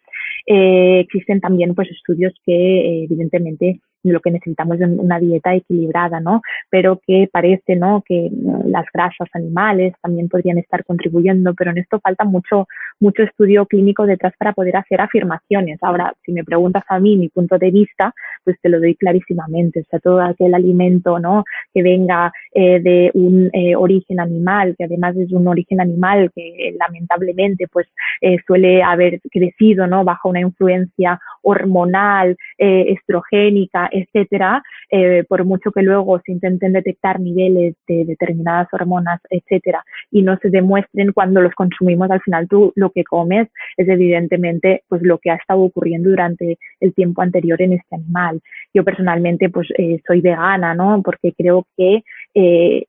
Eh, 0.47 1.01
existen 1.01 1.41
también 1.41 1.75
pues 1.75 1.91
estudios 1.91 2.33
que 2.45 2.53
eh, 2.53 3.05
evidentemente 3.05 3.81
lo 4.03 4.21
que 4.21 4.31
necesitamos 4.31 4.81
es 4.81 4.89
una 4.89 5.19
dieta 5.19 5.55
equilibrada, 5.55 6.21
¿no? 6.21 6.43
Pero 6.71 7.01
que 7.07 7.29
parece, 7.33 7.77
¿no? 7.77 8.03
Que 8.07 8.31
las 8.67 8.87
grasas 8.93 9.29
animales 9.35 9.95
también 10.03 10.29
podrían 10.29 10.59
estar 10.59 10.85
contribuyendo, 10.85 11.55
pero 11.55 11.71
en 11.71 11.79
esto 11.79 12.01
falta 12.01 12.25
mucho, 12.25 12.67
mucho 13.01 13.23
estudio 13.23 13.67
clínico 13.67 14.07
detrás 14.07 14.35
para 14.39 14.53
poder 14.53 14.77
hacer 14.77 15.01
afirmaciones. 15.01 15.79
Ahora, 15.83 16.13
si 16.25 16.33
me 16.33 16.45
preguntas 16.45 16.85
a 16.89 16.99
mí 16.99 17.17
mi 17.17 17.29
punto 17.29 17.59
de 17.59 17.71
vista, 17.71 18.15
pues 18.45 18.57
te 18.61 18.69
lo 18.69 18.81
doy 18.81 18.95
clarísimamente. 18.97 19.81
O 19.81 19.85
sea, 19.85 20.01
todo 20.01 20.21
aquel 20.21 20.55
alimento, 20.55 21.19
¿no? 21.19 21.45
Que 21.73 21.83
venga 21.83 22.33
eh, 22.53 22.81
de 22.81 23.11
un 23.15 23.51
eh, 23.53 23.77
origen 23.77 24.21
animal, 24.21 24.75
que 24.77 24.85
además 24.85 25.17
es 25.17 25.33
un 25.33 25.47
origen 25.47 25.81
animal 25.81 26.31
que 26.35 26.75
lamentablemente, 26.79 27.67
pues 27.69 27.87
eh, 28.21 28.39
suele 28.47 28.83
haber 28.83 29.21
crecido, 29.31 29.87
¿no? 29.87 30.05
Bajo 30.05 30.29
una 30.29 30.41
influencia 30.41 31.21
hormonal, 31.43 32.37
estrogénica, 32.59 33.89
etcétera, 33.91 34.63
eh, 34.91 35.25
por 35.29 35.45
mucho 35.45 35.71
que 35.73 35.83
luego 35.83 36.21
se 36.25 36.33
intenten 36.33 36.73
detectar 36.73 37.21
niveles 37.21 37.75
de 37.87 38.05
determinadas 38.05 38.69
hormonas, 38.73 39.21
etcétera, 39.31 39.85
y 40.11 40.23
no 40.23 40.37
se 40.39 40.51
demuestren 40.51 41.13
cuando 41.13 41.41
los 41.41 41.55
consumimos, 41.55 42.11
al 42.11 42.21
final 42.21 42.49
tú 42.49 42.73
lo 42.77 42.91
que 42.91 43.05
comes 43.05 43.49
es 43.77 43.89
evidentemente 43.89 44.83
pues 44.89 45.03
lo 45.03 45.19
que 45.19 45.31
ha 45.31 45.37
estado 45.37 45.61
ocurriendo 45.61 46.11
durante 46.11 46.59
el 46.81 46.95
tiempo 46.95 47.23
anterior 47.23 47.61
en 47.63 47.75
este 47.75 47.97
animal. 47.97 48.41
Yo 48.75 48.85
personalmente 48.85 49.49
pues 49.49 49.69
eh, 49.79 50.01
soy 50.07 50.21
vegana, 50.21 50.75
¿no? 50.75 51.03
Porque 51.03 51.33
creo 51.37 51.67
que 51.77 52.03
eh, 52.35 52.85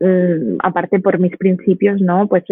mm, 0.00 0.56
aparte 0.60 1.00
por 1.00 1.18
mis 1.18 1.36
principios, 1.36 2.00
¿no? 2.00 2.28
Pues 2.28 2.44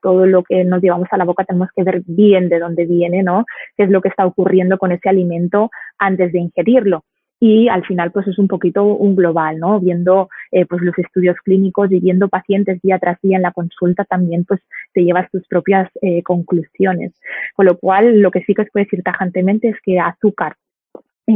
todo 0.00 0.26
lo 0.26 0.42
que 0.42 0.64
nos 0.64 0.82
llevamos 0.82 1.08
a 1.10 1.16
la 1.16 1.24
boca 1.24 1.44
tenemos 1.44 1.68
que 1.74 1.84
ver 1.84 2.02
bien 2.06 2.48
de 2.48 2.58
dónde 2.58 2.86
viene, 2.86 3.22
¿no? 3.22 3.44
Qué 3.76 3.84
es 3.84 3.90
lo 3.90 4.00
que 4.00 4.08
está 4.08 4.26
ocurriendo 4.26 4.78
con 4.78 4.92
ese 4.92 5.08
alimento 5.08 5.70
antes 5.98 6.32
de 6.32 6.40
ingerirlo 6.40 7.04
y 7.44 7.66
al 7.66 7.84
final 7.84 8.12
pues 8.12 8.28
es 8.28 8.38
un 8.38 8.46
poquito 8.46 8.84
un 8.84 9.16
global, 9.16 9.58
¿no? 9.58 9.80
Viendo 9.80 10.28
eh, 10.52 10.64
pues 10.64 10.80
los 10.80 10.96
estudios 10.96 11.34
clínicos 11.44 11.90
y 11.90 11.98
viendo 11.98 12.28
pacientes 12.28 12.80
día 12.82 13.00
tras 13.00 13.20
día 13.20 13.34
en 13.34 13.42
la 13.42 13.50
consulta 13.50 14.04
también 14.04 14.44
pues 14.44 14.60
te 14.94 15.02
llevas 15.02 15.28
tus 15.32 15.44
propias 15.48 15.90
eh, 16.02 16.22
conclusiones. 16.22 17.12
Con 17.56 17.66
lo 17.66 17.76
cual 17.78 18.20
lo 18.20 18.30
que 18.30 18.44
sí 18.44 18.54
que 18.54 18.62
os 18.62 18.68
puedo 18.72 18.84
decir 18.84 19.02
tajantemente 19.02 19.70
es 19.70 19.76
que 19.82 19.98
azúcar 19.98 20.54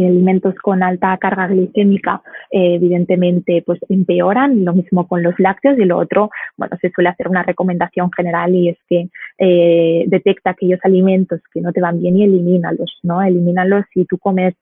alimentos 0.04 0.54
con 0.56 0.82
alta 0.82 1.16
carga 1.18 1.46
glicémica 1.46 2.22
eh, 2.50 2.74
evidentemente 2.74 3.62
pues 3.64 3.78
empeoran, 3.88 4.64
lo 4.64 4.74
mismo 4.74 5.06
con 5.06 5.22
los 5.22 5.35
lácteos 5.38 5.78
y 5.78 5.85
lo 5.85 5.98
otro, 5.98 6.30
bueno, 6.56 6.76
se 6.80 6.90
suele 6.90 7.11
hacer 7.11 7.28
una 7.28 7.42
recomendación 7.42 8.11
general 8.12 8.54
y 8.54 8.70
es 8.70 8.78
que 8.88 9.09
eh, 9.38 10.04
detecta 10.09 10.50
aquellos 10.50 10.80
alimentos 10.82 11.40
que 11.52 11.61
no 11.61 11.72
te 11.72 11.80
van 11.80 12.00
bien 12.00 12.16
y 12.16 12.24
elimínalos, 12.24 12.98
¿no? 13.02 13.22
Elimínalos 13.22 13.85
si 13.92 14.04
tú 14.04 14.18
comes 14.18 14.54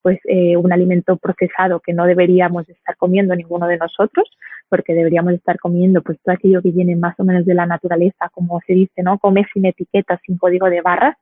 pues 0.00 0.20
un 0.56 0.72
alimento 0.72 1.16
procesado 1.16 1.80
que 1.80 1.92
no 1.92 2.06
deberíamos 2.06 2.68
estar 2.68 2.96
comiendo 2.96 3.34
ninguno 3.34 3.66
de 3.66 3.76
nosotros, 3.76 4.26
porque 4.68 4.94
deberíamos 4.94 5.34
estar 5.34 5.58
comiendo 5.58 6.02
pues 6.02 6.18
todo 6.22 6.34
aquello 6.34 6.62
que 6.62 6.70
viene 6.70 6.96
más 6.96 7.18
o 7.18 7.24
menos 7.24 7.44
de 7.44 7.54
la 7.54 7.66
naturaleza, 7.66 8.28
como 8.32 8.60
se 8.66 8.74
dice, 8.74 9.02
¿no? 9.02 9.18
Come 9.18 9.46
sin 9.52 9.66
etiquetas, 9.66 10.20
sin 10.24 10.38
código 10.38 10.68
de 10.70 10.80
barras, 10.80 11.16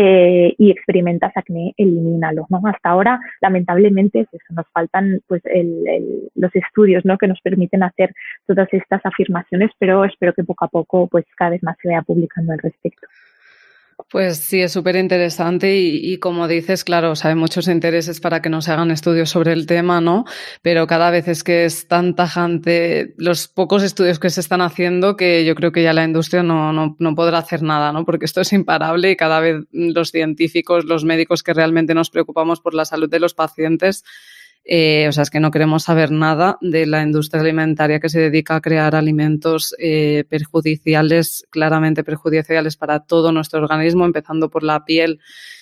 eh, 0.00 0.54
y 0.58 0.70
experimentas 0.70 1.36
acné, 1.36 1.74
elimínalo. 1.76 2.46
¿no? 2.50 2.60
Hasta 2.66 2.90
ahora, 2.90 3.18
lamentablemente, 3.40 4.20
eso, 4.20 4.44
nos 4.50 4.68
faltan 4.68 5.20
pues, 5.26 5.42
los 6.36 6.54
estudios 6.54 7.04
¿no? 7.04 7.18
que 7.18 7.26
nos 7.26 7.40
permiten 7.40 7.82
hacer 7.82 8.14
todas 8.46 8.68
estas 8.72 9.04
afirmaciones, 9.04 9.72
pero 9.76 10.04
espero 10.04 10.32
que 10.34 10.44
poco 10.44 10.66
a 10.66 10.68
poco 10.68 11.08
pues, 11.08 11.24
cada 11.36 11.50
vez 11.50 11.64
más 11.64 11.76
se 11.82 11.88
vaya 11.88 12.02
publicando 12.02 12.52
al 12.52 12.60
respecto. 12.60 13.08
Pues 14.06 14.38
sí, 14.38 14.62
es 14.62 14.72
súper 14.72 14.96
interesante 14.96 15.76
y, 15.76 16.18
como 16.18 16.46
dices, 16.48 16.84
claro, 16.84 17.12
hay 17.22 17.34
muchos 17.34 17.66
intereses 17.68 18.20
para 18.20 18.40
que 18.40 18.48
no 18.48 18.62
se 18.62 18.70
hagan 18.72 18.90
estudios 18.92 19.28
sobre 19.28 19.52
el 19.52 19.66
tema, 19.66 20.00
¿no? 20.00 20.24
Pero 20.62 20.86
cada 20.86 21.10
vez 21.10 21.26
es 21.28 21.42
que 21.42 21.64
es 21.64 21.88
tan 21.88 22.14
tajante 22.14 23.14
los 23.18 23.48
pocos 23.48 23.82
estudios 23.82 24.18
que 24.18 24.30
se 24.30 24.40
están 24.40 24.62
haciendo 24.62 25.16
que 25.16 25.44
yo 25.44 25.54
creo 25.56 25.72
que 25.72 25.82
ya 25.82 25.92
la 25.92 26.04
industria 26.04 26.42
no, 26.42 26.72
no, 26.72 26.96
no 26.98 27.14
podrá 27.16 27.38
hacer 27.38 27.62
nada, 27.62 27.92
¿no? 27.92 28.04
Porque 28.04 28.24
esto 28.24 28.40
es 28.40 28.52
imparable 28.52 29.10
y 29.10 29.16
cada 29.16 29.40
vez 29.40 29.64
los 29.72 30.10
científicos, 30.10 30.84
los 30.84 31.04
médicos 31.04 31.42
que 31.42 31.52
realmente 31.52 31.92
nos 31.92 32.08
preocupamos 32.08 32.60
por 32.60 32.74
la 32.74 32.84
salud 32.84 33.10
de 33.10 33.20
los 33.20 33.34
pacientes, 33.34 34.04
eh, 34.64 35.06
o 35.08 35.12
sea, 35.12 35.22
es 35.22 35.30
que 35.30 35.40
no 35.40 35.50
queremos 35.50 35.84
saber 35.84 36.10
nada 36.10 36.58
de 36.60 36.86
la 36.86 37.02
industria 37.02 37.40
alimentaria 37.40 38.00
que 38.00 38.08
se 38.08 38.20
dedica 38.20 38.56
a 38.56 38.60
crear 38.60 38.94
alimentos 38.94 39.74
eh, 39.78 40.24
perjudiciales, 40.28 41.46
claramente 41.50 42.04
perjudiciales 42.04 42.76
para 42.76 43.00
todo 43.00 43.32
nuestro 43.32 43.60
organismo, 43.60 44.04
empezando 44.04 44.50
por 44.50 44.62
la 44.62 44.84
piel 44.84 45.20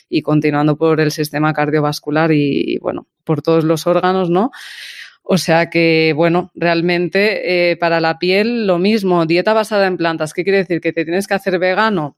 y 0.08 0.22
continuando 0.22 0.76
por 0.76 1.00
el 1.00 1.12
sistema 1.12 1.52
cardiovascular 1.52 2.32
y, 2.32 2.78
bueno, 2.78 3.06
por 3.24 3.42
todos 3.42 3.64
los 3.64 3.86
órganos, 3.86 4.30
¿no? 4.30 4.50
O 5.22 5.38
sea 5.38 5.70
que, 5.70 6.12
bueno, 6.14 6.50
realmente 6.54 7.70
eh, 7.70 7.76
para 7.76 8.00
la 8.00 8.18
piel 8.18 8.66
lo 8.66 8.78
mismo, 8.78 9.26
dieta 9.26 9.52
basada 9.52 9.86
en 9.86 9.96
plantas. 9.96 10.32
¿Qué 10.32 10.44
quiere 10.44 10.58
decir? 10.58 10.80
¿Que 10.80 10.92
te 10.92 11.04
tienes 11.04 11.26
que 11.26 11.34
hacer 11.34 11.58
vegano? 11.58 12.16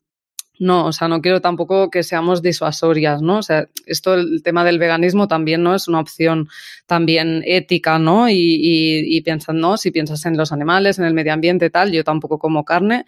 No, 0.59 0.87
o 0.87 0.93
sea, 0.93 1.07
no 1.07 1.21
quiero 1.21 1.41
tampoco 1.41 1.89
que 1.89 2.03
seamos 2.03 2.43
disuasorias, 2.43 3.23
¿no? 3.23 3.39
O 3.39 3.43
sea, 3.43 3.69
esto, 3.87 4.15
el 4.15 4.43
tema 4.43 4.65
del 4.65 4.79
veganismo 4.79 5.29
también, 5.29 5.63
¿no? 5.63 5.75
Es 5.75 5.87
una 5.87 6.01
opción 6.01 6.49
también 6.87 7.43
ética, 7.47 7.99
¿no? 7.99 8.29
Y, 8.29 8.35
y, 8.37 9.25
¿no? 9.55 9.77
Si 9.77 9.91
piensas 9.93 10.27
en 10.27 10.37
los 10.37 10.51
animales, 10.51 10.99
en 10.99 11.05
el 11.05 11.15
medio 11.15 11.33
ambiente, 11.33 11.71
tal, 11.71 11.93
yo 11.93 12.03
tampoco 12.03 12.39
como 12.39 12.65
carne, 12.65 13.05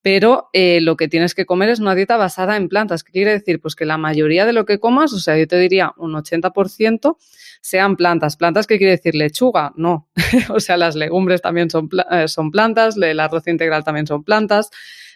pero 0.00 0.48
eh, 0.52 0.80
lo 0.80 0.96
que 0.96 1.08
tienes 1.08 1.34
que 1.34 1.44
comer 1.44 1.70
es 1.70 1.80
una 1.80 1.94
dieta 1.94 2.16
basada 2.16 2.56
en 2.56 2.68
plantas. 2.68 3.02
¿Qué 3.02 3.12
quiere 3.12 3.32
decir? 3.32 3.60
Pues 3.60 3.74
que 3.74 3.84
la 3.84 3.98
mayoría 3.98 4.46
de 4.46 4.52
lo 4.52 4.64
que 4.64 4.78
comas, 4.78 5.12
o 5.12 5.18
sea, 5.18 5.36
yo 5.36 5.46
te 5.48 5.58
diría 5.58 5.92
un 5.96 6.12
80%, 6.12 7.16
sean 7.60 7.96
plantas. 7.96 8.36
¿Plantas 8.36 8.66
qué 8.66 8.78
quiere 8.78 8.92
decir? 8.92 9.14
Lechuga, 9.14 9.72
no. 9.76 10.08
o 10.50 10.60
sea, 10.60 10.76
las 10.76 10.94
legumbres 10.94 11.42
también 11.42 11.70
son, 11.70 11.88
eh, 12.10 12.28
son 12.28 12.50
plantas, 12.52 12.96
el 12.96 13.18
arroz 13.18 13.46
integral 13.48 13.82
también 13.82 14.06
son 14.06 14.22
plantas 14.22 14.70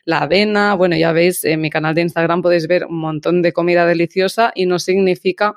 la 0.06 0.20
avena. 0.20 0.74
Bueno, 0.74 0.96
ya 0.96 1.12
veis, 1.12 1.44
en 1.44 1.60
mi 1.60 1.68
canal 1.68 1.94
de 1.94 2.00
Instagram 2.00 2.40
podéis 2.40 2.66
ver 2.66 2.86
un 2.86 2.98
montón 2.98 3.42
de 3.42 3.52
comida 3.52 3.84
deliciosa 3.84 4.52
y 4.54 4.64
no 4.64 4.78
significa 4.78 5.56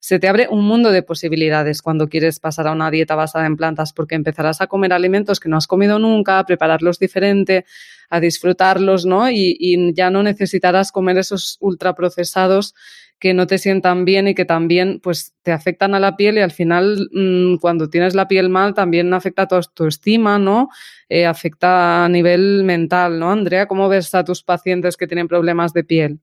se 0.00 0.18
te 0.18 0.28
abre 0.28 0.48
un 0.50 0.66
mundo 0.66 0.92
de 0.92 1.02
posibilidades 1.02 1.80
cuando 1.80 2.10
quieres 2.10 2.38
pasar 2.38 2.66
a 2.68 2.72
una 2.72 2.90
dieta 2.90 3.14
basada 3.14 3.46
en 3.46 3.56
plantas, 3.56 3.94
porque 3.94 4.14
empezarás 4.14 4.60
a 4.60 4.66
comer 4.66 4.92
alimentos 4.92 5.40
que 5.40 5.48
no 5.48 5.56
has 5.56 5.66
comido 5.66 5.98
nunca, 5.98 6.38
a 6.38 6.44
prepararlos 6.44 6.98
diferente, 6.98 7.64
a 8.10 8.20
disfrutarlos, 8.20 9.06
¿no? 9.06 9.30
Y, 9.30 9.56
y 9.58 9.94
ya 9.94 10.10
no 10.10 10.22
necesitarás 10.22 10.92
comer 10.92 11.16
esos 11.16 11.56
ultraprocesados 11.58 12.74
que 13.18 13.34
no 13.34 13.46
te 13.46 13.58
sientan 13.58 14.04
bien 14.04 14.28
y 14.28 14.34
que 14.34 14.44
también 14.44 15.00
pues 15.02 15.34
te 15.42 15.52
afectan 15.52 15.94
a 15.94 16.00
la 16.00 16.16
piel 16.16 16.36
y 16.36 16.40
al 16.40 16.50
final 16.50 17.08
mm, 17.12 17.56
cuando 17.56 17.88
tienes 17.88 18.14
la 18.14 18.28
piel 18.28 18.48
mal 18.48 18.74
también 18.74 19.14
afecta 19.14 19.42
a 19.42 19.48
tu 19.48 19.54
autoestima, 19.54 20.38
¿no? 20.38 20.68
Eh, 21.08 21.26
afecta 21.26 22.04
a 22.04 22.08
nivel 22.08 22.64
mental, 22.64 23.18
¿no? 23.18 23.30
Andrea, 23.30 23.66
¿cómo 23.66 23.88
ves 23.88 24.14
a 24.14 24.24
tus 24.24 24.42
pacientes 24.42 24.96
que 24.96 25.06
tienen 25.06 25.28
problemas 25.28 25.72
de 25.72 25.84
piel? 25.84 26.20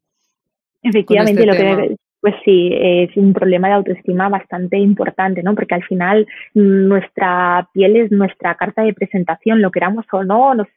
Efectivamente, 0.84 1.42
este 1.42 1.46
lo 1.46 1.54
que 1.54 1.96
pues 2.22 2.36
sí, 2.46 2.70
es 2.72 3.16
un 3.18 3.34
problema 3.34 3.68
de 3.68 3.74
autoestima 3.74 4.30
bastante 4.30 4.78
importante, 4.78 5.42
¿no? 5.42 5.56
Porque 5.56 5.76
al 5.76 5.84
final 5.84 6.28
nuestra 6.54 7.68
piel 7.74 7.96
es 7.96 8.12
nuestra 8.12 8.56
carta 8.56 8.84
de 8.84 8.94
presentación, 8.94 9.62
lo 9.62 9.72
queramos 9.72 10.06
o 10.12 10.24
no, 10.24 10.54
nos 10.54 10.68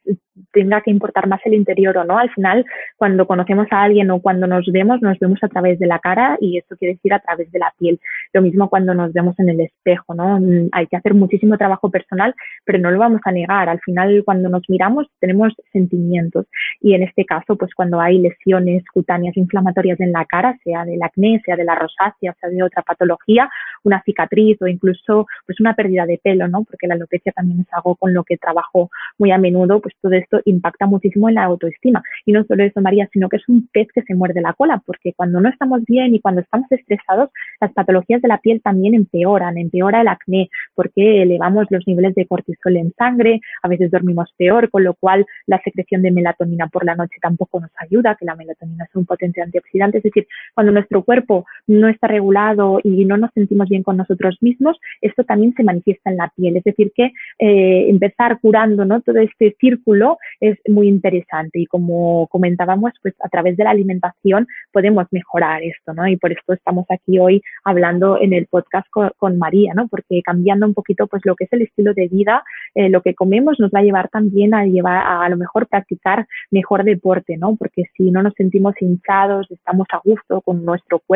tenga 0.53 0.81
que 0.81 0.91
importar 0.91 1.29
más 1.29 1.41
el 1.45 1.55
interior 1.55 1.97
o 1.99 2.05
no. 2.05 2.19
Al 2.19 2.31
final, 2.31 2.65
cuando 2.97 3.27
conocemos 3.27 3.67
a 3.71 3.83
alguien 3.83 4.11
o 4.11 4.21
cuando 4.21 4.47
nos 4.47 4.67
vemos, 4.73 5.03
nos 5.03 5.19
vemos 5.19 5.39
a 5.43 5.49
través 5.49 5.79
de 5.79 5.87
la 5.87 5.99
cara 5.99 6.39
y 6.41 6.59
esto 6.59 6.77
quiere 6.77 6.95
decir 6.95 7.13
a 7.13 7.21
través 7.21 7.51
de 7.53 7.59
la 7.59 7.73
piel. 7.79 8.01
Lo 8.33 8.41
mismo 8.41 8.71
cuando 8.71 8.95
nos 8.95 9.13
vemos 9.13 9.39
en 9.39 9.51
el 9.51 9.61
espejo, 9.61 10.15
¿no? 10.15 10.41
Mm, 10.41 10.69
hay 10.73 10.87
que 10.87 10.97
hacer 10.97 11.15
muchísimo 11.15 11.59
trabajo 11.59 11.91
personal, 11.91 12.35
pero 12.65 12.79
no 12.79 12.91
lo 12.91 12.99
vamos 12.99 13.21
a 13.25 13.33
negar. 13.33 13.69
Al 13.69 13.81
final, 13.81 14.23
cuando 14.25 14.49
nos 14.49 14.63
miramos, 14.69 15.07
tenemos 15.21 15.53
sentimientos 15.73 16.47
y 16.81 16.95
en 16.95 17.03
este 17.03 17.25
caso, 17.25 17.57
pues 17.57 17.75
cuando 17.75 18.01
hay 18.01 18.19
lesiones 18.19 18.83
cutáneas 18.93 19.37
inflamatorias 19.37 20.01
en 20.01 20.13
la 20.13 20.25
cara, 20.25 20.59
sea 20.65 20.85
del 20.85 21.03
acné, 21.03 21.34
sea 21.41 21.57
de 21.57 21.65
la 21.65 21.75
rosácea, 21.75 22.35
sea 22.41 22.51
de 22.51 22.63
otra 22.63 22.83
patología, 22.83 23.49
una 23.83 24.03
cicatriz 24.03 24.61
o 24.63 24.67
incluso 24.67 25.27
pues 25.47 25.61
una 25.61 25.75
pérdida 25.75 26.07
de 26.07 26.19
pelo, 26.23 26.49
¿no? 26.49 26.65
Porque 26.65 26.87
la 26.87 26.95
alopecia 26.95 27.33
también 27.33 27.61
es 27.61 27.67
algo 27.73 27.97
con 27.97 28.13
lo 28.13 28.25
que 28.25 28.37
trabajo 28.37 28.91
muy 29.19 29.31
a 29.31 29.39
menudo, 29.39 29.81
pues 29.81 29.95
todo 30.01 30.13
esto 30.13 30.41
impacta 30.45 30.87
muchísimo 30.87 31.29
en 31.29 31.37
la 31.37 31.45
autoestima. 31.45 32.03
Y 32.25 32.33
no 32.33 32.45
solo 32.45 32.65
eso, 32.65 32.81
María, 32.81 33.09
sino 33.13 33.29
que 33.29 33.37
es 33.37 33.49
un 33.49 33.69
pez 33.73 33.89
que 33.95 34.03
se 34.03 34.15
muerde 34.15 34.41
la 34.41 34.53
cola, 34.55 34.83
porque 34.85 35.13
cuando 35.15 35.41
no 35.41 35.49
estamos 35.49 35.85
bien 35.85 36.15
y 36.15 36.21
cuando 36.21 36.41
estamos 36.41 36.71
estresados, 36.71 37.31
las 37.61 37.73
patologías 37.73 38.23
de 38.23 38.29
la 38.29 38.39
piel 38.39 38.61
también 38.63 38.95
empeoran, 38.95 39.59
empeora 39.59 40.01
el 40.01 40.09
acné, 40.09 40.49
porque 40.75 41.23
elevamos 41.23 41.67
los 41.71 41.87
niveles 41.87 42.15
de 42.15 42.27
cortisol 42.27 42.77
en 42.77 42.93
sangre, 42.97 43.41
a 43.63 43.69
veces 43.69 43.91
dormimos 43.91 44.33
peor, 44.37 44.71
con 44.71 44.85
lo 44.85 44.95
cual 44.95 45.27
la 45.47 45.61
secreción 45.63 46.03
de 46.03 46.11
melatonina 46.11 46.69
por 46.69 46.85
la 46.85 46.95
noche 46.95 47.17
tampoco 47.21 47.61
nos 47.61 47.71
ayuda, 47.79 48.17
que 48.19 48.25
la 48.25 48.35
melatonina 48.35 48.85
es 48.85 48.95
un 48.95 49.07
potente 49.07 49.43
antioxidante, 49.43 49.99
es 49.99 50.05
decir, 50.05 50.27
cuando 50.55 50.73
nuestro 50.73 51.03
cuerpo 51.03 51.24
no 51.67 51.89
está 51.89 52.09
regulado 52.09 52.81
y 52.83 53.05
no 53.05 53.17
nos 53.17 53.31
sentimos 53.33 53.69
bien 53.69 53.83
con 53.83 53.97
nosotros 53.97 54.37
mismos, 54.41 54.79
esto 55.01 55.25
también 55.25 55.55
se 55.55 55.65
manifiesta 55.65 56.11
en 56.11 56.17
la 56.17 56.33
piel, 56.37 56.57
es 56.57 56.65
decir, 56.65 56.93
que 56.95 57.13
eh, 57.39 57.89
empezar 57.89 58.39
curando 58.41 58.85
¿no? 58.85 59.01
todo 59.01 59.19
este 59.19 59.57
círculo 59.59 60.19
es 60.41 60.59
muy 60.69 60.89
interesante 60.89 61.61
y 61.61 61.67
como 61.67 62.27
comentábamos, 62.29 62.93
pues 63.03 63.15
a 63.23 63.29
través 63.29 63.57
de 63.57 63.65
la 63.65 63.71
alimentación 63.71 64.47
podemos 64.73 65.07
mejorar 65.11 65.63
esto, 65.63 65.95
¿no? 65.95 66.07
Y 66.07 66.17
por 66.17 66.33
esto 66.33 66.53
estamos 66.53 66.87
aquí 66.91 67.19
hoy 67.19 67.43
hablando 67.65 68.21
en 68.21 68.33
el 68.33 68.47
podcast 68.47 68.87
con, 68.91 69.39
María, 69.39 69.73
¿no? 69.75 69.89
Porque 69.89 70.23
cambiando 70.23 70.67
un 70.67 70.75
poquito 70.75 71.07
pues 71.07 71.23
lo 71.25 71.35
que 71.35 71.45
es 71.45 71.53
el 71.53 71.63
estilo 71.63 71.93
de 71.95 72.09
vida, 72.09 72.45
eh, 72.75 72.89
lo 72.89 73.03
que 73.03 73.15
comemos 73.15 73.59
nos 73.59 73.71
va 73.71 73.81
a 73.81 73.83
llevar 73.83 74.09
también 74.09 74.55
a 74.55 74.65
llevar 74.65 74.97
a, 74.99 75.25
a 75.25 75.29
lo 75.29 75.37
mejor 75.37 75.67
practicar 75.67 76.27
mejor 76.51 76.85
deporte, 76.85 77.37
¿no? 77.37 77.57
Porque 77.57 77.85
si 77.97 78.11
no 78.11 78.23
nos 78.23 78.35
sentimos 78.35 78.75
hinchados, 78.81 79.51
estamos 79.51 79.87
a 79.93 80.01
gusto 80.05 80.41
con 80.43 80.65
nuestro 80.65 81.01
cuerpo, 81.01 81.14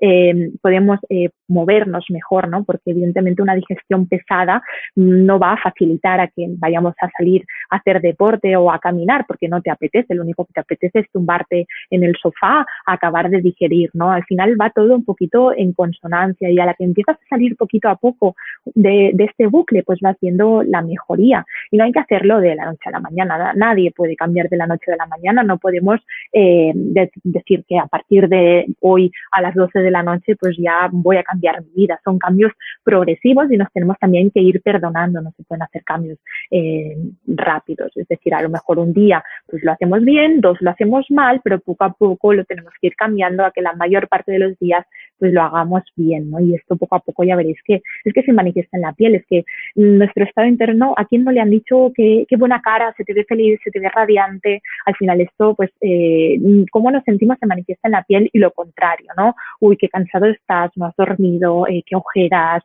eh, 0.00 0.50
podemos 0.60 0.98
eh, 1.08 1.30
movernos 1.48 2.04
mejor, 2.10 2.48
¿no? 2.48 2.64
Porque 2.64 2.90
evidentemente 2.90 3.42
una 3.42 3.54
digestión 3.54 4.06
pesada 4.06 4.62
no 4.94 5.38
va 5.38 5.52
a 5.52 5.56
facilitar 5.56 6.20
a 6.20 6.28
que 6.28 6.46
vayamos 6.58 6.94
a 7.00 7.10
salir 7.16 7.44
a 7.70 7.76
hacer 7.76 8.00
deporte 8.00 8.56
o 8.56 8.70
a 8.70 8.78
caminar 8.78 9.24
porque 9.26 9.48
no 9.48 9.60
te 9.62 9.70
apetece, 9.70 10.14
lo 10.14 10.22
único 10.22 10.44
que 10.44 10.52
te 10.54 10.60
apetece 10.60 11.00
es 11.00 11.10
tumbarte 11.10 11.66
en 11.90 12.04
el 12.04 12.16
sofá, 12.20 12.66
acabar 12.86 13.30
de 13.30 13.40
digerir, 13.40 13.90
¿no? 13.94 14.10
Al 14.10 14.24
final 14.24 14.56
va 14.60 14.70
todo 14.70 14.94
un 14.94 15.04
poquito 15.04 15.52
en 15.56 15.72
consonancia 15.72 16.50
y 16.50 16.58
a 16.58 16.66
la 16.66 16.74
que 16.74 16.84
empiezas 16.84 17.16
a 17.16 17.28
salir 17.28 17.56
poquito 17.56 17.88
a 17.88 17.96
poco 17.96 18.36
de, 18.74 19.14
este 19.18 19.46
bucle, 19.46 19.82
pues 19.82 19.98
va 20.04 20.10
haciendo 20.10 20.62
la 20.62 20.82
mejoría. 20.82 21.44
Y 21.70 21.76
no 21.76 21.84
hay 21.84 21.92
que 21.92 22.00
hacerlo 22.00 22.40
de 22.40 22.54
la 22.54 22.66
noche 22.66 22.84
a 22.84 22.90
la 22.90 23.00
mañana, 23.00 23.52
nadie 23.54 23.90
puede 23.90 24.16
cambiar 24.16 24.48
de 24.48 24.56
la 24.56 24.66
noche 24.66 24.92
a 24.92 24.96
la 24.96 25.06
mañana, 25.06 25.42
no 25.42 25.58
podemos 25.58 26.00
eh, 26.32 26.72
decir 26.74 27.64
que 27.68 27.78
a 27.78 27.86
partir 27.86 28.28
de 28.28 28.66
hoy 28.80 29.10
a 29.30 29.40
las 29.42 29.54
12 29.54 29.78
de 29.80 29.90
la 29.90 30.02
noche 30.02 30.36
pues 30.36 30.56
ya 30.58 30.88
voy 30.90 31.16
a 31.16 31.22
cambiar 31.22 31.62
mi 31.62 31.70
vida. 31.74 32.00
Son 32.04 32.18
cambios 32.18 32.52
progresivos 32.84 33.50
y 33.50 33.56
nos 33.56 33.72
tenemos 33.72 33.96
también 33.98 34.30
que 34.30 34.40
ir 34.40 34.60
perdonando, 34.62 35.20
no 35.20 35.32
se 35.36 35.42
pueden 35.44 35.62
hacer 35.62 35.82
cambios 35.84 36.18
eh, 36.50 36.96
rápidos. 37.26 37.92
Es 37.96 38.08
decir, 38.08 38.34
a 38.34 38.42
lo 38.42 38.48
mejor 38.48 38.78
un 38.78 38.92
día 38.92 39.22
pues 39.46 39.62
lo 39.62 39.72
hacemos 39.72 40.02
bien, 40.04 40.40
dos 40.40 40.58
lo 40.60 40.70
hacemos 40.70 41.06
mal, 41.10 41.40
pero 41.42 41.60
poco 41.60 41.84
a 41.84 41.92
poco 41.92 42.32
lo 42.32 42.44
tenemos 42.44 42.72
que 42.80 42.88
ir 42.88 42.96
cambiando 42.96 43.44
a 43.44 43.50
que 43.50 43.62
la 43.62 43.72
mayor 43.74 44.08
parte 44.08 44.32
de 44.32 44.38
los 44.38 44.58
días 44.58 44.84
pues 45.18 45.32
lo 45.32 45.42
hagamos 45.42 45.82
bien, 45.96 46.30
¿no? 46.30 46.40
Y 46.40 46.54
esto 46.54 46.76
poco 46.76 46.96
a 46.96 47.00
poco 47.00 47.24
ya 47.24 47.36
veréis 47.36 47.58
que 47.64 47.82
es 48.04 48.12
que 48.12 48.22
se 48.22 48.32
manifiesta 48.32 48.76
en 48.76 48.82
la 48.82 48.92
piel, 48.92 49.14
es 49.14 49.24
que 49.26 49.44
nuestro 49.74 50.24
estado 50.24 50.46
interno, 50.46 50.94
¿a 50.96 51.04
quién 51.06 51.24
no 51.24 51.32
le 51.32 51.40
han 51.40 51.50
dicho 51.50 51.92
que 51.94 52.24
qué 52.28 52.36
buena 52.36 52.60
cara, 52.60 52.94
se 52.96 53.04
te 53.04 53.14
ve 53.14 53.24
feliz, 53.24 53.58
se 53.64 53.70
te 53.70 53.80
ve 53.80 53.88
radiante? 53.88 54.62
Al 54.84 54.94
final 54.96 55.20
esto, 55.20 55.54
pues, 55.54 55.70
eh, 55.80 56.38
cómo 56.70 56.90
nos 56.90 57.04
sentimos 57.04 57.38
se 57.38 57.46
manifiesta 57.46 57.88
en 57.88 57.92
la 57.92 58.02
piel 58.02 58.30
y 58.32 58.38
lo 58.38 58.50
contrario, 58.52 59.08
¿no? 59.16 59.34
Uy, 59.60 59.76
qué 59.76 59.88
cansado 59.88 60.26
estás, 60.26 60.70
no 60.76 60.86
has 60.86 60.96
dormido, 60.96 61.66
eh, 61.66 61.82
qué 61.86 61.96
ojeras, 61.96 62.62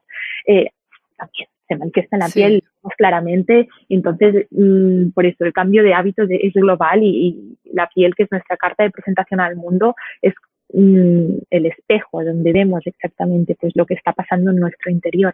eh, 0.48 0.70
también 1.18 1.48
se 1.68 1.76
manifiesta 1.78 2.16
en 2.16 2.20
la 2.20 2.30
piel 2.30 2.64
más 2.84 2.94
claramente. 2.98 3.68
Entonces, 3.90 4.48
mm, 4.52 5.12
por 5.12 5.26
eso 5.26 5.46
el 5.46 5.54
cambio 5.54 5.84
de 5.84 5.94
hábitos 5.94 6.28
es 6.30 6.54
global 6.54 7.02
y, 7.04 7.58
la 7.74 7.88
piel, 7.88 8.14
que 8.16 8.24
es 8.24 8.32
nuestra 8.32 8.58
carta 8.58 8.84
de 8.84 8.92
presentación 8.92 9.40
al 9.40 9.56
mundo, 9.56 9.96
es 10.22 10.34
mm, 10.74 11.38
el 11.50 11.66
espejo 11.66 12.24
donde 12.24 12.52
vemos 12.52 12.82
exactamente 12.86 13.56
pues 13.60 13.74
lo 13.76 13.86
que 13.86 13.96
está 13.96 14.14
pasando 14.14 14.52
en 14.52 14.58
nuestro 14.58 14.92
interior. 14.92 15.34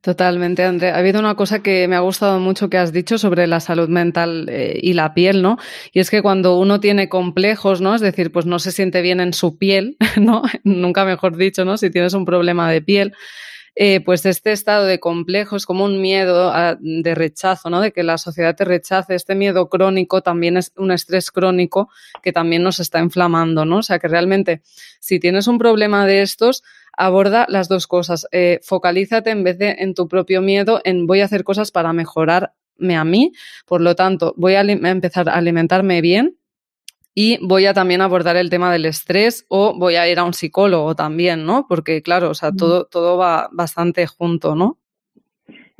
Totalmente, 0.00 0.64
André. 0.64 0.90
Ha 0.92 0.96
habido 0.96 1.20
una 1.20 1.34
cosa 1.34 1.62
que 1.62 1.86
me 1.86 1.94
ha 1.94 2.00
gustado 2.00 2.40
mucho 2.40 2.70
que 2.70 2.78
has 2.78 2.90
dicho 2.90 3.18
sobre 3.18 3.46
la 3.46 3.60
salud 3.60 3.88
mental 3.90 4.48
eh, 4.48 4.78
y 4.82 4.94
la 4.94 5.12
piel, 5.12 5.42
¿no? 5.42 5.58
Y 5.92 6.00
es 6.00 6.10
que 6.10 6.22
cuando 6.22 6.58
uno 6.58 6.80
tiene 6.80 7.10
complejos, 7.10 7.82
¿no? 7.82 7.94
Es 7.94 8.00
decir, 8.00 8.32
pues 8.32 8.46
no 8.46 8.58
se 8.58 8.72
siente 8.72 9.02
bien 9.02 9.20
en 9.20 9.34
su 9.34 9.58
piel, 9.58 9.98
¿no? 10.18 10.42
Nunca 10.64 11.04
mejor 11.04 11.36
dicho, 11.36 11.66
¿no? 11.66 11.76
Si 11.76 11.90
tienes 11.90 12.14
un 12.14 12.24
problema 12.24 12.70
de 12.70 12.80
piel, 12.80 13.12
eh, 13.76 14.00
pues 14.04 14.26
este 14.26 14.52
estado 14.52 14.84
de 14.84 15.00
complejo 15.00 15.56
es 15.56 15.66
como 15.66 15.84
un 15.84 16.00
miedo 16.00 16.52
de 16.80 17.14
rechazo, 17.14 17.70
¿no? 17.70 17.80
De 17.80 17.92
que 17.92 18.02
la 18.02 18.18
sociedad 18.18 18.56
te 18.56 18.64
rechace. 18.64 19.14
Este 19.14 19.34
miedo 19.34 19.68
crónico 19.68 20.22
también 20.22 20.56
es 20.56 20.72
un 20.76 20.90
estrés 20.90 21.30
crónico 21.30 21.88
que 22.22 22.32
también 22.32 22.62
nos 22.62 22.80
está 22.80 22.98
inflamando, 23.00 23.64
¿no? 23.64 23.78
O 23.78 23.82
sea 23.82 23.98
que 23.98 24.08
realmente, 24.08 24.62
si 25.00 25.20
tienes 25.20 25.46
un 25.46 25.58
problema 25.58 26.06
de 26.06 26.22
estos, 26.22 26.62
aborda 26.96 27.46
las 27.48 27.68
dos 27.68 27.86
cosas. 27.86 28.26
Eh, 28.32 28.60
focalízate 28.62 29.30
en 29.30 29.44
vez 29.44 29.58
de 29.58 29.76
en 29.78 29.94
tu 29.94 30.08
propio 30.08 30.42
miedo 30.42 30.80
en 30.84 31.06
voy 31.06 31.20
a 31.20 31.24
hacer 31.24 31.44
cosas 31.44 31.70
para 31.70 31.92
mejorarme 31.92 32.96
a 32.96 33.04
mí. 33.04 33.32
Por 33.66 33.80
lo 33.80 33.94
tanto, 33.94 34.34
voy 34.36 34.54
a 34.54 34.60
empezar 34.60 35.28
a 35.28 35.34
alimentarme 35.34 36.00
bien, 36.00 36.36
y 37.14 37.38
voy 37.46 37.66
a 37.66 37.74
también 37.74 38.00
abordar 38.00 38.36
el 38.36 38.50
tema 38.50 38.72
del 38.72 38.86
estrés 38.86 39.44
o 39.48 39.76
voy 39.78 39.96
a 39.96 40.08
ir 40.08 40.18
a 40.18 40.24
un 40.24 40.34
psicólogo 40.34 40.94
también, 40.94 41.44
¿no? 41.44 41.66
Porque 41.68 42.02
claro, 42.02 42.30
o 42.30 42.34
sea, 42.34 42.52
todo, 42.52 42.86
todo 42.86 43.16
va 43.16 43.48
bastante 43.52 44.06
junto, 44.06 44.54
¿no? 44.54 44.78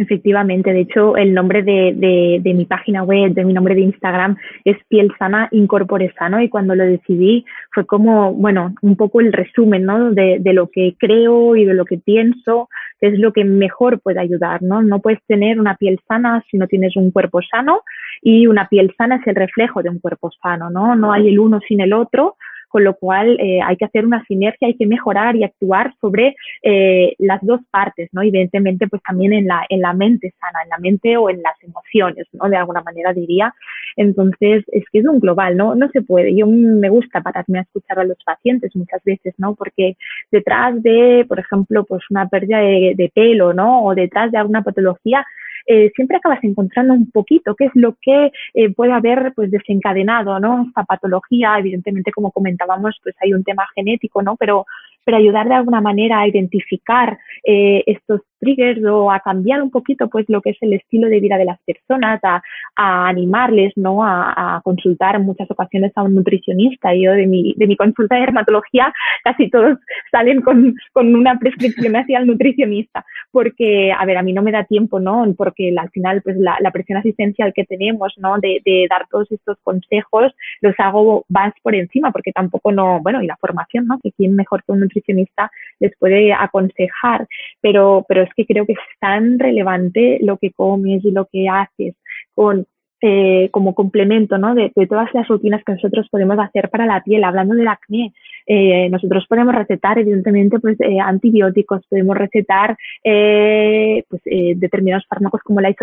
Efectivamente, 0.00 0.72
de 0.72 0.80
hecho, 0.80 1.14
el 1.18 1.34
nombre 1.34 1.62
de, 1.62 1.92
de, 1.94 2.40
de, 2.42 2.54
mi 2.54 2.64
página 2.64 3.02
web, 3.02 3.34
de 3.34 3.44
mi 3.44 3.52
nombre 3.52 3.74
de 3.74 3.82
Instagram 3.82 4.34
es 4.64 4.78
Piel 4.88 5.12
Sana 5.18 5.48
Incorpore 5.52 6.10
Sano 6.18 6.40
y 6.40 6.48
cuando 6.48 6.74
lo 6.74 6.86
decidí 6.86 7.44
fue 7.70 7.84
como, 7.84 8.32
bueno, 8.32 8.74
un 8.80 8.96
poco 8.96 9.20
el 9.20 9.30
resumen, 9.30 9.84
¿no? 9.84 10.10
De, 10.10 10.38
de 10.40 10.52
lo 10.54 10.70
que 10.70 10.94
creo 10.98 11.54
y 11.54 11.66
de 11.66 11.74
lo 11.74 11.84
que 11.84 11.98
pienso, 11.98 12.70
que 13.00 13.08
es 13.08 13.18
lo 13.18 13.32
que 13.32 13.44
mejor 13.44 14.00
puede 14.00 14.20
ayudar, 14.20 14.62
¿no? 14.62 14.82
No 14.82 15.00
puedes 15.00 15.22
tener 15.26 15.58
una 15.58 15.76
piel 15.76 15.98
sana 16.06 16.44
si 16.50 16.58
no 16.58 16.66
tienes 16.66 16.96
un 16.96 17.10
cuerpo 17.10 17.40
sano 17.42 17.82
y 18.22 18.46
una 18.46 18.68
piel 18.68 18.94
sana 18.96 19.16
es 19.16 19.26
el 19.26 19.34
reflejo 19.34 19.82
de 19.82 19.88
un 19.88 19.98
cuerpo 19.98 20.30
sano, 20.42 20.70
¿no? 20.70 20.94
No 20.94 21.12
hay 21.12 21.28
el 21.28 21.38
uno 21.38 21.60
sin 21.66 21.80
el 21.80 21.92
otro, 21.92 22.36
con 22.70 22.84
lo 22.84 22.94
cual 22.94 23.36
eh, 23.40 23.60
hay 23.62 23.76
que 23.76 23.84
hacer 23.84 24.06
una 24.06 24.24
sinergia, 24.26 24.68
hay 24.68 24.76
que 24.76 24.86
mejorar 24.86 25.34
y 25.34 25.42
actuar 25.42 25.92
sobre 26.00 26.36
eh, 26.62 27.14
las 27.18 27.40
dos 27.42 27.60
partes, 27.70 28.08
¿no? 28.12 28.22
Evidentemente, 28.22 28.86
pues 28.86 29.02
también 29.02 29.32
en 29.32 29.48
la, 29.48 29.66
en 29.68 29.80
la 29.80 29.92
mente 29.92 30.32
sana, 30.40 30.62
en 30.62 30.68
la 30.70 30.78
mente 30.78 31.16
o 31.16 31.28
en 31.28 31.42
las 31.42 31.60
emociones, 31.64 32.28
¿no? 32.32 32.48
De 32.48 32.56
alguna 32.56 32.80
manera 32.82 33.12
diría. 33.12 33.52
Entonces, 33.96 34.64
es 34.68 34.84
que 34.92 35.00
es 35.00 35.06
un 35.06 35.18
global, 35.18 35.56
¿no? 35.56 35.74
No 35.74 35.88
se 35.88 36.00
puede. 36.00 36.34
Yo 36.34 36.46
me 36.46 36.88
gusta 36.88 37.20
pararme 37.20 37.58
a 37.58 37.62
escuchar 37.62 37.98
a 37.98 38.04
los 38.04 38.18
pacientes 38.24 38.74
muchas 38.76 39.02
veces, 39.02 39.34
¿no? 39.36 39.56
Porque 39.56 39.96
detrás 40.30 40.80
de, 40.80 41.24
por 41.28 41.40
ejemplo, 41.40 41.84
pues 41.84 42.02
una 42.08 42.28
pérdida 42.28 42.58
de, 42.58 42.94
de 42.96 43.10
pelo, 43.12 43.52
¿no? 43.52 43.84
O 43.84 43.96
detrás 43.96 44.30
de 44.30 44.38
alguna 44.38 44.62
patología, 44.62 45.26
eh, 45.66 45.90
siempre 45.94 46.16
acabas 46.16 46.42
encontrando 46.42 46.94
un 46.94 47.10
poquito 47.10 47.54
qué 47.54 47.66
es 47.66 47.72
lo 47.74 47.96
que 48.00 48.32
eh, 48.54 48.70
puede 48.74 48.92
haber 48.92 49.32
pues 49.34 49.50
desencadenado 49.50 50.38
¿no? 50.40 50.66
esta 50.68 50.84
patología. 50.84 51.58
Evidentemente, 51.58 52.12
como 52.12 52.32
comentábamos, 52.32 52.98
pues 53.02 53.14
hay 53.20 53.32
un 53.32 53.44
tema 53.44 53.66
genético, 53.74 54.22
¿no? 54.22 54.36
Pero 54.36 54.66
pero 55.04 55.16
ayudar 55.16 55.48
de 55.48 55.54
alguna 55.54 55.80
manera 55.80 56.20
a 56.20 56.28
identificar 56.28 57.18
eh, 57.44 57.82
estos 57.86 58.20
triggers 58.40 58.82
o 58.84 59.10
a 59.10 59.20
cambiar 59.20 59.62
un 59.62 59.70
poquito 59.70 60.08
pues 60.08 60.26
lo 60.28 60.40
que 60.40 60.50
es 60.50 60.58
el 60.60 60.72
estilo 60.72 61.08
de 61.08 61.20
vida 61.20 61.36
de 61.36 61.44
las 61.44 61.60
personas, 61.60 62.20
a, 62.24 62.42
animarles 62.76 63.72
¿no? 63.76 64.02
A, 64.02 64.60
consultar 64.64 65.16
en 65.16 65.22
muchas 65.22 65.50
ocasiones 65.50 65.92
a 65.94 66.02
un 66.02 66.14
nutricionista. 66.14 66.94
Yo 66.94 67.12
de 67.12 67.26
mi, 67.26 67.54
de 67.56 67.66
mi 67.66 67.76
consulta 67.76 68.14
de 68.14 68.22
dermatología 68.22 68.92
casi 69.22 69.50
todos 69.50 69.78
salen 70.10 70.40
con, 70.40 70.74
con 70.92 71.14
una 71.14 71.38
prescripción 71.38 71.96
hacia 71.96 72.18
el 72.18 72.26
nutricionista, 72.26 73.04
porque, 73.30 73.92
a 73.92 74.04
ver, 74.06 74.16
a 74.16 74.22
mí 74.22 74.32
no 74.32 74.42
me 74.42 74.52
da 74.52 74.64
tiempo, 74.64 74.98
¿no? 74.98 75.26
Porque 75.36 75.74
al 75.76 75.90
final 75.90 76.22
pues 76.22 76.36
la, 76.36 76.70
presión 76.70 76.98
asistencial 76.98 77.52
que 77.52 77.64
tenemos, 77.64 78.14
¿no? 78.16 78.38
De, 78.38 78.60
de, 78.64 78.86
dar 78.88 79.06
todos 79.10 79.30
estos 79.32 79.58
consejos 79.62 80.32
los 80.60 80.74
hago 80.78 81.24
más 81.28 81.52
por 81.62 81.74
encima, 81.74 82.12
porque 82.12 82.32
tampoco 82.32 82.72
no, 82.72 83.00
bueno, 83.00 83.22
y 83.22 83.26
la 83.26 83.36
formación, 83.36 83.86
¿no? 83.86 83.98
Que 84.02 84.12
quién 84.12 84.36
mejor 84.36 84.62
que 84.64 84.72
un 84.72 84.80
nutricionista 84.80 85.50
les 85.80 85.96
puede 85.98 86.32
aconsejar, 86.32 87.26
pero, 87.60 88.04
pero 88.08 88.22
es 88.30 88.34
que 88.34 88.46
creo 88.46 88.66
que 88.66 88.72
es 88.72 88.78
tan 89.00 89.38
relevante 89.38 90.18
lo 90.22 90.38
que 90.38 90.52
comes 90.52 91.04
y 91.04 91.10
lo 91.10 91.26
que 91.30 91.48
haces 91.48 91.94
con 92.34 92.66
eh, 93.02 93.48
como 93.50 93.74
complemento 93.74 94.36
¿no? 94.36 94.54
de, 94.54 94.70
todas 94.86 95.08
las 95.14 95.26
rutinas 95.26 95.64
que 95.64 95.72
nosotros 95.72 96.06
podemos 96.10 96.38
hacer 96.38 96.68
para 96.68 96.84
la 96.84 97.02
piel. 97.02 97.24
Hablando 97.24 97.54
del 97.54 97.66
acné, 97.66 98.12
eh, 98.46 98.90
nosotros 98.90 99.24
podemos 99.26 99.54
recetar, 99.54 99.98
evidentemente, 99.98 100.58
pues 100.58 100.78
eh, 100.80 101.00
antibióticos, 101.00 101.80
podemos 101.88 102.14
recetar 102.18 102.76
pues, 103.02 104.22
determinados 104.56 105.06
fármacos 105.08 105.40
como 105.42 105.62
la 105.62 105.74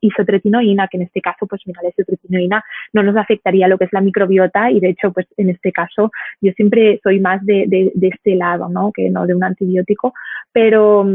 isotretinoína, 0.00 0.88
que 0.88 0.96
en 0.96 1.04
este 1.04 1.20
caso, 1.20 1.46
pues 1.46 1.62
mira, 1.64 1.80
la 1.80 1.90
isotretinoína 1.90 2.64
no 2.92 3.04
nos 3.04 3.16
afectaría 3.16 3.68
lo 3.68 3.78
que 3.78 3.84
es 3.84 3.92
la 3.92 4.00
microbiota 4.00 4.72
y 4.72 4.80
de 4.80 4.90
hecho, 4.90 5.12
pues 5.12 5.28
en 5.36 5.50
este 5.50 5.70
caso, 5.70 6.10
yo 6.40 6.50
siempre 6.54 6.98
soy 7.04 7.20
más 7.20 7.44
de, 7.46 7.66
de, 7.68 7.92
de 7.94 8.08
este 8.08 8.34
lado, 8.34 8.68
¿no? 8.68 8.90
Que 8.92 9.10
no 9.10 9.26
de 9.26 9.34
un 9.36 9.44
antibiótico, 9.44 10.12
pero 10.52 11.06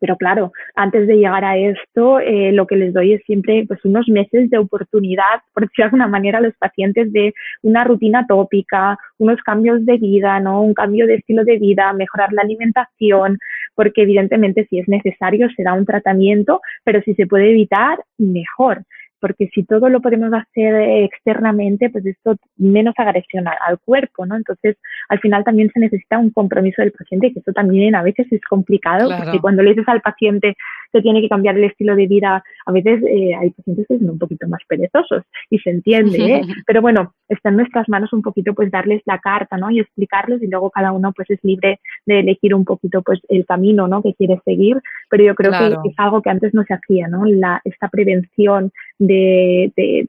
pero 0.00 0.16
claro, 0.16 0.52
antes 0.74 1.06
de 1.06 1.16
llegar 1.16 1.44
a 1.44 1.56
esto, 1.56 2.18
eh, 2.20 2.52
lo 2.52 2.66
que 2.66 2.76
les 2.76 2.92
doy 2.92 3.12
es 3.12 3.22
siempre 3.24 3.64
pues, 3.66 3.84
unos 3.84 4.08
meses 4.08 4.50
de 4.50 4.58
oportunidad, 4.58 5.42
por 5.52 5.64
decirlo 5.64 5.82
de 5.82 5.84
alguna 5.84 6.08
manera, 6.08 6.38
a 6.38 6.42
los 6.42 6.54
pacientes 6.56 7.12
de 7.12 7.34
una 7.62 7.84
rutina 7.84 8.26
tópica, 8.26 8.98
unos 9.18 9.40
cambios 9.42 9.84
de 9.84 9.98
vida, 9.98 10.40
¿no? 10.40 10.62
Un 10.62 10.74
cambio 10.74 11.06
de 11.06 11.16
estilo 11.16 11.44
de 11.44 11.58
vida, 11.58 11.92
mejorar 11.92 12.32
la 12.32 12.42
alimentación, 12.42 13.38
porque 13.74 14.02
evidentemente 14.02 14.66
si 14.68 14.78
es 14.78 14.88
necesario 14.88 15.48
será 15.56 15.74
un 15.74 15.86
tratamiento, 15.86 16.60
pero 16.84 17.00
si 17.02 17.14
se 17.14 17.26
puede 17.26 17.50
evitar, 17.50 17.98
mejor 18.18 18.84
porque 19.22 19.48
si 19.54 19.62
todo 19.62 19.88
lo 19.88 20.00
podemos 20.00 20.32
hacer 20.34 20.74
externamente, 21.04 21.88
pues 21.90 22.04
esto 22.04 22.36
menos 22.56 22.92
agresión 22.96 23.46
al, 23.46 23.78
cuerpo, 23.78 24.26
¿no? 24.26 24.36
Entonces, 24.36 24.76
al 25.08 25.20
final 25.20 25.44
también 25.44 25.70
se 25.72 25.78
necesita 25.78 26.18
un 26.18 26.30
compromiso 26.30 26.82
del 26.82 26.90
paciente, 26.90 27.32
que 27.32 27.38
eso 27.38 27.52
también 27.52 27.94
a 27.94 28.02
veces 28.02 28.26
es 28.32 28.40
complicado, 28.42 29.08
porque 29.16 29.38
cuando 29.38 29.62
le 29.62 29.70
dices 29.70 29.88
al 29.88 30.00
paciente 30.00 30.56
que 30.92 31.00
tiene 31.00 31.22
que 31.22 31.28
cambiar 31.28 31.56
el 31.56 31.64
estilo 31.64 31.94
de 31.94 32.06
vida, 32.06 32.42
a 32.66 32.72
veces 32.72 33.02
eh, 33.04 33.34
hay 33.34 33.50
pacientes 33.50 33.86
que 33.86 33.98
son 33.98 34.10
un 34.10 34.18
poquito 34.18 34.46
más 34.48 34.60
perezosos 34.68 35.22
y 35.50 35.58
se 35.60 35.70
entiende, 35.70 36.18
¿eh? 36.18 36.42
Pero 36.66 36.82
bueno, 36.82 37.14
está 37.28 37.48
en 37.48 37.56
nuestras 37.56 37.88
manos 37.88 38.12
un 38.12 38.22
poquito 38.22 38.54
pues 38.54 38.70
darles 38.70 39.02
la 39.06 39.18
carta, 39.18 39.56
¿no? 39.56 39.70
Y 39.70 39.80
explicarles 39.80 40.42
y 40.42 40.48
luego 40.48 40.70
cada 40.70 40.92
uno 40.92 41.12
pues 41.12 41.30
es 41.30 41.38
libre 41.42 41.80
de 42.06 42.20
elegir 42.20 42.54
un 42.54 42.64
poquito 42.64 43.02
pues 43.02 43.20
el 43.28 43.46
camino, 43.46 43.88
¿no? 43.88 44.02
Que 44.02 44.14
quiere 44.14 44.40
seguir, 44.44 44.76
pero 45.08 45.24
yo 45.24 45.34
creo 45.34 45.52
que 45.52 45.88
es 45.88 45.94
algo 45.96 46.20
que 46.20 46.30
antes 46.30 46.52
no 46.52 46.64
se 46.64 46.74
hacía, 46.74 47.08
¿no? 47.08 47.24
La, 47.24 47.60
esta 47.64 47.88
prevención 47.88 48.72
de, 49.06 49.72
de, 49.76 50.06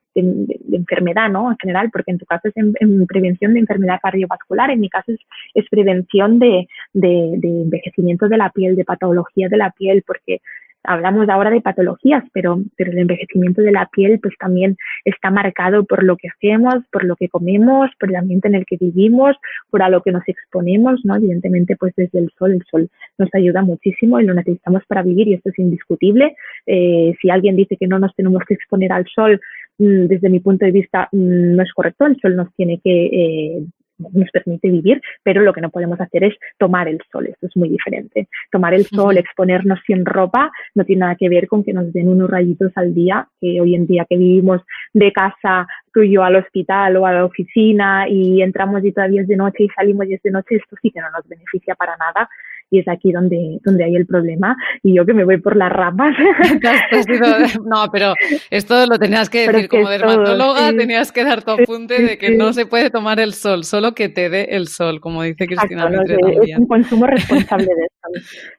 enfermedad, 0.72 1.30
¿no? 1.30 1.52
En 1.52 1.58
general, 1.58 1.90
porque 1.92 2.12
en 2.12 2.20
tu 2.20 2.26
caso 2.26 2.48
es 2.48 2.54
en, 2.56 3.08
prevención 3.08 3.54
de 3.54 3.62
enfermedad 3.62 4.00
cardiovascular, 4.02 4.70
en 4.70 4.80
mi 4.80 4.90
caso 4.90 5.12
es, 5.12 5.20
es 5.56 5.66
prevención 5.70 6.40
de, 6.40 6.68
de, 6.94 7.40
envejecimiento 7.44 8.28
de 8.30 8.38
la 8.38 8.50
piel, 8.52 8.76
de 8.76 8.86
patología 8.86 9.50
de 9.50 9.58
la 9.58 9.72
piel, 9.72 10.04
porque 10.06 10.42
hablamos 10.84 11.30
ahora 11.30 11.50
de 11.50 11.62
patologías, 11.62 12.24
pero, 12.34 12.62
pero 12.76 12.91
el 12.91 13.00
envejecimiento 13.00 13.62
de 13.62 13.72
la 13.72 13.88
piel 13.91 14.19
pues 14.19 14.36
también 14.39 14.78
está 15.06 15.32
marcado 15.32 15.86
por 15.86 16.04
lo 16.04 16.17
que 16.17 16.30
hacemos, 16.30 16.76
por 16.91 17.04
lo 17.04 17.15
que 17.15 17.30
comemos, 17.30 17.89
por 18.00 18.10
el 18.10 18.15
ambiente 18.15 18.48
en 18.48 18.56
el 18.56 18.65
que 18.65 18.78
vivimos, 18.78 19.36
por 19.69 19.82
a 19.82 19.89
lo 19.89 20.02
que 20.02 20.12
nos 20.12 20.24
exponemos, 20.28 21.02
¿no? 21.04 21.15
Evidentemente 21.15 21.76
pues 21.76 21.93
desde 21.96 22.19
el 22.19 22.30
sol, 22.38 22.54
el 22.54 22.63
sol 22.69 22.89
nos 23.17 23.30
ayuda 23.34 23.62
muchísimo 23.62 24.19
y 24.19 24.26
lo 24.26 24.34
necesitamos 24.34 24.84
para 24.88 25.04
vivir 25.04 25.28
y 25.28 25.36
esto 25.36 25.50
es 25.50 25.60
indiscutible. 25.60 26.36
Eh, 26.65 27.15
si 27.22 27.30
alguien 27.30 27.56
dice 27.56 27.78
que 27.78 27.88
no 27.88 28.00
nos 28.00 28.15
tenemos 28.15 28.43
que 28.48 28.54
exponer 28.54 28.91
al 28.91 29.06
sol, 29.08 29.39
mm, 29.78 30.08
desde 30.08 30.30
mi 30.30 30.39
punto 30.39 30.65
de 30.65 30.72
vista 30.72 31.10
mm, 31.12 31.56
no 31.56 31.63
es 31.63 31.74
correcto, 31.74 32.06
el 32.06 32.19
sol 32.19 32.36
nos 32.36 32.54
tiene 32.56 32.80
que 32.84 33.06
eh, 33.06 33.63
nos 33.98 34.30
permite 34.32 34.70
vivir, 34.70 35.02
pero 35.24 35.42
lo 35.42 35.54
que 35.54 35.62
no 35.62 35.70
podemos 35.70 36.00
hacer 36.00 36.24
es 36.24 36.36
tomar 36.58 36.88
el 36.88 37.00
sol, 37.12 37.28
esto 37.28 37.48
es 37.48 37.56
muy 37.56 37.70
diferente. 37.70 38.28
Tomar 38.52 38.74
el 38.74 38.86
sol, 38.86 39.18
exponernos 39.18 39.80
sin 39.86 40.06
ropa, 40.06 40.52
no 40.76 40.84
tiene 40.86 41.02
nada 41.02 41.16
que 41.16 41.30
ver 41.30 41.48
con 41.48 41.64
que 41.64 41.74
nos 41.74 41.92
den 41.94 42.10
unos 42.10 42.30
rayitos 42.30 42.72
al 42.76 42.94
día, 42.94 43.28
que 43.40 43.62
hoy 43.62 43.76
en 43.76 43.88
día 43.88 44.06
que 44.10 44.18
vivimos 44.18 44.62
de 44.94 45.12
casa 45.12 45.68
tú 45.94 46.02
y 46.02 46.12
yo 46.12 46.24
al 46.24 46.36
hospital 46.36 46.98
o 46.98 47.06
a 47.06 47.14
la 47.14 47.26
oficina 47.26 48.10
y 48.10 48.42
entramos 48.42 48.84
y 48.84 48.92
todavía 48.92 49.22
es 49.22 49.28
de 49.28 49.38
noche 49.38 49.66
y 49.66 49.70
salimos 49.70 50.08
y 50.08 50.16
es 50.16 50.24
de 50.24 50.32
noche, 50.32 50.56
esto 50.56 50.76
sí 50.82 50.92
que 50.92 51.00
no 51.00 51.12
nos 51.12 51.28
beneficia 51.28 51.76
para 51.76 51.96
nada 51.98 52.28
y 52.74 52.80
es 52.80 52.88
aquí 52.88 53.12
donde, 53.12 53.60
donde 53.64 53.84
hay 53.84 53.96
el 53.96 54.08
problema 54.08 54.58
y 54.82 54.96
yo 54.96 55.06
que 55.06 55.14
me 55.14 55.24
voy 55.24 55.40
por 55.40 55.56
las 55.56 55.72
ramas. 55.72 56.16
no, 57.66 57.86
pero 57.92 58.16
esto 58.50 58.88
lo 58.88 58.98
tenías 58.98 59.30
que 59.30 59.48
decir 59.48 59.70
como 59.70 59.90
dermatóloga, 59.90 60.74
tenías 60.76 61.12
que 61.12 61.24
dar 61.24 61.44
tu 61.44 61.52
apunte 61.52 62.02
de 62.02 62.18
que 62.18 62.36
no 62.36 62.52
se 62.52 62.66
puede 62.66 62.90
tomar 62.90 63.20
el 63.20 63.36
sol, 63.36 63.64
solo 63.64 63.94
que 63.94 64.10
te 64.10 64.30
dé 64.30 64.48
el 64.52 64.68
sol, 64.68 65.00
como 65.00 65.22
dice 65.22 65.46
Cristina 65.46 65.88
Es 65.88 66.58
un 66.58 66.66
consumo 66.66 67.06
responsable 67.06 67.66
de 67.68 67.88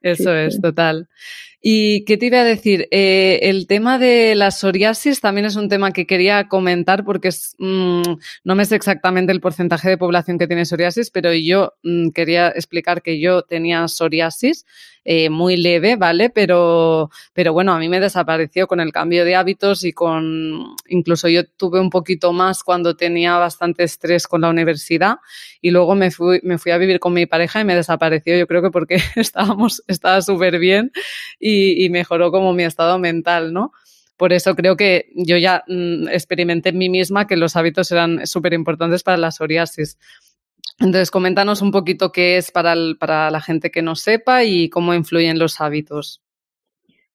Eso 0.03 0.35
es, 0.35 0.61
total. 0.61 1.09
¿Y 1.67 2.05
qué 2.05 2.19
te 2.19 2.27
iba 2.27 2.41
a 2.41 2.45
decir? 2.45 2.89
Eh, 2.91 3.41
el 3.43 3.67
tema 3.67 3.99
de 3.99 4.35
la 4.35 4.51
psoriasis 4.51 5.21
también 5.21 5.47
es 5.47 5.57
un 5.57 5.71
tema 5.71 5.93
que 5.93 6.07
quería 6.07 6.47
comentar 6.47 7.05
porque 7.05 7.29
es, 7.29 7.57
mm, 7.59 8.03
no 8.45 8.55
me 8.55 8.67
sé 8.67 8.77
exactamente 8.77 9.33
el 9.33 9.41
porcentaje 9.41 9.89
de 9.89 9.97
población 9.97 10.39
que 10.39 10.47
tiene 10.47 10.67
psoriasis, 10.67 11.11
pero 11.11 11.33
yo 11.33 11.73
mm, 11.83 12.11
quería 12.11 12.49
explicar 12.49 13.01
que 13.01 13.19
yo 13.19 13.43
tenía 13.43 13.89
psoriasis 13.89 14.67
eh, 15.05 15.29
muy 15.29 15.57
leve, 15.57 15.97
¿vale? 15.97 16.31
Pero, 16.31 17.11
pero 17.35 17.53
bueno, 17.53 17.75
a 17.75 17.79
mí 17.79 17.89
me 17.89 18.01
desapareció 18.01 18.67
con 18.67 18.81
el 18.81 18.91
cambio 18.91 19.25
de 19.25 19.35
hábitos 19.35 19.85
y 19.85 19.93
con, 19.93 20.75
incluso 20.89 21.29
yo 21.29 21.47
tuve 21.47 21.79
un 21.79 21.91
poquito 21.91 22.33
más 22.33 22.63
cuando 22.63 22.97
tenía 22.97 23.37
bastante 23.37 23.85
estrés 23.85 24.27
con 24.27 24.41
la 24.41 24.49
universidad 24.49 25.17
y 25.61 25.71
luego 25.71 25.95
me 25.95 26.11
fui, 26.11 26.41
me 26.43 26.59
fui 26.59 26.73
a 26.73 26.79
vivir 26.79 27.01
con 27.01 27.13
mi 27.13 27.27
pareja 27.27 27.61
y 27.61 27.65
me 27.65 27.75
desapareció, 27.75 28.37
yo 28.37 28.47
creo 28.47 28.63
que 28.63 28.71
porque 28.71 28.97
estábamos, 29.17 29.83
estaba 29.89 30.23
súper 30.23 30.59
bien 30.59 30.91
y, 31.39 31.89
mejoró 31.91 32.31
como 32.33 32.53
mi 32.55 32.65
estado 32.65 32.99
mental, 32.99 33.53
¿no? 33.53 33.73
Por 34.17 34.33
eso 34.33 34.55
creo 34.55 34.77
que 34.77 35.11
yo 35.15 35.37
ya 35.37 35.65
mm, 35.69 36.09
experimenté 36.09 36.71
en 36.71 36.79
mí 36.79 36.89
misma 36.89 37.27
que 37.27 37.37
los 37.37 37.57
hábitos 37.57 37.91
eran 37.93 38.27
súper 38.27 38.53
importantes 38.55 39.03
para 39.03 39.17
la 39.19 39.31
psoriasis. 39.31 39.99
Entonces, 40.81 41.11
coméntanos 41.11 41.63
un 41.63 41.71
poquito 41.71 42.13
qué 42.13 42.37
es 42.37 42.51
para, 42.51 42.75
para 42.99 43.31
la 43.31 43.41
gente 43.41 43.71
que 43.71 43.83
no 43.83 43.95
sepa 43.95 44.45
y 44.45 44.69
cómo 44.69 44.93
influyen 44.95 45.39
los 45.39 45.61
hábitos. 45.61 46.21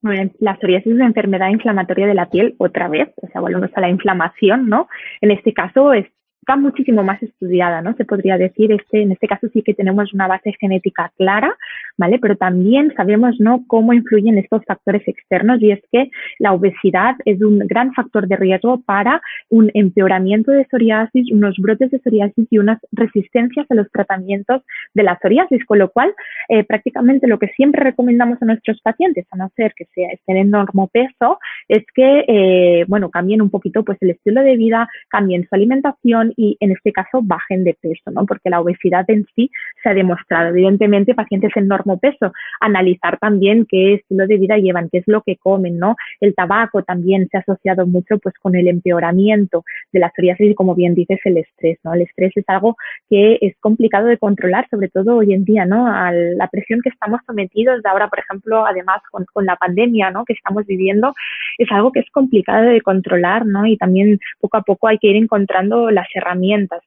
Bueno, 0.01 0.31
la 0.39 0.57
psoriasis 0.57 0.87
es 0.87 0.95
una 0.95 1.07
enfermedad 1.07 1.49
inflamatoria 1.49 2.07
de 2.07 2.13
la 2.13 2.29
piel 2.29 2.55
otra 2.57 2.87
vez, 2.87 3.09
o 3.21 3.27
sea, 3.27 3.41
volvemos 3.41 3.69
a 3.75 3.81
la 3.81 3.89
inflamación, 3.89 4.69
¿no? 4.69 4.87
En 5.19 5.31
este 5.31 5.53
caso 5.53 5.91
es 5.91 6.05
está 6.49 6.59
muchísimo 6.59 7.03
más 7.03 7.21
estudiada, 7.21 7.83
¿no? 7.83 7.93
Se 7.93 8.05
podría 8.05 8.35
decir, 8.35 8.71
este, 8.71 9.03
en 9.03 9.11
este 9.11 9.27
caso 9.27 9.47
sí 9.53 9.61
que 9.61 9.75
tenemos 9.75 10.15
una 10.15 10.27
base 10.27 10.51
genética 10.59 11.11
clara, 11.15 11.55
¿vale? 11.95 12.17
Pero 12.17 12.37
también 12.37 12.91
sabemos, 12.97 13.35
¿no?, 13.39 13.63
cómo 13.67 13.93
influyen 13.93 14.39
estos 14.39 14.65
factores 14.65 15.07
externos 15.07 15.61
y 15.61 15.69
es 15.69 15.79
que 15.91 16.09
la 16.39 16.53
obesidad 16.53 17.15
es 17.25 17.39
un 17.43 17.59
gran 17.59 17.93
factor 17.93 18.27
de 18.27 18.35
riesgo 18.35 18.81
para 18.81 19.21
un 19.49 19.69
empeoramiento 19.75 20.51
de 20.51 20.65
psoriasis, 20.65 21.31
unos 21.31 21.55
brotes 21.59 21.91
de 21.91 21.99
psoriasis 21.99 22.47
y 22.49 22.57
unas 22.57 22.79
resistencias 22.93 23.67
a 23.69 23.75
los 23.75 23.91
tratamientos 23.91 24.63
de 24.95 25.03
la 25.03 25.19
psoriasis, 25.21 25.63
con 25.65 25.77
lo 25.77 25.91
cual 25.91 26.15
eh, 26.47 26.63
prácticamente 26.63 27.27
lo 27.27 27.37
que 27.37 27.49
siempre 27.49 27.83
recomendamos 27.83 28.41
a 28.41 28.45
nuestros 28.45 28.81
pacientes, 28.81 29.27
a 29.29 29.37
no 29.37 29.51
ser 29.55 29.73
que 29.75 29.85
sea, 29.93 30.09
estén 30.13 30.37
en 30.37 30.51
peso, 30.91 31.37
es 31.67 31.85
que, 31.93 32.25
eh, 32.27 32.85
bueno, 32.87 33.11
cambien 33.11 33.43
un 33.43 33.51
poquito 33.51 33.83
pues 33.83 33.99
el 34.01 34.09
estilo 34.09 34.41
de 34.41 34.57
vida, 34.57 34.89
cambien 35.09 35.47
su 35.47 35.53
alimentación 35.53 36.33
y 36.39 36.55
en 36.61 36.71
este 36.71 36.93
caso 36.93 37.19
bajen 37.21 37.65
de 37.65 37.73
peso, 37.73 38.11
¿no? 38.11 38.25
Porque 38.25 38.49
la 38.49 38.61
obesidad 38.61 39.03
en 39.09 39.25
sí 39.35 39.51
se 39.83 39.89
ha 39.89 39.93
demostrado. 39.93 40.51
Evidentemente, 40.51 41.13
pacientes 41.13 41.51
en 41.57 41.67
peso, 41.99 42.31
analizar 42.61 43.17
también 43.19 43.65
qué 43.67 43.95
estilo 43.95 44.25
de 44.25 44.37
vida 44.37 44.57
llevan, 44.57 44.87
qué 44.89 44.99
es 44.99 45.03
lo 45.07 45.21
que 45.21 45.35
comen, 45.35 45.77
¿no? 45.77 45.97
El 46.21 46.33
tabaco 46.33 46.81
también 46.83 47.27
se 47.29 47.37
ha 47.37 47.41
asociado 47.41 47.85
mucho 47.85 48.17
pues 48.19 48.33
con 48.41 48.55
el 48.55 48.69
empeoramiento 48.69 49.65
de 49.91 49.99
la 49.99 50.11
psoriasis 50.15 50.51
y 50.51 50.55
como 50.55 50.75
bien 50.75 50.95
dices, 50.95 51.19
el 51.25 51.39
estrés, 51.39 51.77
¿no? 51.83 51.93
El 51.93 52.03
estrés 52.03 52.31
es 52.37 52.45
algo 52.47 52.77
que 53.09 53.37
es 53.41 53.53
complicado 53.59 54.07
de 54.07 54.17
controlar, 54.17 54.65
sobre 54.69 54.87
todo 54.87 55.17
hoy 55.17 55.33
en 55.33 55.43
día, 55.43 55.65
¿no? 55.65 55.87
A 55.87 56.13
la 56.13 56.47
presión 56.47 56.79
que 56.81 56.89
estamos 56.89 57.19
sometidos 57.27 57.83
de 57.83 57.89
ahora, 57.89 58.07
por 58.07 58.19
ejemplo, 58.19 58.65
además 58.65 59.01
con, 59.11 59.25
con 59.33 59.45
la 59.45 59.57
pandemia, 59.57 60.09
¿no? 60.11 60.23
Que 60.23 60.33
estamos 60.33 60.65
viviendo, 60.65 61.13
es 61.57 61.69
algo 61.69 61.91
que 61.91 61.99
es 61.99 62.09
complicado 62.11 62.69
de 62.69 62.79
controlar, 62.79 63.45
¿no? 63.45 63.65
Y 63.65 63.75
también 63.75 64.19
poco 64.39 64.55
a 64.55 64.61
poco 64.61 64.87
hay 64.87 64.99
que 64.99 65.07
ir 65.07 65.17
encontrando 65.17 65.91
las 65.91 66.07
herramientas, 66.13 66.28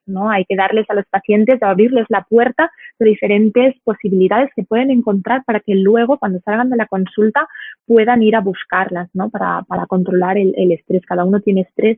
¿no? 0.05 0.29
Hay 0.29 0.45
que 0.45 0.55
darles 0.55 0.89
a 0.89 0.93
los 0.93 1.05
pacientes, 1.07 1.61
abrirles 1.61 2.05
la 2.09 2.23
puerta 2.23 2.71
de 2.99 3.09
diferentes 3.09 3.75
posibilidades 3.83 4.49
que 4.55 4.63
pueden 4.63 4.91
encontrar 4.91 5.43
para 5.45 5.59
que 5.59 5.75
luego, 5.75 6.17
cuando 6.17 6.39
salgan 6.41 6.69
de 6.69 6.77
la 6.77 6.87
consulta, 6.87 7.47
puedan 7.85 8.23
ir 8.23 8.35
a 8.35 8.41
buscarlas, 8.41 9.09
¿no? 9.13 9.29
Para, 9.29 9.63
controlar 9.87 10.37
el, 10.37 10.71
estrés. 10.71 11.05
Cada 11.05 11.25
uno 11.25 11.41
tiene 11.41 11.61
estrés, 11.61 11.97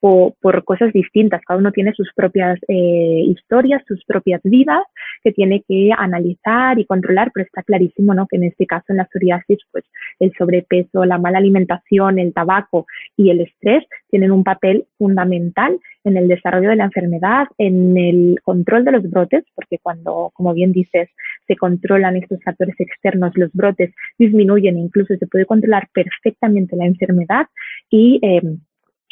por 0.00 0.64
cosas 0.64 0.92
distintas. 0.92 1.42
Cada 1.46 1.58
uno 1.58 1.72
tiene 1.72 1.92
sus 1.94 2.10
propias 2.14 2.58
eh, 2.68 3.22
historias, 3.26 3.82
sus 3.86 4.04
propias 4.04 4.40
vidas 4.44 4.82
que 5.22 5.32
tiene 5.32 5.62
que 5.66 5.90
analizar 5.96 6.78
y 6.78 6.86
controlar, 6.86 7.30
pero 7.32 7.46
está 7.46 7.62
clarísimo, 7.62 8.14
¿no? 8.14 8.26
Que 8.26 8.36
en 8.36 8.44
este 8.44 8.66
caso, 8.66 8.86
en 8.88 8.98
la 8.98 9.08
psoriasis, 9.10 9.58
pues 9.70 9.84
el 10.20 10.32
sobrepeso, 10.36 11.04
la 11.04 11.18
mala 11.18 11.38
alimentación, 11.38 12.18
el 12.18 12.32
tabaco 12.32 12.86
y 13.16 13.30
el 13.30 13.40
estrés 13.40 13.84
tienen 14.14 14.30
un 14.30 14.44
papel 14.44 14.86
fundamental 14.96 15.76
en 16.04 16.16
el 16.16 16.28
desarrollo 16.28 16.68
de 16.68 16.76
la 16.76 16.84
enfermedad, 16.84 17.48
en 17.58 17.96
el 17.96 18.38
control 18.44 18.84
de 18.84 18.92
los 18.92 19.10
brotes, 19.10 19.42
porque 19.56 19.78
cuando, 19.82 20.30
como 20.34 20.54
bien 20.54 20.70
dices, 20.70 21.08
se 21.48 21.56
controlan 21.56 22.14
estos 22.14 22.40
factores 22.44 22.76
externos, 22.78 23.32
los 23.34 23.52
brotes 23.52 23.92
disminuyen, 24.16 24.78
incluso 24.78 25.16
se 25.16 25.26
puede 25.26 25.46
controlar 25.46 25.88
perfectamente 25.92 26.76
la 26.76 26.86
enfermedad 26.86 27.48
y 27.90 28.20
em, 28.22 28.60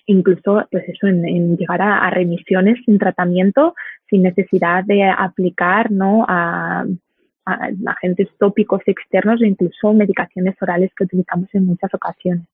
incluso 0.06 0.68
pues 0.70 0.88
eso 0.88 1.08
en, 1.08 1.56
llegar 1.56 1.82
a, 1.82 2.08
remisiones 2.10 2.78
sin 2.84 2.96
tratamiento 3.00 3.74
sin 4.08 4.22
necesidad 4.22 4.84
de 4.84 5.02
aplicar 5.02 5.90
no 5.90 6.24
agentes 7.44 8.28
tópicos 8.38 8.82
externos 8.86 9.40
o 9.40 9.44
incluso 9.44 9.92
medicaciones 9.94 10.54
orales 10.62 10.92
que 10.96 11.02
utilizamos 11.02 11.48
en 11.54 11.66
muchas 11.66 11.92
ocasiones. 11.92 12.46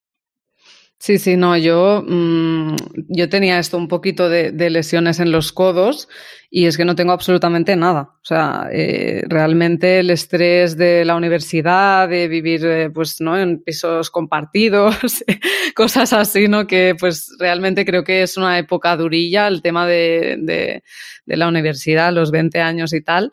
Sí, 1.00 1.18
sí, 1.18 1.36
no, 1.36 1.56
yo, 1.56 2.04
mm, 2.06 2.74
yo 3.08 3.28
tenía 3.28 3.60
esto 3.60 3.76
un 3.78 3.86
poquito 3.86 4.28
de, 4.28 4.50
lesiones 4.68 5.20
en 5.20 5.30
los 5.30 5.52
codos 5.52 6.08
y 6.50 6.66
es 6.66 6.76
que 6.76 6.84
no 6.84 6.96
tengo 6.96 7.12
absolutamente 7.12 7.76
nada. 7.76 8.14
O 8.20 8.24
sea, 8.24 8.68
eh, 8.72 9.22
realmente 9.28 10.00
el 10.00 10.10
estrés 10.10 10.76
de 10.76 11.04
la 11.04 11.14
universidad, 11.14 12.08
de 12.08 12.26
vivir, 12.26 12.66
eh, 12.66 12.90
pues, 12.90 13.20
¿no? 13.20 13.38
En 13.38 13.62
pisos 13.62 14.10
compartidos, 14.10 14.96
cosas 15.76 16.12
así, 16.12 16.48
¿no? 16.48 16.66
Que, 16.66 16.96
pues, 16.98 17.36
realmente 17.38 17.84
creo 17.84 18.02
que 18.02 18.22
es 18.22 18.36
una 18.36 18.58
época 18.58 18.96
durilla 18.96 19.46
el 19.46 19.62
tema 19.62 19.86
de, 19.86 20.36
de, 20.40 20.82
la 21.36 21.46
universidad, 21.46 22.12
los 22.12 22.32
20 22.32 22.60
años 22.60 22.92
y 22.92 23.02
tal. 23.02 23.30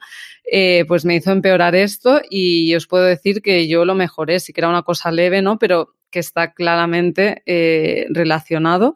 Eh, 0.51 0.85
pues 0.87 1.03
me 1.05 1.15
hizo 1.15 1.31
empeorar 1.31 1.73
esto 1.73 2.21
y 2.29 2.75
os 2.75 2.85
puedo 2.85 3.05
decir 3.05 3.41
que 3.41 3.67
yo 3.67 3.83
lo 3.85 3.95
mejoré, 3.95 4.39
sí 4.39 4.53
que 4.53 4.61
era 4.61 4.69
una 4.69 4.83
cosa 4.83 5.11
leve, 5.11 5.41
¿no? 5.41 5.57
Pero 5.57 5.95
que 6.15 6.19
está 6.19 6.53
claramente 6.53 7.43
eh, 7.45 8.07
relacionado. 8.09 8.95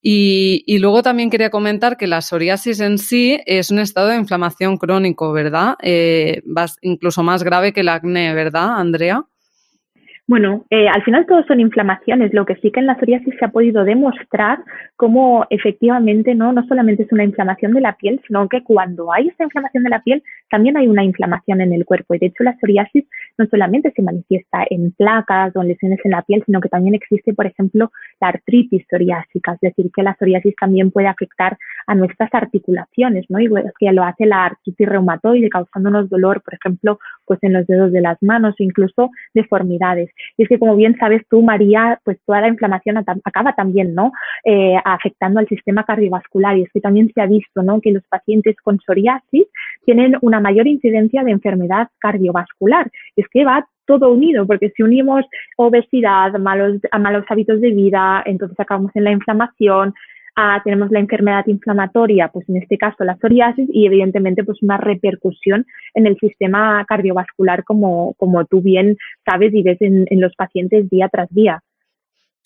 Y, 0.00 0.78
luego 0.78 1.02
también 1.02 1.28
quería 1.28 1.50
comentar 1.50 1.96
que 1.96 2.06
la 2.06 2.22
psoriasis 2.22 2.78
en 2.78 2.96
sí 2.96 3.40
es 3.44 3.72
un 3.72 3.80
estado 3.80 4.06
de 4.06 4.16
inflamación 4.16 4.76
crónico, 4.76 5.32
¿verdad? 5.32 5.74
Eh, 5.82 6.42
incluso 6.82 7.24
más 7.24 7.42
grave 7.42 7.72
que 7.72 7.80
el 7.80 7.88
acné, 7.88 8.32
¿verdad, 8.34 8.78
Andrea? 8.78 9.24
Bueno, 10.30 10.64
eh, 10.70 10.86
al 10.86 11.02
final 11.02 11.26
todos 11.26 11.44
son 11.46 11.58
inflamaciones. 11.58 12.32
Lo 12.32 12.46
que 12.46 12.54
sí 12.62 12.70
que 12.70 12.78
en 12.78 12.86
la 12.86 12.96
psoriasis 12.96 13.34
se 13.36 13.44
ha 13.44 13.48
podido 13.48 13.82
demostrar 13.82 14.60
cómo 14.94 15.44
efectivamente 15.50 16.36
no, 16.36 16.52
no 16.52 16.64
solamente 16.68 17.02
es 17.02 17.10
una 17.10 17.24
inflamación 17.24 17.72
de 17.72 17.80
la 17.80 17.96
piel, 17.96 18.20
sino 18.28 18.48
que 18.48 18.62
cuando 18.62 19.12
hay 19.12 19.26
esta 19.26 19.42
inflamación 19.42 19.82
de 19.82 19.90
la 19.90 20.04
piel, 20.04 20.22
también 20.48 20.76
hay 20.76 20.86
una 20.86 21.02
inflamación 21.02 21.62
en 21.62 21.72
el 21.72 21.84
cuerpo. 21.84 22.14
Y 22.14 22.20
de 22.20 22.26
hecho 22.26 22.44
la 22.44 22.56
psoriasis 22.58 23.06
no 23.38 23.46
solamente 23.46 23.90
se 23.90 24.02
manifiesta 24.02 24.64
en 24.70 24.92
placas 24.92 25.56
o 25.56 25.62
en 25.62 25.66
lesiones 25.66 25.98
en 26.04 26.12
la 26.12 26.22
piel, 26.22 26.44
sino 26.46 26.60
que 26.60 26.68
también 26.68 26.94
existe, 26.94 27.34
por 27.34 27.46
ejemplo, 27.46 27.90
la 28.20 28.28
artritis 28.28 28.86
psoriásica. 28.88 29.54
Es 29.54 29.60
decir, 29.60 29.90
que 29.92 30.04
la 30.04 30.14
psoriasis 30.14 30.54
también 30.54 30.92
puede 30.92 31.08
afectar 31.08 31.58
a 31.88 31.96
nuestras 31.96 32.32
articulaciones, 32.32 33.26
¿no? 33.30 33.40
Y 33.40 33.48
que 33.80 33.90
lo 33.90 34.04
hace 34.04 34.26
la 34.26 34.44
artritis 34.44 34.88
reumatoide, 34.88 35.50
causándonos 35.50 36.08
dolor, 36.08 36.40
por 36.42 36.54
ejemplo, 36.54 37.00
pues 37.24 37.40
en 37.42 37.52
los 37.52 37.66
dedos 37.66 37.90
de 37.90 38.00
las 38.00 38.22
manos 38.22 38.54
o 38.60 38.62
incluso 38.62 39.10
deformidades. 39.34 40.08
Y 40.36 40.42
es 40.44 40.48
que, 40.48 40.58
como 40.58 40.76
bien 40.76 40.96
sabes 40.98 41.22
tú, 41.28 41.42
María, 41.42 42.00
pues 42.04 42.18
toda 42.26 42.40
la 42.40 42.48
inflamación 42.48 42.96
acaba 43.24 43.54
también, 43.54 43.94
¿no? 43.94 44.12
Eh, 44.44 44.76
afectando 44.84 45.40
al 45.40 45.48
sistema 45.48 45.84
cardiovascular. 45.84 46.56
Y 46.56 46.62
es 46.62 46.72
que 46.72 46.80
también 46.80 47.10
se 47.14 47.20
ha 47.20 47.26
visto, 47.26 47.62
¿no? 47.62 47.80
Que 47.80 47.92
los 47.92 48.04
pacientes 48.08 48.56
con 48.62 48.78
psoriasis 48.80 49.46
tienen 49.84 50.16
una 50.22 50.40
mayor 50.40 50.66
incidencia 50.66 51.22
de 51.22 51.32
enfermedad 51.32 51.88
cardiovascular. 51.98 52.90
Es 53.16 53.26
que 53.28 53.44
va 53.44 53.66
todo 53.86 54.12
unido, 54.12 54.46
porque 54.46 54.70
si 54.76 54.82
unimos 54.84 55.24
obesidad, 55.56 56.32
malos, 56.38 56.80
malos 57.00 57.24
hábitos 57.28 57.60
de 57.60 57.70
vida, 57.70 58.22
entonces 58.24 58.58
acabamos 58.60 58.92
en 58.94 59.04
la 59.04 59.10
inflamación, 59.10 59.94
ah, 60.36 60.60
tenemos 60.64 60.90
la 60.90 61.00
enfermedad 61.00 61.46
inflamatoria, 61.46 62.28
pues 62.28 62.48
en 62.48 62.56
este 62.56 62.78
caso 62.78 63.04
la 63.04 63.16
psoriasis 63.16 63.68
y 63.72 63.86
evidentemente 63.86 64.44
pues 64.44 64.62
una 64.62 64.76
repercusión 64.76 65.66
en 65.94 66.06
el 66.06 66.16
sistema 66.18 66.84
cardiovascular 66.88 67.64
como, 67.64 68.14
como 68.14 68.44
tú 68.44 68.62
bien 68.62 68.96
sabes 69.24 69.54
y 69.54 69.62
ves 69.62 69.78
en 69.80 70.20
los 70.20 70.34
pacientes 70.34 70.88
día 70.90 71.08
tras 71.08 71.28
día. 71.30 71.62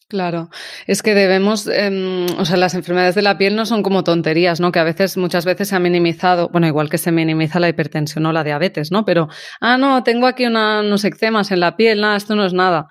Claro, 0.09 0.51
es 0.87 1.03
que 1.03 1.15
debemos, 1.15 1.67
em, 1.67 2.27
o 2.39 2.45
sea, 2.45 2.59
las 2.59 2.75
enfermedades 2.75 3.15
de 3.15 3.23
la 3.23 3.39
piel 3.39 3.57
no 3.57 3.65
son 3.65 3.83
como 3.83 4.05
tonterías, 4.05 4.61
¿no? 4.61 4.71
Que 4.71 4.79
a 4.79 4.85
veces, 4.85 5.17
muchas 5.17 5.47
veces 5.47 5.69
se 5.69 5.77
ha 5.77 5.81
minimizado, 5.81 6.51
bueno, 6.51 6.67
igual 6.67 6.91
que 6.91 6.99
se 6.99 7.11
minimiza 7.11 7.59
la 7.59 7.71
hipertensión 7.71 8.27
o 8.27 8.33
la 8.33 8.45
diabetes, 8.45 8.93
¿no? 8.93 9.07
Pero, 9.07 9.29
ah, 9.61 9.79
no, 9.79 10.03
tengo 10.05 10.27
aquí 10.27 10.45
unos 10.47 11.05
eczemas 11.05 11.51
en 11.53 11.61
la 11.61 11.77
piel, 11.77 12.03
nada, 12.03 12.17
esto 12.17 12.35
no 12.37 12.45
es 12.45 12.53
nada. 12.53 12.89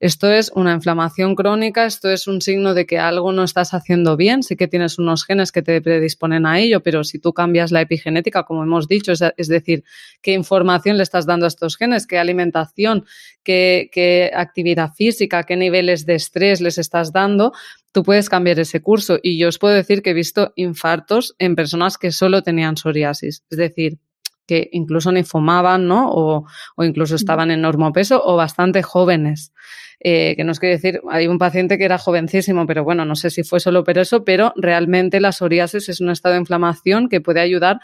Esto 0.00 0.30
es 0.30 0.50
una 0.54 0.72
inflamación 0.72 1.34
crónica, 1.34 1.86
esto 1.86 2.10
es 2.10 2.26
un 2.26 2.40
signo 2.40 2.74
de 2.74 2.84
que 2.84 2.98
algo 2.98 3.32
no 3.32 3.44
estás 3.44 3.74
haciendo 3.74 4.16
bien, 4.16 4.42
sí 4.42 4.56
que 4.56 4.66
tienes 4.66 4.98
unos 4.98 5.24
genes 5.24 5.52
que 5.52 5.62
te 5.62 5.80
predisponen 5.80 6.46
a 6.46 6.58
ello, 6.58 6.82
pero 6.82 7.04
si 7.04 7.20
tú 7.20 7.32
cambias 7.32 7.70
la 7.70 7.80
epigenética, 7.80 8.42
como 8.42 8.64
hemos 8.64 8.88
dicho, 8.88 9.12
es, 9.12 9.48
decir, 9.48 9.84
qué 10.20 10.32
información 10.32 10.96
le 10.96 11.04
estás 11.04 11.26
dando 11.26 11.46
a 11.46 11.48
estos 11.48 11.76
genes, 11.76 12.06
qué 12.06 12.18
alimentación, 12.18 13.06
qué, 13.44 13.88
qué 13.92 14.32
actividad 14.34 14.90
física, 14.94 15.44
qué 15.44 15.56
niveles 15.56 16.04
de 16.06 16.16
estrés 16.16 16.60
les 16.60 16.76
estás 16.76 17.12
dando, 17.12 17.52
tú 17.92 18.02
puedes 18.02 18.28
cambiar 18.28 18.58
ese 18.58 18.82
curso. 18.82 19.18
Y 19.22 19.38
yo 19.38 19.48
os 19.48 19.58
puedo 19.58 19.74
decir 19.74 20.02
que 20.02 20.10
he 20.10 20.14
visto 20.14 20.52
infartos 20.56 21.36
en 21.38 21.54
personas 21.54 21.96
que 21.96 22.10
solo 22.10 22.42
tenían 22.42 22.76
psoriasis. 22.76 23.44
Es 23.48 23.56
decir, 23.56 23.98
que 24.46 24.68
incluso 24.72 25.12
ni 25.12 25.24
fumaban, 25.24 25.86
¿no? 25.86 26.10
O, 26.10 26.46
o 26.76 26.84
incluso 26.84 27.14
estaban 27.14 27.50
en 27.50 27.62
normopeso 27.62 28.22
o 28.24 28.36
bastante 28.36 28.82
jóvenes. 28.82 29.52
Eh, 30.00 30.34
que 30.36 30.44
no 30.44 30.52
es 30.52 30.60
que 30.60 30.66
decir, 30.66 31.00
hay 31.08 31.26
un 31.28 31.38
paciente 31.38 31.78
que 31.78 31.84
era 31.84 31.96
jovencísimo, 31.96 32.66
pero 32.66 32.84
bueno, 32.84 33.04
no 33.04 33.16
sé 33.16 33.30
si 33.30 33.42
fue 33.42 33.58
solo 33.58 33.84
por 33.84 33.96
eso, 33.96 34.22
pero 34.24 34.52
realmente 34.56 35.18
la 35.18 35.32
psoriasis 35.32 35.88
es 35.88 36.00
un 36.00 36.10
estado 36.10 36.34
de 36.34 36.40
inflamación 36.40 37.08
que 37.08 37.22
puede 37.22 37.40
ayudar 37.40 37.80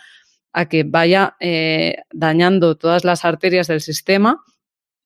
a 0.53 0.69
que 0.69 0.85
vaya 0.85 1.37
eh, 1.41 1.97
dañando 2.13 2.77
todas 2.77 3.05
las 3.05 3.25
arterias 3.25 3.69
del 3.69 3.81
sistema 3.81 4.43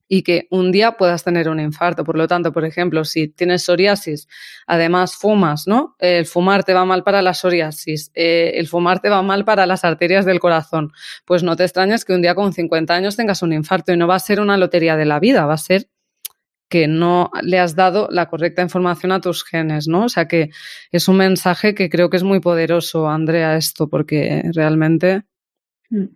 y 0.08 0.22
que 0.22 0.46
un 0.50 0.70
día 0.72 0.92
puedas 0.92 1.24
tener 1.24 1.48
un 1.48 1.60
infarto. 1.60 2.04
Por 2.04 2.16
lo 2.16 2.28
tanto, 2.28 2.52
por 2.52 2.64
ejemplo, 2.64 3.04
si 3.04 3.28
tienes 3.28 3.64
psoriasis, 3.64 4.28
además 4.66 5.16
fumas, 5.16 5.66
¿no? 5.66 5.96
El 5.98 6.26
fumar 6.26 6.64
te 6.64 6.74
va 6.74 6.84
mal 6.84 7.02
para 7.02 7.22
la 7.22 7.34
psoriasis, 7.34 8.10
eh, 8.14 8.52
el 8.54 8.68
fumar 8.68 9.00
te 9.00 9.08
va 9.08 9.22
mal 9.22 9.44
para 9.44 9.66
las 9.66 9.84
arterias 9.84 10.24
del 10.24 10.40
corazón. 10.40 10.92
Pues 11.24 11.42
no 11.42 11.56
te 11.56 11.64
extrañes 11.64 12.04
que 12.04 12.12
un 12.12 12.22
día 12.22 12.34
con 12.34 12.52
50 12.52 12.94
años 12.94 13.16
tengas 13.16 13.42
un 13.42 13.52
infarto 13.52 13.92
y 13.92 13.96
no 13.96 14.06
va 14.06 14.16
a 14.16 14.20
ser 14.20 14.40
una 14.40 14.56
lotería 14.56 14.96
de 14.96 15.06
la 15.06 15.20
vida, 15.20 15.46
va 15.46 15.54
a 15.54 15.58
ser 15.58 15.88
que 16.68 16.88
no 16.88 17.30
le 17.42 17.58
has 17.60 17.76
dado 17.76 18.08
la 18.10 18.26
correcta 18.28 18.62
información 18.62 19.12
a 19.12 19.20
tus 19.20 19.44
genes, 19.44 19.86
¿no? 19.86 20.06
O 20.06 20.08
sea 20.08 20.26
que 20.26 20.50
es 20.90 21.08
un 21.08 21.18
mensaje 21.18 21.74
que 21.74 21.88
creo 21.88 22.10
que 22.10 22.16
es 22.16 22.24
muy 22.24 22.40
poderoso, 22.40 23.08
Andrea, 23.08 23.56
esto, 23.56 23.88
porque 23.88 24.42
realmente 24.54 25.24
Mm, 25.90 26.06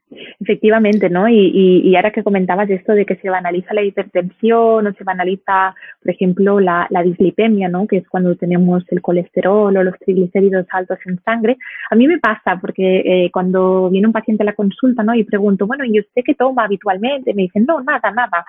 efectivamente, 0.49 1.11
¿no? 1.11 1.28
Y, 1.28 1.82
y, 1.84 1.94
ahora 1.94 2.11
que 2.11 2.22
comentabas 2.22 2.70
esto 2.70 2.94
de 2.94 3.05
que 3.05 3.16
se 3.16 3.28
banaliza 3.28 3.74
la 3.74 3.82
hipertensión 3.82 4.86
o 4.86 4.92
se 4.94 5.05
banaliza, 5.05 5.74
por 6.03 6.11
ejemplo, 6.11 6.59
la, 6.59 6.86
la, 6.88 7.03
dislipemia, 7.03 7.68
¿no? 7.68 7.86
Que 7.86 7.99
es 7.99 8.09
cuando 8.09 8.34
tenemos 8.34 8.82
el 8.90 9.03
colesterol 9.03 9.76
o 9.76 9.82
los 9.82 9.99
triglicéridos 9.99 10.66
altos 10.70 10.99
en 11.05 11.20
sangre. 11.22 11.59
A 11.90 11.96
mí 11.96 12.09
me 12.09 12.18
pasa 12.18 12.59
porque 12.59 13.03
eh, 13.05 13.30
cuando 13.30 13.90
viene 13.90 14.07
un 14.07 14.12
paciente 14.14 14.42
a 14.42 14.46
la 14.46 14.55
consulta, 14.55 15.03
¿no? 15.03 15.14
Y 15.14 15.24
pregunto, 15.24 15.66
bueno, 15.66 15.84
¿y 15.84 16.01
usted 16.01 16.22
qué 16.24 16.34
toma 16.34 16.64
habitualmente? 16.64 17.34
Me 17.34 17.42
dicen, 17.42 17.66
no, 17.66 17.82
nada, 17.82 18.11
nada, 18.11 18.46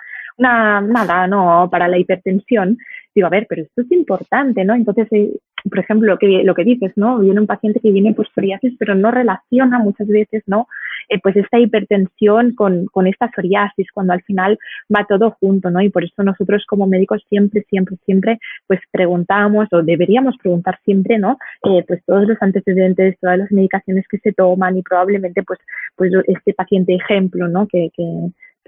nada, 0.81 1.27
no, 1.27 1.67
para 1.69 1.89
la 1.89 1.97
hipertensión. 1.97 2.77
Digo, 3.13 3.27
a 3.27 3.31
ver, 3.31 3.45
pero 3.49 3.63
esto 3.63 3.81
es 3.81 3.91
importante, 3.91 4.63
¿no? 4.63 4.73
Entonces, 4.73 5.07
eh, 5.11 5.31
por 5.69 5.79
ejemplo, 5.79 6.13
lo 6.13 6.17
que, 6.17 6.43
lo 6.43 6.53
que 6.53 6.63
dices, 6.63 6.93
¿no? 6.95 7.19
Viene 7.19 7.39
un 7.39 7.47
paciente 7.47 7.79
que 7.79 7.91
viene 7.91 8.13
por 8.13 8.27
psoriasis, 8.29 8.73
pero 8.77 8.95
no 8.95 9.11
relaciona 9.11 9.79
muchas 9.79 10.07
veces, 10.07 10.43
¿no? 10.47 10.67
Eh, 11.09 11.19
pues 11.21 11.35
esta 11.35 11.59
hipertensión 11.59 12.53
con, 12.55 12.85
con 12.87 13.07
esta 13.07 13.31
psoriasis, 13.33 13.91
cuando 13.93 14.13
al 14.13 14.21
final 14.23 14.57
va 14.93 15.05
todo 15.07 15.31
junto, 15.39 15.69
¿no? 15.71 15.81
Y 15.81 15.89
por 15.89 16.03
eso 16.03 16.23
nosotros 16.23 16.65
como 16.67 16.87
médicos 16.87 17.23
siempre, 17.29 17.65
siempre, 17.69 17.97
siempre, 18.05 18.39
pues 18.67 18.79
preguntamos 18.91 19.67
o 19.71 19.81
deberíamos 19.81 20.35
preguntar 20.37 20.79
siempre, 20.85 21.17
¿no? 21.17 21.37
Eh, 21.63 21.83
pues 21.87 22.01
todos 22.05 22.27
los 22.27 22.37
antecedentes, 22.41 23.17
todas 23.19 23.39
las 23.39 23.51
medicaciones 23.51 24.05
que 24.07 24.19
se 24.19 24.33
toman 24.33 24.77
y 24.77 24.83
probablemente, 24.83 25.43
pues, 25.43 25.59
pues 25.95 26.11
este 26.27 26.53
paciente 26.53 26.95
ejemplo, 26.95 27.47
¿no? 27.47 27.67
Que, 27.67 27.89
que, 27.95 28.03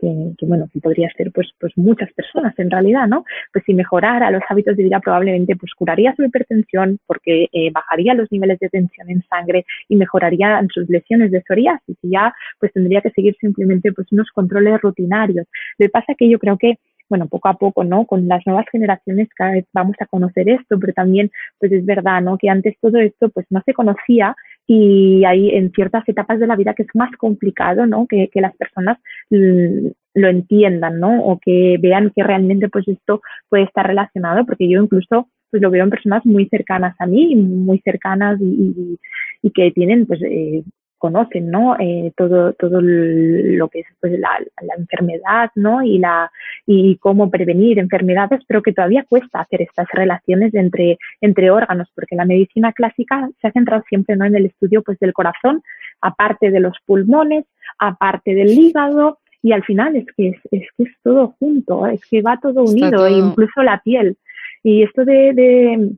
que, 0.02 0.45
bueno, 0.47 0.68
que 0.74 0.80
podría 0.80 1.10
ser 1.16 1.32
pues, 1.32 1.49
pues 1.60 1.72
muchas 1.78 2.12
personas 2.14 2.58
en 2.58 2.72
realidad, 2.72 3.08
¿no? 3.08 3.24
Pues 3.54 3.64
si 3.66 3.74
mejorara 3.74 4.32
los 4.32 4.41
hábitos 4.49 4.76
de 4.76 4.84
vida 4.84 4.99
probablemente 4.99 5.56
pues 5.56 5.72
curaría 5.76 6.16
su 6.16 6.24
hipertensión 6.24 6.99
porque 7.06 7.47
eh, 7.54 7.72
bajaría 7.72 8.14
los 8.16 8.32
niveles 8.32 8.60
de 8.60 8.70
tensión 8.70 9.10
en 9.10 9.24
sangre 9.24 9.66
y 9.88 9.95
mejoraría 9.95 10.62
sus 10.74 10.89
lesiones 10.89 11.32
de 11.32 11.43
psoriasis 11.43 11.97
y 12.02 12.10
ya 12.10 12.34
pues 12.60 12.74
tendría 12.74 13.02
que 13.02 13.12
seguir 13.12 13.36
simplemente 13.39 13.91
pues 13.91 14.12
unos 14.12 14.30
controles 14.32 14.82
rutinarios. 14.82 15.45
Lo 15.78 15.86
que 15.86 15.89
pasa 15.89 16.16
que 16.18 16.30
yo 16.30 16.39
creo 16.39 16.58
que 16.58 16.78
bueno, 17.12 17.28
poco 17.28 17.49
a 17.49 17.56
poco, 17.56 17.84
¿no? 17.84 18.06
Con 18.06 18.30
las 18.30 18.41
nuevas 18.47 18.66
generaciones 18.72 19.28
cada 19.36 19.52
vez 19.52 19.66
vamos 19.74 19.97
a 19.99 20.06
conocer 20.06 20.47
esto, 20.47 20.80
pero 20.80 20.93
también, 20.93 21.30
pues 21.60 21.70
es 21.74 21.86
verdad, 21.86 22.22
¿no? 22.22 22.38
Que 22.38 22.49
antes 22.49 22.78
todo 22.80 22.99
esto, 22.99 23.28
pues 23.28 23.45
no 23.49 23.62
se 23.66 23.74
conocía 23.74 24.34
y 24.68 25.24
hay 25.26 25.49
en 25.49 25.72
ciertas 25.72 26.07
etapas 26.07 26.39
de 26.39 26.47
la 26.47 26.55
vida 26.55 26.74
que 26.74 26.84
es 26.84 26.89
más 26.93 27.12
complicado, 27.18 27.86
¿no? 27.86 28.07
Que, 28.07 28.30
que 28.32 28.41
las 28.41 28.55
personas 28.55 28.97
lo 29.30 30.28
entiendan, 30.28 30.99
¿no? 30.99 31.24
O 31.24 31.39
que 31.39 31.78
vean 31.82 32.12
que 32.16 32.24
realmente, 32.24 32.70
pues 32.70 32.88
esto 32.88 33.22
puede 33.49 33.64
estar 33.64 33.86
relacionado, 33.86 34.45
porque 34.45 34.70
yo 34.70 34.82
incluso 34.82 35.28
pues 35.49 35.62
lo 35.62 35.70
veo 35.70 35.84
en 35.84 35.89
personas 35.89 36.26
muy 36.26 36.47
cercanas 36.47 36.95
a 36.99 37.05
mí, 37.05 37.36
muy 37.36 37.80
cercanas 37.80 38.39
y, 38.39 38.45
y, 38.45 38.99
y 39.41 39.51
que 39.51 39.72
tienen 39.72 40.05
pues 40.05 40.22
eh, 40.24 40.64
conocen, 41.02 41.49
¿no? 41.49 41.76
Eh, 41.80 42.14
todo, 42.16 42.54
todo 42.54 42.80
lo 42.80 43.68
que 43.70 43.80
es 43.80 43.88
pues, 43.99 44.20
la, 44.20 44.30
la, 44.62 44.76
enfermedad, 44.78 45.49
¿no? 45.56 45.82
Y, 45.82 45.97
la, 45.97 46.32
y 46.68 46.97
cómo 46.97 47.32
prevenir 47.32 47.80
enfermedades, 47.80 48.41
pero 48.47 48.62
que 48.62 48.72
todavía 48.72 49.04
cuesta 49.10 49.41
hacer 49.41 49.64
estas 49.64 49.88
relaciones 49.91 50.54
entre, 50.54 50.99
entre 51.20 51.49
órganos, 51.49 51.89
porque 51.95 52.16
la 52.16 52.26
medicina 52.26 52.72
clásica 52.72 53.28
se 53.41 53.47
ha 53.47 53.52
centrado 53.52 53.84
siempre, 53.89 54.16
¿no? 54.16 54.26
En 54.26 54.36
el 54.36 54.45
estudio, 54.45 54.84
pues, 54.84 54.99
del 54.99 55.12
corazón, 55.12 55.64
aparte 56.02 56.52
de 56.52 56.60
los 56.60 56.78
pulmones, 56.86 57.45
aparte 57.80 58.36
del 58.36 58.52
hígado, 58.52 59.18
y 59.41 59.54
al 59.54 59.64
final 59.64 59.95
es 59.95 60.06
que 60.16 60.30
es, 60.30 60.38
es 60.52 60.68
que 60.78 60.84
es 60.84 60.91
todo 61.04 61.36
junto, 61.39 61.88
es 61.88 62.02
que 62.06 62.22
va 62.22 62.39
todo 62.39 62.64
unido, 62.64 63.10
incluso 63.10 63.64
la 63.64 63.82
piel. 63.84 64.18
Y 64.64 64.84
esto 64.84 65.04
de, 65.04 65.34
de 65.34 65.95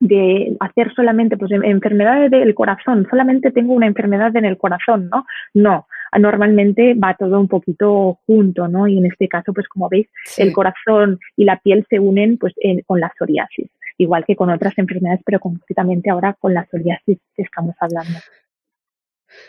de 0.00 0.56
hacer 0.60 0.92
solamente 0.94 1.36
pues 1.36 1.52
enfermedades 1.52 2.30
del 2.30 2.54
corazón, 2.54 3.06
solamente 3.08 3.52
tengo 3.52 3.74
una 3.74 3.86
enfermedad 3.86 4.34
en 4.34 4.46
el 4.46 4.56
corazón, 4.56 5.10
¿no? 5.10 5.26
No, 5.54 5.86
normalmente 6.18 6.94
va 6.94 7.14
todo 7.14 7.38
un 7.38 7.48
poquito 7.48 8.18
junto, 8.26 8.66
¿no? 8.66 8.88
Y 8.88 8.98
en 8.98 9.06
este 9.06 9.28
caso, 9.28 9.52
pues 9.52 9.68
como 9.68 9.88
veis, 9.88 10.08
el 10.38 10.52
corazón 10.52 11.20
y 11.36 11.44
la 11.44 11.58
piel 11.58 11.86
se 11.88 12.00
unen 12.00 12.38
pues 12.38 12.54
con 12.86 12.98
la 12.98 13.12
psoriasis, 13.16 13.70
igual 13.98 14.24
que 14.24 14.36
con 14.36 14.50
otras 14.50 14.76
enfermedades, 14.78 15.20
pero 15.24 15.38
concretamente 15.38 16.10
ahora 16.10 16.34
con 16.40 16.54
la 16.54 16.66
psoriasis 16.66 17.18
que 17.36 17.42
estamos 17.42 17.76
hablando. 17.78 18.18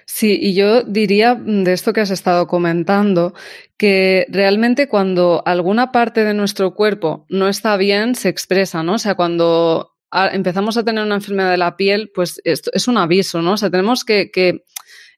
Sí, 0.05 0.37
y 0.39 0.53
yo 0.53 0.83
diría 0.83 1.33
de 1.35 1.73
esto 1.73 1.93
que 1.93 2.01
has 2.01 2.11
estado 2.11 2.45
comentando, 2.45 3.33
que 3.77 4.27
realmente 4.29 4.87
cuando 4.87 5.41
alguna 5.45 5.91
parte 5.91 6.23
de 6.23 6.35
nuestro 6.35 6.75
cuerpo 6.75 7.25
no 7.29 7.47
está 7.47 7.77
bien, 7.77 8.13
se 8.13 8.29
expresa, 8.29 8.83
¿no? 8.83 8.93
O 8.93 8.99
sea, 8.99 9.15
cuando 9.15 9.91
empezamos 10.31 10.77
a 10.77 10.83
tener 10.83 11.03
una 11.03 11.15
enfermedad 11.15 11.51
de 11.51 11.57
la 11.57 11.77
piel, 11.77 12.11
pues 12.13 12.41
esto 12.43 12.71
es 12.73 12.87
un 12.87 12.97
aviso, 12.97 13.41
¿no? 13.41 13.53
O 13.53 13.57
sea, 13.57 13.69
tenemos 13.69 14.03
que, 14.03 14.31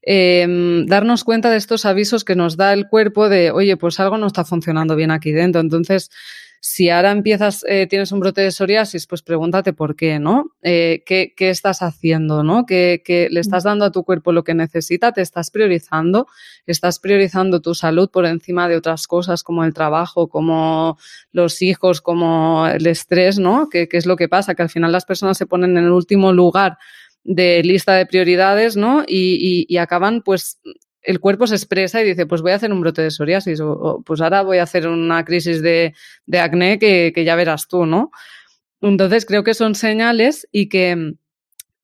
eh, 0.06 0.84
darnos 0.86 1.24
cuenta 1.24 1.50
de 1.50 1.58
estos 1.58 1.86
avisos 1.86 2.24
que 2.24 2.36
nos 2.36 2.58
da 2.58 2.74
el 2.74 2.88
cuerpo 2.88 3.30
de, 3.30 3.52
oye, 3.52 3.78
pues 3.78 4.00
algo 4.00 4.18
no 4.18 4.28
está 4.28 4.44
funcionando 4.44 4.96
bien 4.96 5.12
aquí 5.12 5.32
dentro. 5.32 5.62
Entonces, 5.62 6.10
si 6.66 6.90
ahora 6.90 7.12
empiezas, 7.12 7.66
eh, 7.68 7.88
tienes 7.88 8.14
un 8.14 8.22
brote 8.22 8.40
de 8.40 8.50
psoriasis, 8.50 9.06
pues 9.06 9.22
pregúntate 9.22 9.74
por 9.74 9.98
qué, 9.98 10.18
¿no? 10.18 10.54
Eh, 10.62 11.04
¿qué, 11.06 11.34
¿qué, 11.36 11.50
estás 11.50 11.82
haciendo, 11.82 12.42
¿no? 12.42 12.66
¿Qué, 12.66 13.02
¿Qué, 13.04 13.28
le 13.30 13.42
estás 13.42 13.66
dando 13.66 13.84
a 13.84 13.92
tu 13.92 14.06
cuerpo 14.06 14.32
lo 14.32 14.46
que 14.46 14.54
necesita? 14.54 15.12
¿Te 15.12 15.22
estás 15.22 15.52
priorizando? 15.52 16.26
¿Estás 16.66 17.00
priorizando 17.00 17.60
tu 17.60 17.76
salud 17.76 18.10
por 18.10 18.26
encima 18.26 18.70
de 18.70 18.78
otras 18.78 19.08
cosas 19.08 19.44
como 19.44 19.66
el 19.66 19.74
trabajo, 19.74 20.30
como 20.30 20.98
los 21.34 21.62
hijos, 21.62 22.00
como 22.00 22.66
el 22.66 22.88
estrés, 22.88 23.40
¿no? 23.40 23.68
¿Qué, 23.70 23.90
qué 23.90 23.98
es 23.98 24.06
lo 24.06 24.16
que 24.16 24.30
pasa? 24.30 24.56
Que 24.56 24.62
al 24.62 24.70
final 24.70 24.94
las 24.94 25.04
personas 25.04 25.38
se 25.38 25.46
ponen 25.46 25.76
en 25.76 25.84
el 25.84 25.92
último 25.92 26.32
lugar 26.32 26.78
de 27.26 27.62
lista 27.62 27.94
de 27.96 28.06
prioridades, 28.06 28.78
¿no? 28.78 29.04
Y, 29.06 29.36
y, 29.36 29.66
y, 29.68 29.78
acaban 29.80 30.22
pues 30.22 30.62
el 31.04 31.20
cuerpo 31.20 31.48
se 31.48 31.56
expresa 31.56 32.02
y 32.02 32.06
dice, 32.06 32.26
pues 32.26 32.42
voy 32.42 32.52
a 32.52 32.56
hacer 32.56 32.72
un 32.72 32.82
brote 32.82 33.02
de 33.02 33.12
psoriasis 33.12 33.60
o, 33.62 34.02
pues 34.06 34.22
ahora 34.22 34.42
voy 34.42 34.58
a 34.58 34.64
hacer 34.64 34.88
una 34.88 35.24
crisis 35.26 35.62
de, 35.62 35.94
de 36.26 36.40
acné 36.40 36.80
que, 36.80 37.12
que, 37.14 37.24
ya 37.24 37.36
verás 37.36 37.68
tú, 37.68 37.86
¿no? 37.86 38.12
Entonces 38.82 39.26
creo 39.26 39.44
que 39.44 39.54
son 39.54 39.76
señales 39.76 40.48
y 40.52 40.70
que 40.70 41.16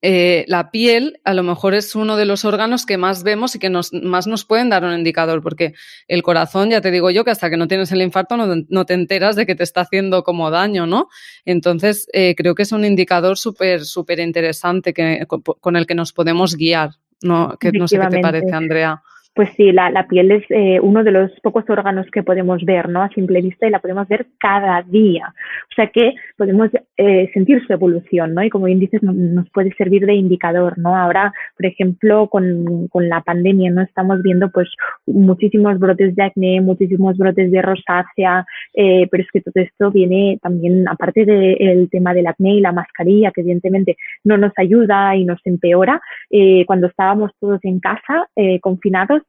eh, 0.02 0.46
la 0.48 0.70
piel 0.70 1.20
a 1.24 1.34
lo 1.34 1.42
mejor 1.42 1.74
es 1.74 1.94
uno 1.94 2.16
de 2.16 2.24
los 2.24 2.46
órganos 2.46 2.86
que 2.86 2.96
más 2.96 3.22
vemos 3.22 3.54
y 3.54 3.58
que 3.58 3.68
más 3.68 4.26
nos 4.26 4.44
pueden 4.46 4.70
dar 4.70 4.82
un 4.82 4.94
indicador, 4.94 5.42
porque 5.42 5.74
el 6.08 6.22
corazón, 6.22 6.70
ya 6.70 6.80
te 6.80 6.90
digo 6.90 7.10
yo, 7.10 7.22
que 7.24 7.30
hasta 7.30 7.50
que 7.50 7.58
no 7.58 7.68
tienes 7.68 7.92
el 7.92 8.00
infarto 8.00 8.36
no, 8.36 8.86
te 8.86 8.94
enteras 8.94 9.36
de 9.36 9.44
que 9.44 9.54
te 9.54 9.62
está 9.62 9.82
haciendo 9.82 10.22
como 10.22 10.50
daño, 10.50 10.86
¿no? 10.86 11.08
Entonces, 11.44 12.08
eh, 12.14 12.34
creo 12.34 12.54
que 12.54 12.62
es 12.62 12.72
un 12.72 12.84
indicador 12.84 13.36
súper, 13.36 13.84
súper 13.84 14.20
interesante 14.20 14.94
que, 14.94 15.26
con, 15.26 15.76
el 15.76 15.86
que 15.86 15.94
nos 15.94 16.12
podemos 16.14 16.56
guiar, 16.56 16.92
¿no? 17.22 17.56
Que 17.58 17.72
no 17.72 17.88
sé 17.88 17.98
qué 17.98 18.06
te 18.08 18.20
parece, 18.20 18.52
Andrea. 18.52 19.02
Pues 19.32 19.48
sí, 19.56 19.70
la, 19.70 19.90
la 19.90 20.08
piel 20.08 20.32
es 20.32 20.44
eh, 20.50 20.80
uno 20.82 21.04
de 21.04 21.12
los 21.12 21.30
pocos 21.40 21.64
órganos 21.68 22.06
que 22.10 22.24
podemos 22.24 22.64
ver, 22.64 22.88
¿no? 22.88 23.00
A 23.00 23.08
simple 23.10 23.40
vista 23.40 23.66
y 23.66 23.70
la 23.70 23.78
podemos 23.78 24.08
ver 24.08 24.26
cada 24.38 24.82
día. 24.82 25.32
O 25.70 25.74
sea 25.74 25.86
que 25.86 26.14
podemos 26.36 26.68
eh, 26.96 27.30
sentir 27.32 27.64
su 27.64 27.72
evolución, 27.72 28.34
¿no? 28.34 28.42
Y 28.42 28.50
como 28.50 28.66
bien 28.66 28.80
dices, 28.80 29.00
nos 29.04 29.48
puede 29.50 29.72
servir 29.74 30.04
de 30.04 30.14
indicador, 30.14 30.76
¿no? 30.78 30.96
Ahora, 30.96 31.32
por 31.56 31.66
ejemplo, 31.66 32.28
con, 32.28 32.88
con 32.88 33.08
la 33.08 33.20
pandemia, 33.20 33.70
¿no? 33.70 33.82
Estamos 33.82 34.20
viendo, 34.22 34.50
pues, 34.50 34.68
muchísimos 35.06 35.78
brotes 35.78 36.16
de 36.16 36.24
acné, 36.24 36.60
muchísimos 36.60 37.16
brotes 37.16 37.52
de 37.52 37.62
rosácea, 37.62 38.44
eh, 38.74 39.06
pero 39.10 39.22
es 39.22 39.30
que 39.30 39.42
todo 39.42 39.62
esto 39.62 39.92
viene 39.92 40.38
también, 40.42 40.88
aparte 40.88 41.24
del 41.24 41.88
tema 41.88 42.14
del 42.14 42.26
acné 42.26 42.54
y 42.54 42.60
la 42.60 42.72
mascarilla, 42.72 43.30
que 43.30 43.42
evidentemente 43.42 43.96
no 44.24 44.36
nos 44.36 44.52
ayuda 44.56 45.14
y 45.14 45.24
nos 45.24 45.40
empeora, 45.44 46.00
eh, 46.30 46.64
cuando 46.66 46.88
estábamos 46.88 47.30
todos 47.38 47.60
en 47.62 47.78
casa, 47.78 48.28
eh, 48.34 48.58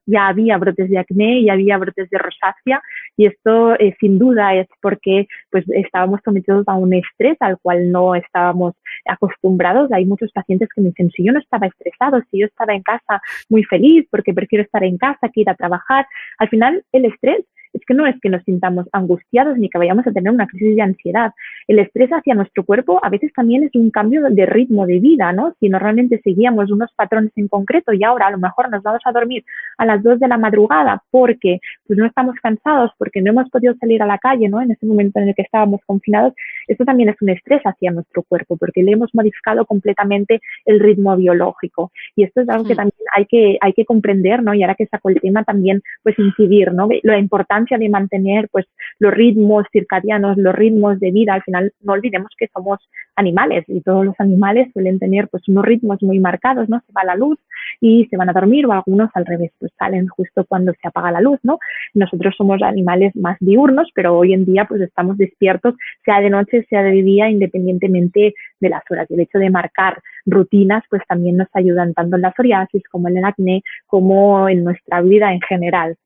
ya 0.06 0.28
había 0.28 0.58
brotes 0.58 0.90
de 0.90 0.98
acné, 0.98 1.44
ya 1.44 1.54
había 1.54 1.78
brotes 1.78 2.10
de 2.10 2.18
rosácea 2.18 2.82
y 3.18 3.26
esto 3.26 3.76
eh, 3.76 3.96
sin 4.00 4.20
duda 4.20 4.56
es 4.56 4.68
porque 4.82 5.28
pues 5.50 5.66
estábamos 5.70 6.20
sometidos 6.24 6.64
a 6.68 6.76
un 6.76 6.94
estrés 6.94 7.38
al 7.40 7.58
cual 7.60 7.92
no 7.92 8.16
estábamos 8.16 8.74
acostumbrados. 9.06 9.92
Hay 9.92 10.06
muchos 10.06 10.32
pacientes 10.32 10.70
que 10.74 10.82
me 10.82 10.90
dicen, 10.90 11.12
si 11.12 11.26
yo 11.26 11.34
no 11.34 11.40
estaba 11.40 11.68
estresado, 11.68 12.22
si 12.32 12.40
yo 12.40 12.46
estaba 12.46 12.74
en 12.74 12.84
casa 12.84 13.22
muy 13.50 13.64
feliz 13.64 14.08
porque 14.10 14.34
prefiero 14.34 14.64
estar 14.64 14.84
en 14.84 14.98
casa 14.98 15.30
que 15.34 15.42
ir 15.42 15.50
a 15.50 15.56
trabajar, 15.56 16.06
al 16.38 16.50
final 16.50 16.84
el 16.92 17.06
estrés 17.06 17.46
es 17.74 17.82
que 17.86 17.94
no 17.94 18.06
es 18.06 18.16
que 18.22 18.30
nos 18.30 18.44
sintamos 18.44 18.88
angustiados 18.92 19.58
ni 19.58 19.70
que 19.70 19.78
vayamos 19.78 20.06
a 20.08 20.12
tener 20.12 20.32
una 20.32 20.48
crisis 20.48 20.76
de 20.76 20.82
ansiedad. 20.82 21.32
El 21.68 21.80
estrés 21.80 22.10
hacia 22.12 22.36
nuestro 22.36 22.64
cuerpo 22.64 23.00
a 23.04 23.10
veces 23.10 23.32
también 23.34 23.64
es 23.64 23.76
un 23.76 23.92
cambio 23.92 24.22
de 24.30 24.46
ritmo 24.46 24.86
de 24.86 25.00
vida, 25.00 25.32
¿no? 25.32 25.56
Si 25.60 25.70
normalmente 25.70 26.22
seguíamos 26.24 26.72
unos 26.72 26.92
patrones 26.96 27.32
en 27.36 27.48
concreto 27.48 27.94
y 27.94 28.04
ahora 28.04 28.28
a 28.28 28.32
lo 28.32 28.38
mejor 28.38 28.70
nos 28.70 28.84
vamos 28.84 29.02
a 29.06 29.12
dormir 29.12 29.44
a 29.78 29.86
las 29.86 30.04
2 30.04 30.20
de 30.20 30.28
la 30.28 30.38
madrugada 30.38 31.04
porque 31.12 31.60
pues 31.88 31.98
no 31.98 32.06
estamos 32.06 32.36
cansados, 32.42 32.92
porque 32.98 33.22
no 33.22 33.32
hemos 33.32 33.50
podido 33.50 33.74
salir 33.76 34.02
a 34.02 34.06
la 34.06 34.18
calle, 34.18 34.50
¿no? 34.50 34.62
En 34.62 34.72
ese 34.72 34.86
momento 34.86 35.20
en 35.20 35.30
el 35.30 35.36
que 35.36 35.44
estábamos 35.44 35.82
confinados, 35.86 36.34
esto 36.72 36.86
también 36.86 37.10
es 37.10 37.22
un 37.22 37.30
estrés 37.30 37.62
hacia 37.64 37.92
nuestro 37.92 38.24
cuerpo 38.24 38.58
porque 38.58 38.84
le 38.84 38.94
hemos 38.94 39.14
modificado 39.14 39.66
completamente 39.66 40.42
el 40.66 40.80
ritmo 40.80 41.16
biológico. 41.16 41.92
Y 42.16 42.24
esto 42.24 42.42
es 42.42 42.50
algo 42.50 42.66
que 42.66 42.76
también 42.76 42.94
hay 43.16 43.26
que, 43.26 43.58
hay 43.62 43.74
que 43.74 43.86
comprender, 43.86 44.44
¿no? 44.44 44.54
Y 44.54 44.64
ahora 44.64 44.76
que 44.76 44.88
saco 44.88 45.10
el 45.10 45.20
tema 45.20 45.44
también, 45.44 45.82
pues 46.04 46.18
incidir, 46.18 46.74
¿no? 46.74 46.88
Lo 47.04 47.18
importante 47.18 47.78
de 47.78 47.90
mantener 47.90 48.48
pues 48.52 48.66
los 49.00 49.14
ritmos 49.14 49.66
circadianos, 49.72 50.38
los 50.38 50.56
ritmos 50.56 51.00
de 51.00 51.12
vida, 51.12 51.34
al 51.34 51.44
final 51.44 51.74
no 51.82 51.94
olvidemos 51.94 52.32
que 52.38 52.48
somos 52.54 52.80
animales 53.16 53.66
y 53.68 53.82
todos 53.82 54.06
los 54.06 54.16
animales 54.20 54.70
suelen 54.74 55.00
tener 55.00 55.28
pues 55.28 55.48
unos 55.48 55.66
ritmos 55.66 56.02
muy 56.02 56.20
marcados, 56.20 56.70
¿no? 56.70 56.82
Se 56.86 56.94
va 56.94 57.04
la 57.04 57.16
luz 57.16 57.38
y 57.80 58.06
se 58.06 58.18
van 58.18 58.30
a 58.30 58.34
dormir 58.34 58.66
o 58.66 58.72
algunos 58.72 59.10
al 59.14 59.26
revés, 59.26 59.52
pues 59.60 59.72
salen 59.78 60.08
justo 60.08 60.46
cuando 60.46 60.72
se 60.74 60.88
apaga 60.88 61.12
la 61.12 61.22
luz, 61.22 61.40
¿no? 61.44 61.60
Nosotros 61.94 62.36
somos 62.38 62.62
animales 62.62 63.16
más 63.16 63.38
diurnos, 63.40 63.90
pero 63.94 64.18
hoy 64.18 64.34
en 64.34 64.46
día 64.46 64.66
pues 64.66 64.82
estamos 64.82 65.18
despiertos 65.18 65.76
sea 66.06 66.22
de 66.22 66.30
noche, 66.30 66.61
sea 66.68 66.84
de 66.84 67.02
día, 67.02 67.30
independientemente 67.30 68.34
de 68.60 68.70
las 68.70 68.84
horas. 68.90 69.08
Y 69.10 69.14
el 69.16 69.22
hecho 69.22 69.40
de 69.40 69.50
marcar 69.50 70.02
rutinas 70.26 70.84
pues 70.90 71.02
también 71.08 71.38
nos 71.38 71.48
ayudan 71.54 71.94
tanto 71.94 72.16
en 72.16 72.22
la 72.22 72.34
psoriasis 72.34 72.84
como 72.90 73.08
en 73.08 73.18
el 73.18 73.26
acné, 73.26 73.64
como 73.88 74.48
en 74.50 74.64
nuestra 74.64 75.02
vida 75.02 75.34
en 75.34 75.42
general. 75.42 75.98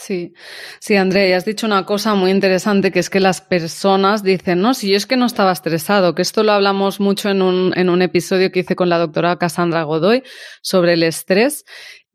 Sí, 0.00 0.32
sí, 0.78 0.94
Andrea, 0.94 1.36
has 1.36 1.44
dicho 1.44 1.66
una 1.66 1.84
cosa 1.84 2.14
muy 2.14 2.30
interesante, 2.30 2.92
que 2.92 3.00
es 3.00 3.10
que 3.10 3.18
las 3.18 3.40
personas 3.40 4.22
dicen, 4.22 4.60
no, 4.60 4.72
si 4.72 4.90
yo 4.90 4.96
es 4.96 5.06
que 5.06 5.16
no 5.16 5.26
estaba 5.26 5.50
estresado, 5.50 6.14
que 6.14 6.22
esto 6.22 6.44
lo 6.44 6.52
hablamos 6.52 7.00
mucho 7.00 7.30
en 7.30 7.42
un, 7.42 7.72
en 7.76 7.90
un 7.90 8.02
episodio 8.02 8.52
que 8.52 8.60
hice 8.60 8.76
con 8.76 8.90
la 8.90 8.98
doctora 8.98 9.38
Cassandra 9.38 9.82
Godoy 9.82 10.22
sobre 10.62 10.92
el 10.92 11.02
estrés, 11.02 11.64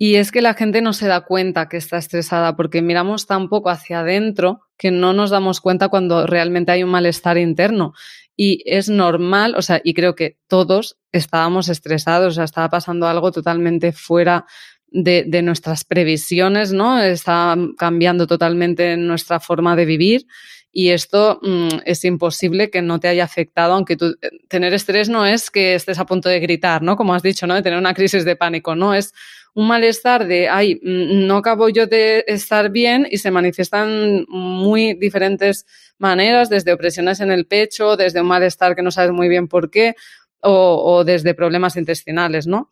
y 0.04 0.18
es 0.18 0.34
que 0.34 0.41
la 0.41 0.54
gente 0.54 0.82
no 0.82 0.91
se 0.91 1.08
da 1.08 1.22
cuenta 1.22 1.70
que 1.70 1.78
está 1.78 1.97
estresada 1.97 2.58
porque 2.58 2.82
miramos 2.82 3.26
tan 3.26 3.47
poco 3.47 3.70
hacia 3.70 4.01
adentro 4.01 4.60
que 4.78 4.91
no 4.91 5.14
nos 5.14 5.30
damos 5.30 5.62
cuenta 5.62 5.88
cuando 5.88 6.28
realmente 6.28 6.74
hay 6.74 6.84
un 6.84 6.89
malestar 6.89 7.38
interno. 7.38 7.93
Y 8.36 8.64
es 8.66 8.89
normal, 8.89 9.56
o 9.56 9.62
sea, 9.62 9.80
y 9.82 9.93
creo 9.93 10.14
que 10.14 10.39
todos 10.49 10.97
estábamos 11.14 11.70
estresados, 11.70 12.34
o 12.34 12.36
sea, 12.36 12.43
estaba 12.43 12.70
pasando 12.70 13.08
algo 13.08 13.32
totalmente 13.32 13.93
fuera 13.93 14.45
de, 14.88 15.24
de, 15.26 15.41
nuestras 15.41 15.86
previsiones, 15.86 16.74
¿no? 16.74 17.01
Está 17.01 17.56
cambiando 17.78 18.28
totalmente 18.28 18.97
nuestra 18.97 19.39
forma 19.39 19.78
de 19.78 19.86
vivir 19.86 20.28
y 20.76 20.89
esto 20.89 21.39
mm, 21.43 21.82
es 21.86 22.04
imposible 22.04 22.72
que 22.72 22.82
no 22.82 22.99
te 22.99 23.08
haya 23.08 23.24
afectado, 23.24 23.74
aunque 23.74 23.95
tú, 23.95 24.18
eh, 24.22 24.30
tener 24.49 24.74
estrés 24.74 25.08
no 25.08 25.24
es 25.24 25.51
que 25.51 25.76
estés 25.76 25.99
a 25.99 26.06
punto 26.08 26.30
de 26.30 26.39
gritar, 26.39 26.82
¿no? 26.82 26.95
Como 26.97 27.14
has 27.14 27.22
dicho, 27.22 27.45
¿no? 27.45 27.54
De 27.54 27.62
tener 27.62 27.78
una 27.78 27.93
crisis 27.93 28.26
de 28.26 28.36
pánico, 28.36 28.76
no, 28.76 28.95
es 28.95 29.14
un 29.56 29.68
malestar 29.68 30.28
de, 30.28 30.49
ay, 30.49 30.76
mm, 30.76 31.28
no 31.28 31.38
acabo 31.38 31.70
yo 31.70 31.88
de 31.88 32.24
estar 32.28 32.72
bien 32.72 33.08
y 33.10 33.18
se 33.18 33.32
manifiestan 33.32 34.26
muy 34.28 34.93
diferentes 34.95 35.66
maneras, 35.97 36.49
desde 36.49 36.74
opresiones 36.74 37.20
en 37.20 37.32
el 37.32 37.45
pecho, 37.45 37.95
desde 37.95 38.22
un 38.22 38.28
malestar 38.28 38.76
que 38.76 38.82
no 38.82 38.91
sabes 38.91 39.12
muy 39.12 39.30
bien 39.30 39.47
por 39.47 39.70
qué, 39.70 39.95
o, 40.41 40.84
o 40.84 41.04
desde 41.04 41.34
problemas 41.34 41.76
intestinales, 41.78 42.47
¿no? 42.47 42.70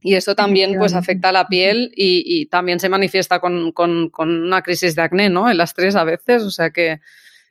Y 0.00 0.14
eso 0.14 0.36
también 0.36 0.78
pues 0.78 0.94
afecta 0.94 1.30
a 1.30 1.32
la 1.32 1.48
piel 1.48 1.90
y, 1.96 2.46
también 2.46 2.78
se 2.78 2.88
manifiesta 2.88 3.40
con, 3.40 3.72
una 4.18 4.62
crisis 4.62 4.94
de 4.94 5.02
acné, 5.02 5.30
¿no? 5.30 5.50
El 5.50 5.60
estrés 5.60 5.96
a 5.96 6.04
veces, 6.04 6.42
o 6.42 6.50
sea 6.50 6.70
que, 6.70 7.00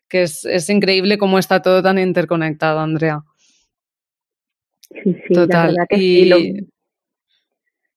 es, 0.10 0.70
increíble 0.70 1.18
cómo 1.18 1.38
está 1.38 1.62
todo 1.62 1.84
tan 1.84 1.98
interconectado, 2.00 2.80
Andrea. 2.80 3.24
Sí, 4.90 5.16
sí, 5.28 5.34
Total. 5.34 5.76
y, 5.90 6.66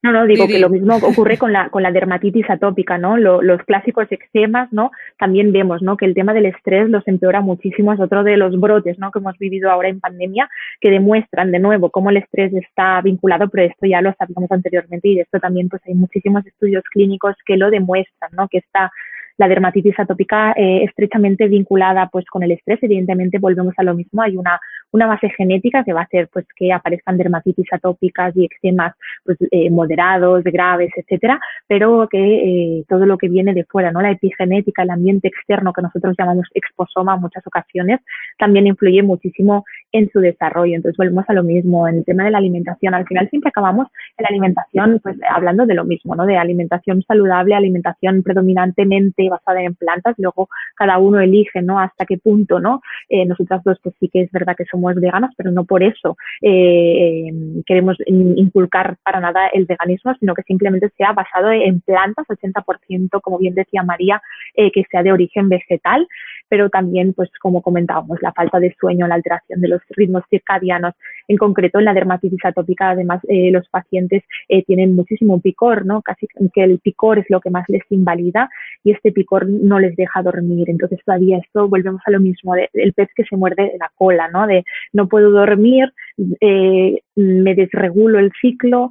no, 0.01 0.12
no, 0.12 0.26
digo 0.26 0.46
que 0.46 0.61
lo 0.61 0.68
mismo 0.68 0.96
ocurre 1.03 1.38
con 1.38 1.53
la, 1.53 1.70
con 1.70 1.82
la 1.82 1.90
dermatitis 1.90 2.49
atópica, 2.49 2.99
¿no? 2.99 3.16
los 3.16 3.62
clásicos 3.64 4.07
eczemas, 4.11 4.72
¿no? 4.72 4.92
También 5.18 5.53
vemos, 5.53 5.82
¿no? 5.82 5.96
Que 5.96 6.05
el 6.05 6.14
tema 6.14 6.34
del 6.34 6.46
estrés 6.46 6.88
los 6.88 7.07
empeora 7.09 7.40
muchísimo. 7.40 7.92
Es 7.92 8.01
otro 8.01 8.22
de 8.22 8.36
los 8.36 8.59
brotes, 8.61 8.99
¿no? 8.99 9.11
Que 9.11 9.18
hemos 9.18 9.36
vivido 9.38 9.70
ahora 9.70 9.88
en 9.88 10.01
pandemia, 10.01 10.49
que 10.80 10.90
demuestran 10.90 11.51
de 11.51 11.59
nuevo 11.59 11.90
cómo 11.90 12.11
el 12.11 12.18
estrés 12.18 12.53
está 12.55 13.01
vinculado, 13.03 13.49
pero 13.49 13.66
esto 13.66 13.86
ya 13.86 14.01
lo 14.01 14.14
sabíamos 14.14 14.51
anteriormente 14.53 15.09
y 15.09 15.16
de 15.16 15.22
esto 15.22 15.40
también 15.40 15.68
pues 15.68 15.82
hay 15.86 15.94
muchísimos 15.94 16.46
estudios 16.46 16.84
clínicos 16.92 17.34
que 17.44 17.57
lo 17.57 17.70
demuestran, 17.70 18.30
¿no? 18.32 18.46
Que 18.49 18.59
está 18.59 18.92
la 19.39 19.49
dermatitis 19.49 19.99
atópica 19.99 20.53
eh, 20.53 20.84
estrechamente 20.84 21.49
vinculada 21.49 22.09
pues 22.12 22.26
con 22.26 22.43
el 22.43 22.53
estrés. 22.53 22.82
Evidentemente 22.82 23.39
volvemos 23.39 23.74
a 23.78 23.84
lo 23.84 23.95
mismo, 23.95 24.20
hay 24.20 24.36
una, 24.36 24.61
una 24.91 25.07
base 25.07 25.30
genética 25.30 25.84
que 25.84 25.93
va 25.93 26.01
a 26.01 26.05
hacer 26.05 26.28
pues 26.32 26.45
que 26.57 26.72
aparezcan 26.72 27.16
dermatitis 27.16 27.72
atópicas 27.72 28.36
y 28.36 28.45
eczemas 28.45 28.95
pues 29.24 29.39
eh, 29.51 29.70
moderados, 29.70 30.43
graves, 30.45 30.91
etcétera, 30.97 31.41
pero 31.66 32.09
que 32.11 32.18
eh, 32.18 32.84
todo 32.89 33.07
lo 33.07 33.16
que 33.16 33.28
viene 33.28 33.55
de 33.55 33.64
fuera, 33.64 33.93
¿no? 33.93 34.03
La 34.03 34.11
epigenética, 34.11 34.82
el 34.82 34.91
ambiente 34.91 35.28
externo 35.28 35.72
que 35.72 35.82
nosotros 35.82 36.16
llamamos 36.18 36.47
exposoma 36.55 37.14
en 37.14 37.20
muchas 37.20 37.47
ocasiones, 37.47 38.01
también 38.39 38.66
influye 38.66 39.03
muchísimo 39.03 39.64
en 39.93 40.11
su 40.11 40.20
desarrollo. 40.20 40.74
Entonces 40.74 40.97
volvemos 40.97 41.24
a 41.28 41.32
lo 41.32 41.43
mismo 41.43 41.89
en 41.89 41.99
el 41.99 42.05
tema 42.05 42.24
de 42.24 42.30
la 42.30 42.39
alimentación. 42.39 42.95
Al 42.95 43.07
final 43.07 43.28
siempre 43.30 43.49
acabamos 43.49 43.89
en 44.16 44.22
la 44.22 44.28
alimentación 44.28 45.01
pues 45.03 45.16
hablando 45.28 45.66
de 45.66 45.74
lo 45.74 45.84
mismo, 45.84 46.14
¿no? 46.14 46.26
De 46.26 46.36
alimentación 46.36 47.03
saludable, 47.03 47.55
alimentación 47.55 48.22
predominantemente 48.22 49.28
basada 49.28 49.62
en 49.62 49.74
plantas, 49.74 50.14
luego 50.18 50.49
cada 50.76 50.99
uno 50.99 51.20
elige, 51.20 51.62
¿no? 51.62 51.78
Hasta 51.78 52.07
qué 52.07 52.18
punto, 52.18 52.61
¿no? 52.61 52.80
Eh, 53.09 53.24
nosotras 53.26 53.62
dos, 53.64 53.78
pues 53.82 53.95
sí 54.01 54.09
que 54.09 54.22
es 54.22 54.30
verdad 54.30 54.57
que 54.57 54.64
somos 54.64 54.95
veganas, 54.97 55.32
pero 55.36 55.51
no 55.51 55.64
por 55.64 55.82
eso 55.82 56.16
eh, 56.43 57.30
queremos 57.66 57.97
inculcar 58.07 58.97
para 59.03 59.20
nada 59.20 59.49
el 59.53 59.66
veganismo, 59.66 60.14
sino 60.18 60.34
que 60.34 60.43
simplemente 60.43 60.91
sea 60.97 61.12
basado 61.12 61.51
en 61.51 61.80
plantas, 61.80 62.26
80%, 62.28 63.20
como 63.20 63.39
bien 63.39 63.55
decía 63.55 63.82
María, 63.82 64.20
eh, 64.55 64.70
que 64.72 64.84
sea 64.91 65.03
de 65.03 65.12
origen 65.12 65.49
vegetal, 65.49 66.07
pero 66.49 66.70
también, 66.70 67.12
pues 67.12 67.30
como 67.41 67.62
comentábamos, 67.62 68.18
la 68.22 68.32
falta 68.32 68.59
de 68.59 68.74
sueño, 68.80 69.07
la 69.07 69.16
alteración 69.16 69.61
de 69.61 69.68
los 69.68 69.78
ritmos 69.91 70.24
circadianos, 70.31 70.95
en 71.29 71.37
concreto 71.37 71.79
en 71.79 71.85
la 71.85 71.95
dermatitis 71.95 72.45
atópica, 72.45 72.91
además, 72.91 73.20
eh, 73.29 73.51
los 73.51 73.68
pacientes 73.68 74.22
eh, 74.49 74.62
tienen 74.64 74.95
muchísimo 74.95 75.41
picor, 75.41 75.85
¿no? 75.85 76.03
Casi 76.03 76.26
que 76.55 76.64
el 76.64 76.79
picor 76.79 77.18
es 77.18 77.26
lo 77.29 77.41
que 77.41 77.51
más 77.51 77.64
les 77.68 77.83
invalida 77.91 78.49
y 78.83 78.93
este 78.93 79.12
picor 79.12 79.47
no 79.49 79.79
les 79.79 79.95
deja 79.97 80.22
dormir. 80.22 80.70
Entonces, 80.70 80.99
todavía 81.05 81.39
esto, 81.39 81.68
volvemos 81.68 82.01
a 82.07 82.11
lo 82.11 82.20
mismo, 82.20 82.55
del 82.55 82.93
pez 82.95 83.09
que 83.14 83.24
se 83.24 83.37
muerde 83.37 83.72
la 83.79 83.91
cola, 83.95 84.29
¿no? 84.29 84.47
De 84.47 84.64
no 84.93 85.09
puedo 85.09 85.31
dormir, 85.31 85.93
eh, 86.41 87.01
me 87.14 87.55
desregulo 87.55 88.18
el 88.18 88.33
ciclo, 88.41 88.91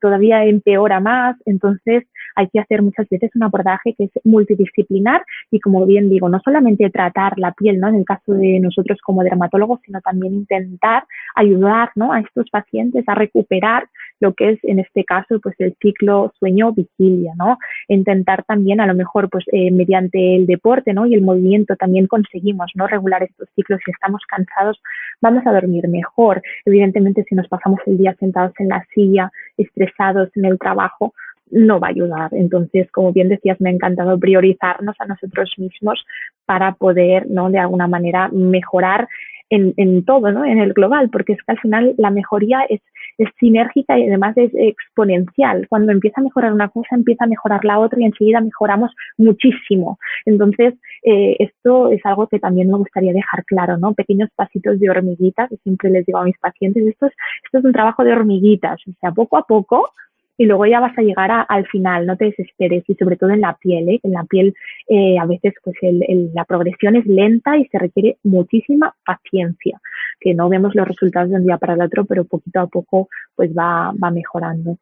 todavía 0.00 0.44
empeora 0.44 1.00
más. 1.00 1.36
Entonces, 1.46 2.04
hay 2.34 2.48
que 2.48 2.60
hacer 2.60 2.82
muchas 2.82 3.08
veces 3.08 3.30
un 3.34 3.44
abordaje 3.44 3.94
que 3.96 4.04
es 4.04 4.10
multidisciplinar 4.24 5.24
y 5.50 5.60
como 5.60 5.86
bien 5.86 6.08
digo, 6.08 6.28
no 6.28 6.40
solamente 6.44 6.90
tratar 6.90 7.38
la 7.38 7.52
piel, 7.52 7.78
¿no? 7.80 7.88
En 7.88 7.96
el 7.96 8.04
caso 8.04 8.32
de 8.34 8.60
nosotros 8.60 8.98
como 9.04 9.22
dermatólogos, 9.22 9.80
sino 9.84 10.00
también 10.00 10.34
intentar 10.34 11.04
ayudar, 11.34 11.90
¿no? 11.94 12.12
A 12.12 12.20
estos 12.20 12.48
pacientes 12.50 13.04
a 13.06 13.14
recuperar 13.14 13.88
lo 14.20 14.34
que 14.34 14.50
es 14.50 14.58
en 14.62 14.78
este 14.78 15.04
caso 15.04 15.40
pues 15.40 15.56
el 15.58 15.74
ciclo 15.80 16.32
sueño 16.38 16.72
vigilia, 16.72 17.32
¿no? 17.36 17.58
Intentar 17.88 18.44
también 18.44 18.80
a 18.80 18.86
lo 18.86 18.94
mejor 18.94 19.28
pues 19.28 19.44
eh, 19.52 19.70
mediante 19.70 20.36
el 20.36 20.46
deporte, 20.46 20.92
¿no? 20.94 21.06
Y 21.06 21.14
el 21.14 21.22
movimiento 21.22 21.74
también 21.76 22.06
conseguimos, 22.06 22.70
¿no? 22.74 22.86
Regular 22.86 23.22
estos 23.22 23.48
ciclos 23.54 23.80
si 23.84 23.90
estamos 23.90 24.22
cansados 24.28 24.80
vamos 25.20 25.46
a 25.46 25.52
dormir 25.52 25.88
mejor. 25.88 26.42
Evidentemente 26.64 27.24
si 27.28 27.34
nos 27.34 27.48
pasamos 27.48 27.80
el 27.86 27.98
día 27.98 28.14
sentados 28.18 28.52
en 28.58 28.68
la 28.68 28.84
silla, 28.94 29.30
estresados 29.56 30.30
en 30.36 30.44
el 30.44 30.58
trabajo, 30.58 31.14
no 31.52 31.78
va 31.78 31.88
a 31.88 31.90
ayudar. 31.90 32.30
Entonces, 32.32 32.90
como 32.90 33.12
bien 33.12 33.28
decías, 33.28 33.60
me 33.60 33.70
ha 33.70 33.72
encantado 33.72 34.18
priorizarnos 34.18 34.96
a 34.98 35.06
nosotros 35.06 35.52
mismos 35.58 36.04
para 36.44 36.72
poder, 36.72 37.30
¿no? 37.30 37.50
De 37.50 37.58
alguna 37.58 37.86
manera 37.86 38.28
mejorar 38.32 39.08
en, 39.54 40.04
todo, 40.06 40.32
¿no? 40.32 40.46
En 40.46 40.58
el 40.58 40.72
global, 40.72 41.10
porque 41.10 41.34
es 41.34 41.38
que 41.42 41.52
al 41.52 41.60
final 41.60 41.94
la 41.98 42.10
mejoría 42.10 42.60
es 42.68 42.80
sinérgica 43.38 43.98
y 43.98 44.04
además 44.08 44.36
es 44.36 44.50
exponencial. 44.54 45.66
Cuando 45.68 45.92
empieza 45.92 46.20
a 46.20 46.24
mejorar 46.24 46.54
una 46.54 46.68
cosa, 46.68 46.96
empieza 46.96 47.24
a 47.24 47.28
mejorar 47.28 47.62
la 47.64 47.78
otra 47.78 48.00
y 48.00 48.04
enseguida 48.04 48.40
mejoramos 48.40 48.90
muchísimo. 49.18 49.98
Entonces, 50.24 50.74
eh, 51.04 51.36
esto 51.38 51.90
es 51.90 52.00
algo 52.04 52.28
que 52.28 52.38
también 52.38 52.70
me 52.70 52.78
gustaría 52.78 53.12
dejar 53.12 53.44
claro, 53.44 53.76
¿no? 53.76 53.92
Pequeños 53.92 54.30
pasitos 54.34 54.80
de 54.80 54.88
hormiguitas, 54.88 55.50
siempre 55.62 55.90
les 55.90 56.06
digo 56.06 56.18
a 56.18 56.24
mis 56.24 56.38
pacientes, 56.38 56.86
esto 56.86 57.06
es, 57.06 57.12
esto 57.44 57.58
es 57.58 57.64
un 57.64 57.72
trabajo 57.72 58.04
de 58.04 58.12
hormiguitas, 58.12 58.80
o 58.88 58.92
sea, 59.00 59.12
poco 59.12 59.36
a 59.36 59.42
poco 59.42 59.90
y 60.36 60.46
luego 60.46 60.66
ya 60.66 60.80
vas 60.80 60.96
a 60.96 61.02
llegar 61.02 61.30
al 61.48 61.66
final, 61.66 62.06
no 62.06 62.16
te 62.16 62.26
desesperes 62.26 62.84
y 62.88 62.94
sobre 62.94 63.16
todo 63.16 63.30
en 63.30 63.40
la 63.40 63.56
piel, 63.56 63.88
¿eh? 63.88 64.00
en 64.02 64.12
la 64.12 64.24
piel 64.24 64.54
eh, 64.88 65.18
a 65.18 65.26
veces 65.26 65.54
pues 65.62 65.76
la 66.34 66.44
progresión 66.44 66.96
es 66.96 67.06
lenta 67.06 67.56
y 67.56 67.66
se 67.66 67.78
requiere 67.78 68.18
muchísima 68.22 68.94
paciencia, 69.04 69.80
que 70.20 70.34
no 70.34 70.48
vemos 70.48 70.74
los 70.74 70.88
resultados 70.88 71.30
de 71.30 71.36
un 71.36 71.46
día 71.46 71.58
para 71.58 71.74
el 71.74 71.82
otro, 71.82 72.04
pero 72.04 72.24
poquito 72.24 72.60
a 72.60 72.66
poco 72.66 73.08
pues 73.34 73.50
va, 73.56 73.92
va 74.02 74.10
mejorando. 74.10 74.78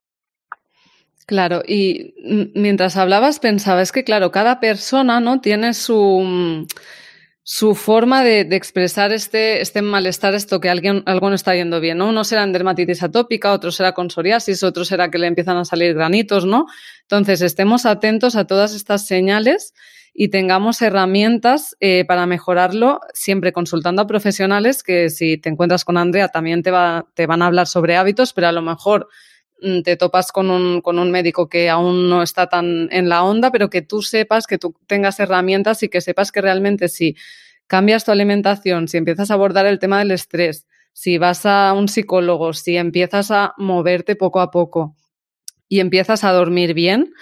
Claro, 1.26 1.62
y 1.66 2.14
mientras 2.54 2.96
hablabas 2.96 3.38
pensaba, 3.38 3.82
es 3.82 3.92
que 3.92 4.02
claro, 4.02 4.32
cada 4.32 4.58
persona 4.58 5.20
no 5.20 5.40
tiene 5.40 5.74
su 5.74 6.66
su 7.52 7.74
forma 7.74 8.22
de, 8.22 8.42
expresar 8.52 9.12
este, 9.12 9.60
este, 9.60 9.82
malestar, 9.82 10.36
esto 10.36 10.60
que 10.60 10.70
alguien, 10.70 11.02
algo 11.06 11.30
no 11.30 11.34
está 11.34 11.52
yendo 11.56 11.80
bien, 11.80 11.98
¿no? 11.98 12.10
Uno 12.10 12.22
será 12.22 12.44
en 12.44 12.52
dermatitis 12.52 13.02
atópica, 13.02 13.50
otro 13.50 13.72
será 13.72 13.92
con 13.92 14.08
psoriasis, 14.08 14.62
otro 14.62 14.84
será 14.84 15.10
que 15.10 15.18
le 15.18 15.26
empiezan 15.26 15.56
a 15.56 15.64
salir 15.64 15.92
granitos, 15.94 16.46
¿no? 16.46 16.66
Entonces, 17.02 17.40
estemos 17.40 17.86
atentos 17.86 18.36
a 18.36 18.46
todas 18.46 18.72
estas 18.72 19.04
señales 19.04 19.74
y 20.14 20.28
tengamos 20.28 20.80
herramientas 20.80 21.76
eh, 21.80 22.04
para 22.06 22.24
mejorarlo, 22.24 23.00
siempre 23.14 23.52
consultando 23.52 24.02
a 24.02 24.06
profesionales 24.06 24.84
que 24.84 25.10
si 25.10 25.36
te 25.36 25.48
encuentras 25.48 25.84
con 25.84 25.96
Andrea 25.96 26.28
también 26.28 26.62
te, 26.62 26.70
va, 26.70 27.08
te 27.14 27.26
van 27.26 27.42
a 27.42 27.46
hablar 27.46 27.66
sobre 27.66 27.96
hábitos, 27.96 28.32
pero 28.32 28.46
a 28.46 28.52
lo 28.52 28.62
mejor 28.62 29.08
te 29.84 29.96
topas 29.96 30.32
con 30.32 30.50
un, 30.50 30.80
con 30.80 30.98
un 30.98 31.10
médico 31.10 31.48
que 31.48 31.68
aún 31.68 32.08
no 32.08 32.22
está 32.22 32.48
tan 32.48 32.88
en 32.90 33.08
la 33.08 33.22
onda, 33.22 33.50
pero 33.50 33.70
que 33.70 33.82
tú 33.82 34.02
sepas, 34.02 34.46
que 34.46 34.58
tú 34.58 34.74
tengas 34.86 35.20
herramientas 35.20 35.82
y 35.82 35.88
que 35.88 36.00
sepas 36.00 36.32
que 36.32 36.40
realmente 36.40 36.88
si 36.88 37.16
cambias 37.66 38.04
tu 38.04 38.10
alimentación, 38.10 38.88
si 38.88 38.96
empiezas 38.96 39.30
a 39.30 39.34
abordar 39.34 39.66
el 39.66 39.78
tema 39.78 39.98
del 39.98 40.10
estrés, 40.10 40.66
si 40.92 41.18
vas 41.18 41.46
a 41.46 41.72
un 41.72 41.88
psicólogo, 41.88 42.52
si 42.52 42.76
empiezas 42.76 43.30
a 43.30 43.54
moverte 43.58 44.16
poco 44.16 44.40
a 44.40 44.50
poco 44.50 44.96
y 45.68 45.80
empiezas 45.80 46.24
a 46.24 46.32
dormir 46.32 46.74
bien, 46.74 47.12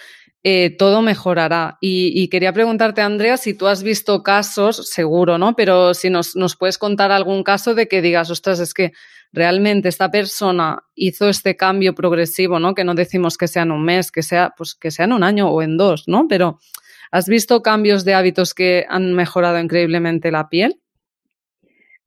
eh, 0.51 0.70
todo 0.70 1.03
mejorará. 1.03 1.76
Y, 1.80 2.28
quería 2.28 2.55
preguntarte, 2.55 3.03
Andrea, 3.03 3.36
si 3.36 3.53
tú 3.53 3.66
has 3.66 3.82
visto 3.82 4.22
casos, 4.22 4.88
seguro, 4.88 5.36
¿no? 5.36 5.55
Pero 5.55 5.92
si 5.92 6.09
nos, 6.09 6.36
nos, 6.36 6.57
puedes 6.57 6.78
contar 6.78 7.12
algún 7.12 7.42
caso 7.42 7.74
de 7.74 7.86
que 7.86 8.01
digas, 8.01 8.30
ostras, 8.30 8.59
es 8.61 8.72
que 8.72 8.92
realmente 9.30 9.90
esta 9.90 10.11
persona 10.11 10.84
hizo 10.94 11.28
este 11.28 11.55
cambio 11.55 11.94
progresivo, 11.94 12.59
¿no? 12.59 12.74
Que 12.74 12.84
no 12.84 12.94
decimos 12.94 13.36
que 13.36 13.46
sea 13.46 13.64
en 13.64 13.72
un 13.72 13.84
mes, 13.84 14.11
que 14.11 14.22
sea, 14.22 14.55
pues 14.57 14.74
que 14.74 14.90
sea 14.90 15.05
en 15.05 15.12
un 15.12 15.22
año 15.22 15.51
o 15.51 15.61
en 15.61 15.76
dos, 15.76 16.05
¿no? 16.07 16.26
Pero 16.28 16.59
¿Has 17.11 17.26
visto 17.26 17.62
cambios 17.62 18.05
de 18.05 18.14
hábitos 18.14 18.55
que 18.55 18.84
han 18.88 19.14
mejorado 19.14 19.59
increíblemente 19.59 20.30
la 20.30 20.49
piel? 20.49 20.80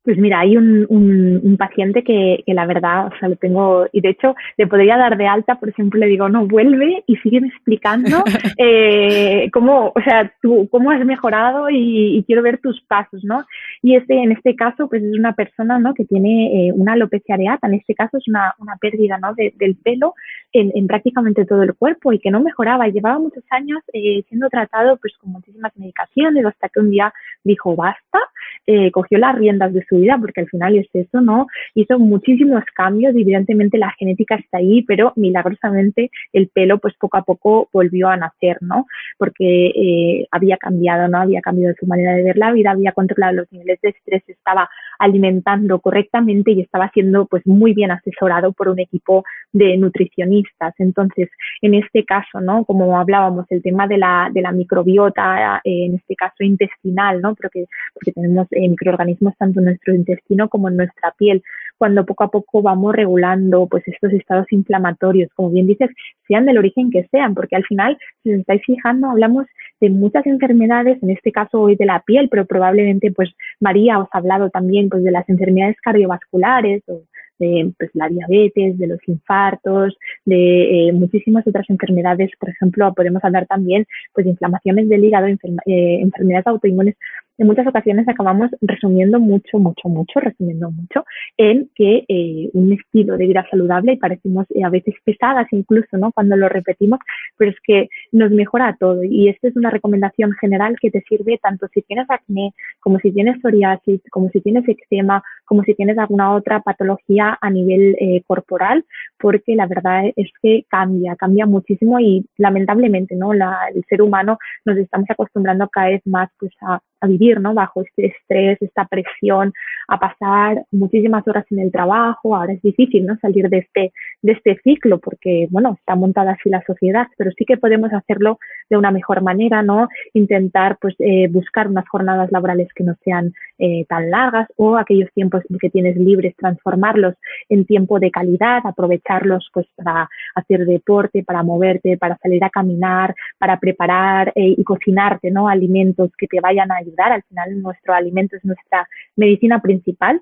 Pues 0.04 0.18
mira, 0.18 0.40
hay 0.40 0.56
un, 0.56 0.86
un, 0.88 1.56
paciente 1.56 2.02
que, 2.02 2.42
que, 2.44 2.54
la 2.54 2.66
verdad, 2.66 3.06
o 3.06 3.18
sea, 3.20 3.28
lo 3.28 3.36
tengo, 3.36 3.86
y 3.92 4.00
de 4.00 4.08
hecho 4.10 4.34
le 4.56 4.66
podría 4.66 4.96
dar 4.96 5.16
de 5.16 5.28
alta, 5.28 5.60
por 5.60 5.68
ejemplo, 5.68 6.00
le 6.00 6.06
digo, 6.06 6.28
no, 6.28 6.46
vuelve 6.46 7.04
y 7.06 7.16
sigue 7.18 7.38
explicando 7.38 8.24
eh, 8.58 9.48
cómo, 9.52 9.92
o 9.94 10.02
sea, 10.02 10.32
tú, 10.42 10.68
cómo 10.72 10.90
has 10.90 11.04
mejorado 11.04 11.68
y, 11.70 12.24
quiero 12.26 12.42
ver 12.42 12.58
tus 12.58 12.80
pasos, 12.82 13.22
¿no? 13.24 13.44
Y 13.82 13.96
este, 13.96 14.14
en 14.14 14.32
este 14.32 14.56
caso, 14.56 14.88
pues 14.88 15.02
es 15.02 15.16
una 15.16 15.34
persona, 15.34 15.78
¿no? 15.78 15.94
Que 15.94 16.04
tiene 16.04 16.68
eh, 16.68 16.72
una 16.72 16.94
alopecia 16.94 17.34
areata, 17.34 17.66
en 17.66 17.74
este 17.74 17.94
caso 17.94 18.18
es 18.18 18.26
una, 18.26 18.54
una 18.58 18.76
pérdida, 18.80 19.18
¿no? 19.18 19.34
del 19.34 19.76
pelo 19.76 20.14
en, 20.52 20.70
en, 20.74 20.86
prácticamente 20.86 21.44
todo 21.44 21.62
el 21.62 21.74
cuerpo 21.74 22.12
y 22.12 22.18
que 22.18 22.30
no 22.30 22.40
mejoraba. 22.40 22.88
Llevaba 22.88 23.18
muchos 23.18 23.44
años 23.50 23.80
eh, 23.92 24.22
siendo 24.28 24.48
tratado, 24.48 24.96
pues 24.96 25.14
con 25.18 25.32
muchísimas 25.32 25.76
medicaciones, 25.76 26.44
hasta 26.44 26.68
que 26.68 26.80
un 26.80 26.90
día 26.90 27.12
dijo, 27.44 27.74
basta, 27.76 28.18
eh, 28.66 28.90
cogió 28.90 29.18
las 29.18 29.34
riendas 29.34 29.72
de 29.72 29.84
su 29.88 29.91
vida, 30.00 30.18
porque 30.20 30.40
al 30.40 30.48
final 30.48 30.76
es 30.76 30.88
eso, 30.92 31.20
¿no? 31.20 31.46
Hizo 31.74 31.98
muchísimos 31.98 32.64
cambios, 32.74 33.14
evidentemente 33.14 33.78
la 33.78 33.92
genética 33.98 34.36
está 34.36 34.58
ahí, 34.58 34.82
pero 34.82 35.12
milagrosamente 35.16 36.10
el 36.32 36.48
pelo 36.48 36.78
pues 36.78 36.94
poco 36.98 37.16
a 37.16 37.22
poco 37.22 37.68
volvió 37.72 38.08
a 38.08 38.16
nacer, 38.16 38.58
¿no? 38.60 38.86
Porque 39.18 39.66
eh, 39.66 40.26
había 40.30 40.56
cambiado, 40.56 41.08
¿no? 41.08 41.18
Había 41.18 41.40
cambiado 41.40 41.74
su 41.78 41.86
manera 41.86 42.14
de 42.14 42.22
ver 42.22 42.36
la 42.36 42.52
vida, 42.52 42.70
había 42.70 42.92
controlado 42.92 43.34
los 43.34 43.52
niveles 43.52 43.80
de 43.82 43.90
estrés, 43.90 44.22
estaba 44.28 44.68
alimentando 44.98 45.80
correctamente 45.80 46.52
y 46.52 46.60
estaba 46.60 46.90
siendo 46.90 47.26
pues 47.26 47.46
muy 47.46 47.74
bien 47.74 47.90
asesorado 47.90 48.52
por 48.52 48.68
un 48.68 48.78
equipo 48.78 49.24
de 49.52 49.76
nutricionistas. 49.76 50.74
Entonces, 50.78 51.28
en 51.60 51.74
este 51.74 52.04
caso, 52.04 52.40
¿no? 52.40 52.64
Como 52.64 52.98
hablábamos, 52.98 53.46
el 53.50 53.62
tema 53.62 53.86
de 53.86 53.98
la, 53.98 54.30
de 54.32 54.42
la 54.42 54.52
microbiota, 54.52 55.60
eh, 55.64 55.86
en 55.86 55.94
este 55.96 56.14
caso 56.14 56.44
intestinal, 56.44 57.20
¿no? 57.20 57.34
Porque, 57.34 57.66
porque 57.94 58.12
tenemos 58.12 58.46
eh, 58.52 58.68
microorganismos 58.68 59.36
tanto 59.36 59.60
en 59.60 59.68
nuestro 59.82 59.94
intestino 59.94 60.48
como 60.48 60.68
en 60.68 60.76
nuestra 60.76 61.12
piel. 61.16 61.42
Cuando 61.78 62.06
poco 62.06 62.24
a 62.24 62.30
poco 62.30 62.62
vamos 62.62 62.94
regulando 62.94 63.66
pues 63.66 63.82
estos 63.86 64.12
estados 64.12 64.46
inflamatorios, 64.52 65.30
como 65.34 65.50
bien 65.50 65.66
dices, 65.66 65.90
sean 66.28 66.46
del 66.46 66.58
origen 66.58 66.90
que 66.90 67.08
sean, 67.10 67.34
porque 67.34 67.56
al 67.56 67.64
final, 67.64 67.98
si 68.22 68.32
os 68.32 68.40
estáis 68.40 68.62
fijando, 68.64 69.08
hablamos 69.08 69.46
de 69.80 69.90
muchas 69.90 70.24
enfermedades, 70.26 71.02
en 71.02 71.10
este 71.10 71.32
caso 71.32 71.60
hoy 71.60 71.74
de 71.74 71.86
la 71.86 72.00
piel, 72.06 72.28
pero 72.28 72.46
probablemente 72.46 73.10
pues 73.10 73.30
María 73.58 73.98
os 73.98 74.08
ha 74.12 74.18
hablado 74.18 74.48
también 74.50 74.88
pues 74.88 75.02
de 75.02 75.10
las 75.10 75.28
enfermedades 75.28 75.76
cardiovasculares 75.82 76.82
o 76.86 77.02
de 77.42 77.72
pues, 77.76 77.90
la 77.94 78.08
diabetes, 78.08 78.78
de 78.78 78.86
los 78.86 79.00
infartos, 79.08 79.96
de 80.24 80.88
eh, 80.88 80.92
muchísimas 80.92 81.44
otras 81.46 81.68
enfermedades. 81.68 82.30
Por 82.38 82.50
ejemplo, 82.50 82.94
podemos 82.94 83.24
hablar 83.24 83.46
también 83.46 83.86
pues, 84.14 84.24
de 84.24 84.30
inflamaciones 84.30 84.88
del 84.88 85.04
hígado, 85.04 85.26
eh, 85.26 85.38
enfermedades 85.66 86.46
autoinmunes 86.46 86.94
en 87.38 87.46
muchas 87.46 87.66
ocasiones 87.66 88.08
acabamos 88.08 88.50
resumiendo 88.60 89.18
mucho, 89.18 89.58
mucho, 89.58 89.88
mucho, 89.88 90.20
resumiendo 90.20 90.70
mucho 90.70 91.04
en 91.36 91.70
que 91.74 92.04
eh, 92.08 92.50
un 92.52 92.72
estilo 92.72 93.16
de 93.16 93.26
vida 93.26 93.46
saludable 93.50 93.92
y 93.92 93.96
parecemos 93.96 94.46
eh, 94.50 94.64
a 94.64 94.70
veces 94.70 94.94
pesadas 95.04 95.46
incluso, 95.50 95.96
¿no? 95.96 96.12
Cuando 96.12 96.36
lo 96.36 96.48
repetimos, 96.48 96.98
pero 97.36 97.50
es 97.50 97.56
que 97.62 97.88
nos 98.12 98.30
mejora 98.30 98.76
todo 98.78 99.02
y 99.02 99.28
esta 99.28 99.48
es 99.48 99.56
una 99.56 99.70
recomendación 99.70 100.32
general 100.32 100.76
que 100.80 100.90
te 100.90 101.02
sirve 101.02 101.38
tanto 101.42 101.68
si 101.72 101.82
tienes 101.82 102.06
acné, 102.10 102.52
como 102.80 102.98
si 103.00 103.12
tienes 103.12 103.40
psoriasis, 103.40 104.00
como 104.10 104.28
si 104.30 104.40
tienes 104.40 104.68
eczema, 104.68 105.22
como 105.44 105.62
si 105.64 105.74
tienes 105.74 105.98
alguna 105.98 106.34
otra 106.34 106.60
patología 106.60 107.38
a 107.40 107.50
nivel 107.50 107.96
eh, 107.98 108.22
corporal, 108.26 108.84
porque 109.18 109.56
la 109.56 109.66
verdad 109.66 110.04
es 110.16 110.30
que 110.42 110.64
cambia, 110.68 111.16
cambia 111.16 111.46
muchísimo 111.46 111.98
y 112.00 112.26
lamentablemente, 112.36 113.16
¿no? 113.16 113.32
La, 113.32 113.58
el 113.74 113.84
ser 113.88 114.02
humano 114.02 114.38
nos 114.64 114.76
estamos 114.76 115.08
acostumbrando 115.10 115.68
cada 115.68 115.88
vez 115.88 116.02
más 116.06 116.30
pues 116.38 116.52
a 116.60 116.80
a 117.02 117.06
vivir 117.06 117.40
¿no? 117.40 117.52
bajo 117.52 117.82
este 117.82 118.06
estrés, 118.06 118.60
esta 118.62 118.86
presión, 118.86 119.52
a 119.88 119.98
pasar 119.98 120.64
muchísimas 120.70 121.26
horas 121.26 121.44
en 121.50 121.58
el 121.58 121.70
trabajo. 121.70 122.34
Ahora 122.34 122.52
es 122.52 122.62
difícil 122.62 123.04
¿no? 123.04 123.18
salir 123.18 123.48
de 123.48 123.58
este, 123.58 123.92
de 124.22 124.32
este 124.32 124.58
ciclo 124.62 124.98
porque 124.98 125.48
bueno, 125.50 125.76
está 125.78 125.96
montada 125.96 126.32
así 126.32 126.48
la 126.48 126.62
sociedad, 126.66 127.08
pero 127.18 127.30
sí 127.36 127.44
que 127.44 127.56
podemos 127.56 127.92
hacerlo 127.92 128.38
de 128.70 128.76
una 128.76 128.90
mejor 128.90 129.22
manera, 129.22 129.62
¿no? 129.62 129.88
intentar 130.14 130.78
pues, 130.80 130.94
eh, 131.00 131.28
buscar 131.28 131.68
unas 131.68 131.88
jornadas 131.88 132.30
laborales 132.30 132.68
que 132.74 132.84
no 132.84 132.94
sean 133.04 133.34
eh, 133.58 133.84
tan 133.88 134.10
largas 134.10 134.48
o 134.56 134.76
aquellos 134.76 135.10
tiempos 135.12 135.42
que 135.60 135.70
tienes 135.70 135.96
libres, 135.96 136.34
transformarlos 136.36 137.14
en 137.48 137.64
tiempo 137.66 137.98
de 137.98 138.10
calidad, 138.10 138.60
aprovecharlos 138.64 139.50
pues, 139.52 139.66
para 139.76 140.08
hacer 140.34 140.64
deporte, 140.64 141.22
para 141.24 141.42
moverte, 141.42 141.98
para 141.98 142.16
salir 142.18 142.42
a 142.44 142.50
caminar, 142.50 143.14
para 143.38 143.58
preparar 143.58 144.32
eh, 144.34 144.54
y 144.56 144.64
cocinarte 144.64 145.30
¿no? 145.30 145.48
alimentos 145.48 146.10
que 146.16 146.26
te 146.26 146.40
vayan 146.40 146.70
a 146.72 146.82
al 146.98 147.22
final 147.22 147.62
nuestro 147.62 147.94
alimento 147.94 148.36
es 148.36 148.44
nuestra 148.44 148.86
medicina 149.16 149.60
principal 149.60 150.20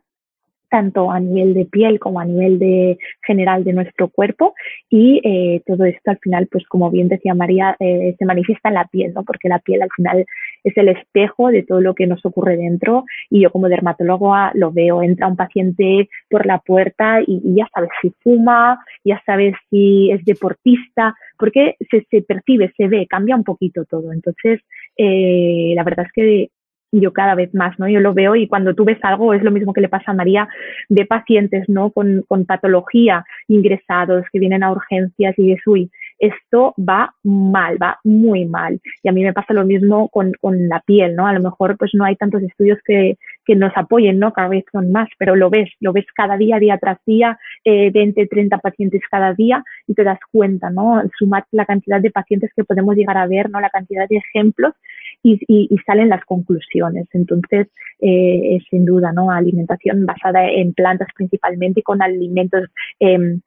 tanto 0.70 1.10
a 1.10 1.20
nivel 1.20 1.52
de 1.52 1.66
piel 1.66 1.98
como 1.98 2.20
a 2.20 2.24
nivel 2.24 2.58
de 2.58 2.98
general 3.26 3.64
de 3.64 3.74
nuestro 3.74 4.08
cuerpo 4.08 4.54
y 4.88 5.20
eh, 5.24 5.62
todo 5.66 5.84
esto 5.84 6.12
al 6.12 6.18
final, 6.18 6.46
pues 6.50 6.64
como 6.66 6.90
bien 6.90 7.08
decía 7.08 7.34
María, 7.34 7.76
eh, 7.80 8.14
se 8.18 8.24
manifiesta 8.24 8.68
en 8.68 8.76
la 8.76 8.86
piel, 8.86 9.12
¿no? 9.12 9.24
Porque 9.24 9.48
la 9.48 9.58
piel 9.58 9.82
al 9.82 9.90
final 9.94 10.24
es 10.64 10.76
el 10.76 10.88
espejo 10.88 11.48
de 11.48 11.64
todo 11.64 11.80
lo 11.80 11.94
que 11.94 12.06
nos 12.06 12.24
ocurre 12.24 12.56
dentro 12.56 13.04
y 13.28 13.42
yo 13.42 13.50
como 13.50 13.68
dermatólogo 13.68 14.34
lo 14.54 14.72
veo, 14.72 15.02
entra 15.02 15.26
un 15.26 15.36
paciente 15.36 16.08
por 16.30 16.46
la 16.46 16.58
puerta 16.58 17.20
y, 17.26 17.40
ya 17.56 17.68
sabes 17.74 17.90
si 18.00 18.14
fuma, 18.20 18.78
ya 19.04 19.20
sabes 19.26 19.54
si 19.68 20.10
es 20.12 20.24
deportista, 20.24 21.14
porque 21.36 21.74
se, 21.90 22.06
se 22.10 22.22
percibe, 22.22 22.72
se 22.76 22.86
ve, 22.86 23.06
cambia 23.08 23.34
un 23.34 23.44
poquito 23.44 23.84
todo. 23.86 24.12
Entonces, 24.12 24.60
eh, 24.96 25.72
la 25.74 25.82
verdad 25.82 26.06
es 26.06 26.12
que 26.12 26.50
yo 26.92 27.12
cada 27.12 27.34
vez 27.34 27.54
más, 27.54 27.78
¿no? 27.78 27.88
Yo 27.88 28.00
lo 28.00 28.14
veo 28.14 28.34
y 28.36 28.48
cuando 28.48 28.74
tú 28.74 28.84
ves 28.84 28.98
algo 29.02 29.34
es 29.34 29.42
lo 29.42 29.50
mismo 29.50 29.72
que 29.72 29.80
le 29.80 29.88
pasa 29.88 30.10
a 30.10 30.14
María 30.14 30.48
de 30.88 31.06
pacientes, 31.06 31.68
¿no? 31.68 31.90
Con, 31.90 32.24
con 32.26 32.46
patología 32.46 33.24
ingresados 33.48 34.24
que 34.32 34.40
vienen 34.40 34.62
a 34.62 34.72
urgencias 34.72 35.38
y 35.38 35.42
dices, 35.42 35.66
uy, 35.66 35.90
esto 36.18 36.74
va 36.76 37.14
mal, 37.24 37.78
va 37.82 37.98
muy 38.04 38.44
mal. 38.44 38.80
Y 39.02 39.08
a 39.08 39.12
mí 39.12 39.22
me 39.22 39.32
pasa 39.32 39.54
lo 39.54 39.64
mismo 39.64 40.08
con, 40.08 40.32
con 40.40 40.68
la 40.68 40.80
piel, 40.80 41.16
¿no? 41.16 41.26
A 41.26 41.32
lo 41.32 41.40
mejor 41.40 41.76
pues 41.78 41.92
no 41.94 42.04
hay 42.04 42.16
tantos 42.16 42.42
estudios 42.42 42.78
que, 42.84 43.16
que 43.46 43.56
nos 43.56 43.72
apoyen, 43.74 44.18
¿no? 44.18 44.32
Cada 44.32 44.48
vez 44.48 44.64
son 44.70 44.92
más, 44.92 45.08
pero 45.18 45.34
lo 45.34 45.48
ves, 45.48 45.70
lo 45.80 45.92
ves 45.92 46.04
cada 46.14 46.36
día, 46.36 46.58
día 46.58 46.78
tras 46.78 46.98
día, 47.06 47.38
eh, 47.64 47.90
20, 47.90 48.26
30 48.26 48.58
pacientes 48.58 49.00
cada 49.10 49.32
día 49.32 49.64
y 49.86 49.94
te 49.94 50.04
das 50.04 50.18
cuenta, 50.30 50.70
¿no? 50.70 51.02
Sumar 51.18 51.44
la 51.52 51.64
cantidad 51.64 52.00
de 52.00 52.10
pacientes 52.10 52.50
que 52.54 52.64
podemos 52.64 52.94
llegar 52.96 53.16
a 53.16 53.26
ver, 53.26 53.48
¿no? 53.48 53.60
La 53.60 53.70
cantidad 53.70 54.06
de 54.08 54.18
ejemplos 54.18 54.74
y, 55.22 55.38
y, 55.46 55.76
salen 55.86 56.08
las 56.08 56.24
conclusiones. 56.24 57.06
Entonces, 57.12 57.68
eh, 58.00 58.58
sin 58.70 58.84
duda, 58.84 59.12
¿no? 59.12 59.30
Alimentación 59.30 60.06
basada 60.06 60.48
en 60.48 60.72
plantas 60.72 61.08
principalmente 61.14 61.82
con 61.82 62.02
alimentos 62.02 62.68
eh, 63.00 63.38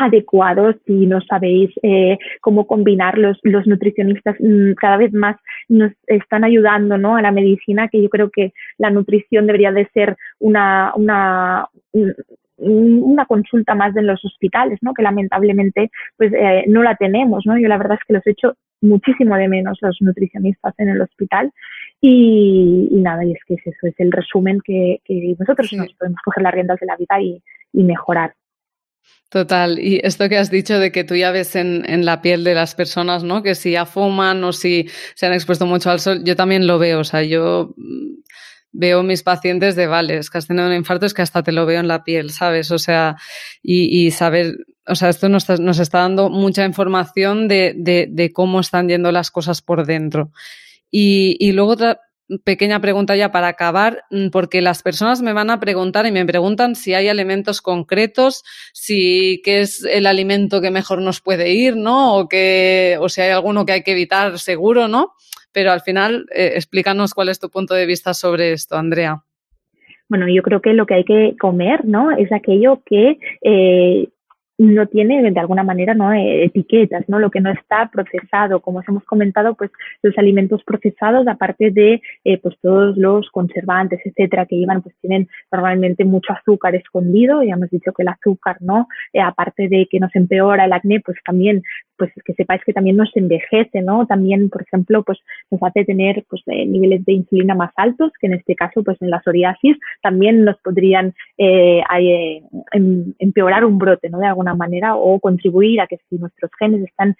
adecuados 0.00 0.76
si 0.86 1.06
no 1.06 1.20
sabéis 1.20 1.70
eh, 1.82 2.18
cómo 2.40 2.66
combinar 2.66 3.18
los, 3.18 3.38
los 3.42 3.66
nutricionistas 3.66 4.34
mm, 4.40 4.72
cada 4.72 4.96
vez 4.96 5.12
más 5.12 5.36
nos 5.68 5.92
están 6.06 6.42
ayudando 6.42 6.96
¿no? 6.96 7.16
a 7.16 7.22
la 7.22 7.32
medicina 7.32 7.88
que 7.88 8.02
yo 8.02 8.08
creo 8.08 8.30
que 8.30 8.52
la 8.78 8.90
nutrición 8.90 9.46
debería 9.46 9.72
de 9.72 9.88
ser 9.92 10.16
una, 10.38 10.92
una, 10.96 11.68
una 12.56 13.26
consulta 13.26 13.74
más 13.74 13.94
en 13.96 14.06
los 14.06 14.24
hospitales, 14.24 14.78
¿no? 14.82 14.94
Que 14.94 15.02
lamentablemente 15.02 15.90
pues 16.16 16.32
eh, 16.32 16.64
no 16.66 16.82
la 16.82 16.96
tenemos, 16.96 17.44
¿no? 17.46 17.58
Yo 17.58 17.68
la 17.68 17.78
verdad 17.78 17.98
es 18.00 18.06
que 18.06 18.14
los 18.14 18.26
he 18.26 18.30
hecho 18.30 18.54
muchísimo 18.80 19.36
de 19.36 19.48
menos 19.48 19.78
los 19.80 19.96
nutricionistas 20.00 20.74
en 20.78 20.88
el 20.88 21.00
hospital 21.00 21.52
y, 22.00 22.88
nada, 22.92 23.24
y 23.24 23.32
es 23.32 23.38
que 23.46 23.54
es 23.54 23.66
eso, 23.66 23.86
es 23.86 23.94
el 23.98 24.10
resumen 24.12 24.60
que, 24.64 25.00
que 25.04 25.34
nosotros 25.38 25.72
nos 25.74 25.92
podemos 25.94 26.20
coger 26.24 26.42
las 26.42 26.54
riendas 26.54 26.80
de 26.80 26.86
la 26.86 26.96
vida 26.96 27.20
y, 27.20 27.42
y 27.72 27.84
mejorar. 27.84 28.34
Total, 29.28 29.78
y 29.78 30.00
esto 30.02 30.28
que 30.28 30.38
has 30.38 30.50
dicho 30.50 30.78
de 30.78 30.90
que 30.92 31.04
tú 31.04 31.14
ya 31.14 31.30
ves 31.30 31.54
en, 31.56 31.88
en, 31.88 32.04
la 32.04 32.20
piel 32.20 32.42
de 32.42 32.54
las 32.54 32.74
personas, 32.74 33.22
¿no? 33.22 33.42
Que 33.42 33.54
si 33.54 33.72
ya 33.72 33.86
fuman 33.86 34.42
o 34.42 34.52
si 34.52 34.88
se 35.14 35.26
han 35.26 35.32
expuesto 35.32 35.66
mucho 35.66 35.90
al 35.90 36.00
sol, 36.00 36.22
yo 36.24 36.34
también 36.34 36.66
lo 36.66 36.78
veo, 36.78 37.00
o 37.00 37.04
sea, 37.04 37.22
yo 37.22 37.72
mm, 37.76 38.22
veo 38.72 39.02
mis 39.02 39.22
pacientes 39.22 39.76
de, 39.76 39.86
vale, 39.86 40.16
es 40.18 40.30
que 40.30 40.38
has 40.38 40.46
tenido 40.46 40.66
un 40.66 40.74
infarto, 40.74 41.06
es 41.06 41.14
que 41.14 41.22
hasta 41.22 41.42
te 41.42 41.52
lo 41.52 41.64
veo 41.64 41.80
en 41.80 41.88
la 41.88 42.02
piel, 42.02 42.30
¿sabes? 42.30 42.70
O 42.72 42.78
sea, 42.78 43.16
y, 43.62 44.06
y 44.06 44.10
saber, 44.10 44.56
o 44.90 44.94
sea, 44.94 45.08
esto 45.08 45.28
nos 45.28 45.48
está, 45.48 45.98
dando 45.98 46.30
mucha 46.30 46.64
información 46.64 47.48
de, 47.48 48.30
cómo 48.34 48.60
están 48.60 48.88
yendo 48.88 49.12
las 49.12 49.30
cosas 49.30 49.62
por 49.62 49.86
dentro. 49.86 50.30
Y, 50.90 51.36
y 51.38 51.52
luego 51.52 51.72
otra, 51.72 52.00
pequeña 52.44 52.80
pregunta 52.80 53.16
ya 53.16 53.32
para 53.32 53.48
acabar, 53.48 54.04
mm, 54.10 54.28
porque 54.28 54.60
las 54.60 54.82
personas 54.82 55.22
me 55.22 55.32
van 55.32 55.50
a 55.50 55.60
preguntar 55.60 56.06
y 56.06 56.12
me 56.12 56.24
preguntan 56.24 56.74
si 56.74 56.94
hay 56.94 57.08
alimentos 57.08 57.60
concretos, 57.60 58.44
si 58.72 59.40
qué 59.44 59.60
es 59.60 59.84
el 59.84 60.06
alimento 60.06 60.60
que 60.60 60.70
mejor 60.70 61.02
nos 61.02 61.20
puede 61.20 61.50
ir, 61.50 61.76
¿no? 61.76 62.16
O 62.16 62.28
que, 62.28 62.96
o 63.00 63.08
si 63.08 63.20
hay 63.20 63.30
alguno 63.30 63.66
que 63.66 63.72
hay 63.72 63.82
que 63.82 63.92
evitar 63.92 64.38
seguro, 64.38 64.88
¿no? 64.88 65.12
Pero 65.52 65.72
al 65.72 65.80
final, 65.80 66.26
eh, 66.34 66.52
explícanos 66.54 67.14
cuál 67.14 67.28
es 67.28 67.40
tu 67.40 67.50
punto 67.50 67.74
de 67.74 67.86
vista 67.86 68.14
sobre 68.14 68.52
esto, 68.52 68.76
Andrea. 68.76 69.22
Bueno, 70.08 70.28
yo 70.28 70.42
creo 70.42 70.60
que 70.60 70.72
lo 70.72 70.86
que 70.86 70.94
hay 70.94 71.04
que 71.04 71.36
comer, 71.40 71.84
¿no? 71.84 72.10
Es 72.12 72.32
aquello 72.32 72.82
que 72.84 73.18
eh, 73.42 74.08
no 74.60 74.86
tiene 74.86 75.30
de 75.30 75.40
alguna 75.40 75.62
manera 75.62 75.94
no 75.94 76.12
eh, 76.12 76.44
etiquetas 76.44 77.08
no 77.08 77.18
lo 77.18 77.30
que 77.30 77.40
no 77.40 77.50
está 77.50 77.90
procesado. 77.90 78.60
Como 78.60 78.80
os 78.80 78.88
hemos 78.88 79.04
comentado 79.04 79.54
pues 79.54 79.70
los 80.02 80.16
alimentos 80.18 80.62
procesados 80.64 81.26
aparte 81.28 81.70
de 81.70 82.02
eh, 82.24 82.38
pues 82.38 82.56
todos 82.60 82.94
los 82.98 83.30
conservantes 83.30 84.00
etcétera 84.04 84.44
que 84.44 84.56
llevan 84.56 84.82
pues 84.82 84.94
tienen 85.00 85.28
normalmente 85.50 86.04
mucho 86.04 86.34
azúcar 86.34 86.74
escondido 86.74 87.42
ya 87.42 87.54
hemos 87.54 87.70
dicho 87.70 87.92
que 87.92 88.02
el 88.02 88.08
azúcar 88.08 88.58
no 88.60 88.86
eh, 89.14 89.20
aparte 89.20 89.68
de 89.68 89.88
que 89.90 89.98
nos 89.98 90.14
empeora 90.14 90.66
el 90.66 90.74
acné 90.74 91.00
pues 91.00 91.16
también 91.24 91.62
pues 91.96 92.10
que 92.24 92.34
sepáis 92.34 92.62
que 92.64 92.74
también 92.74 92.96
nos 92.96 93.10
envejece 93.16 93.80
no 93.80 94.06
también 94.06 94.50
por 94.50 94.60
ejemplo 94.60 95.02
pues 95.04 95.18
nos 95.50 95.62
hace 95.62 95.86
tener 95.86 96.24
pues 96.28 96.42
niveles 96.46 97.02
de 97.06 97.12
insulina 97.14 97.54
más 97.54 97.72
altos 97.76 98.12
que 98.20 98.26
en 98.26 98.34
este 98.34 98.54
caso 98.54 98.82
pues 98.84 99.00
en 99.00 99.08
la 99.08 99.22
psoriasis 99.22 99.78
también 100.02 100.44
nos 100.44 100.58
podrían 100.58 101.14
em, 101.38 103.14
empeorar 103.18 103.64
un 103.64 103.78
brote 103.78 104.10
no 104.10 104.18
de 104.18 104.26
alguna 104.26 104.49
manera 104.54 104.96
o 104.96 105.18
contribuir 105.20 105.80
a 105.80 105.86
que 105.86 105.98
si 106.08 106.16
nuestros 106.16 106.50
genes 106.58 106.82
están 106.82 107.16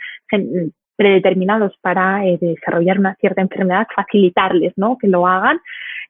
predeterminados 0.96 1.76
para 1.80 2.26
eh, 2.26 2.36
desarrollar 2.40 2.98
una 2.98 3.14
cierta 3.14 3.40
enfermedad, 3.40 3.86
facilitarles 3.94 4.74
¿no? 4.76 4.98
que 4.98 5.08
lo 5.08 5.26
hagan 5.26 5.58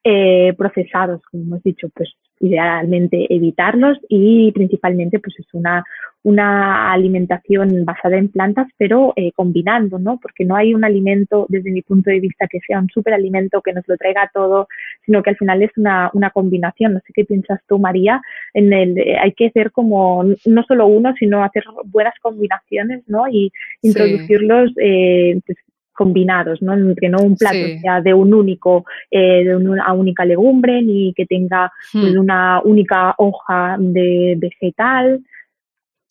eh, 0.03 0.53
procesados, 0.59 1.23
como 1.31 1.45
hemos 1.45 1.63
dicho, 1.63 1.89
pues 1.95 2.13
idealmente 2.41 3.27
evitarlos 3.29 3.99
y 4.09 4.51
principalmente 4.53 5.21
pues 5.21 5.39
es 5.39 5.47
una, 5.53 5.85
una 6.23 6.93
alimentación 6.93 7.85
basada 7.85 8.17
en 8.17 8.29
plantas, 8.29 8.67
pero 8.77 9.13
eh, 9.17 9.33
combinando, 9.33 9.99
¿no? 9.99 10.19
Porque 10.21 10.45
no 10.45 10.57
hay 10.57 10.75
un 10.75 10.85
alimento, 10.85 11.47
desde 11.49 11.71
mi 11.71 11.83
punto 11.83 12.11
de 12.11 12.21
vista, 12.21 12.47
que 12.47 12.61
sea 12.67 12.79
un 12.79 12.89
superalimento 12.89 13.63
que 13.63 13.73
nos 13.73 13.87
lo 13.87 13.97
traiga 13.97 14.31
todo, 14.33 14.69
sino 15.07 15.23
que 15.23 15.31
al 15.31 15.37
final 15.37 15.63
es 15.63 15.71
una, 15.77 16.11
una 16.13 16.31
combinación. 16.31 16.95
No 16.95 17.01
sé 17.07 17.13
qué 17.15 17.25
piensas 17.25 17.61
tú, 17.67 17.79
María, 17.79 18.21
en 18.55 18.73
el, 18.73 18.99
eh, 18.99 19.17
hay 19.19 19.33
que 19.33 19.47
hacer 19.47 19.71
como 19.71 20.25
no 20.45 20.63
solo 20.65 20.87
uno, 20.87 21.15
sino 21.19 21.45
hacer 21.45 21.65
buenas 21.87 22.15
combinaciones, 22.21 23.03
¿no? 23.07 23.29
Y 23.29 23.53
introducirlos 23.83 24.73
eh, 24.79 25.41
pues, 25.47 25.59
combinados, 26.01 26.63
¿no? 26.63 26.73
Que 26.99 27.11
no 27.11 27.19
un 27.21 27.37
plato 27.37 27.59
sea 27.83 28.01
de 28.01 28.15
un 28.15 28.33
único, 28.33 28.87
eh, 29.11 29.45
de 29.45 29.55
una 29.55 29.93
única 29.93 30.25
legumbre, 30.25 30.81
ni 30.81 31.13
que 31.13 31.27
tenga 31.27 31.71
pues, 31.93 32.15
hmm. 32.15 32.19
una 32.19 32.63
única 32.65 33.15
hoja 33.19 33.77
de 33.79 34.35
vegetal. 34.39 35.21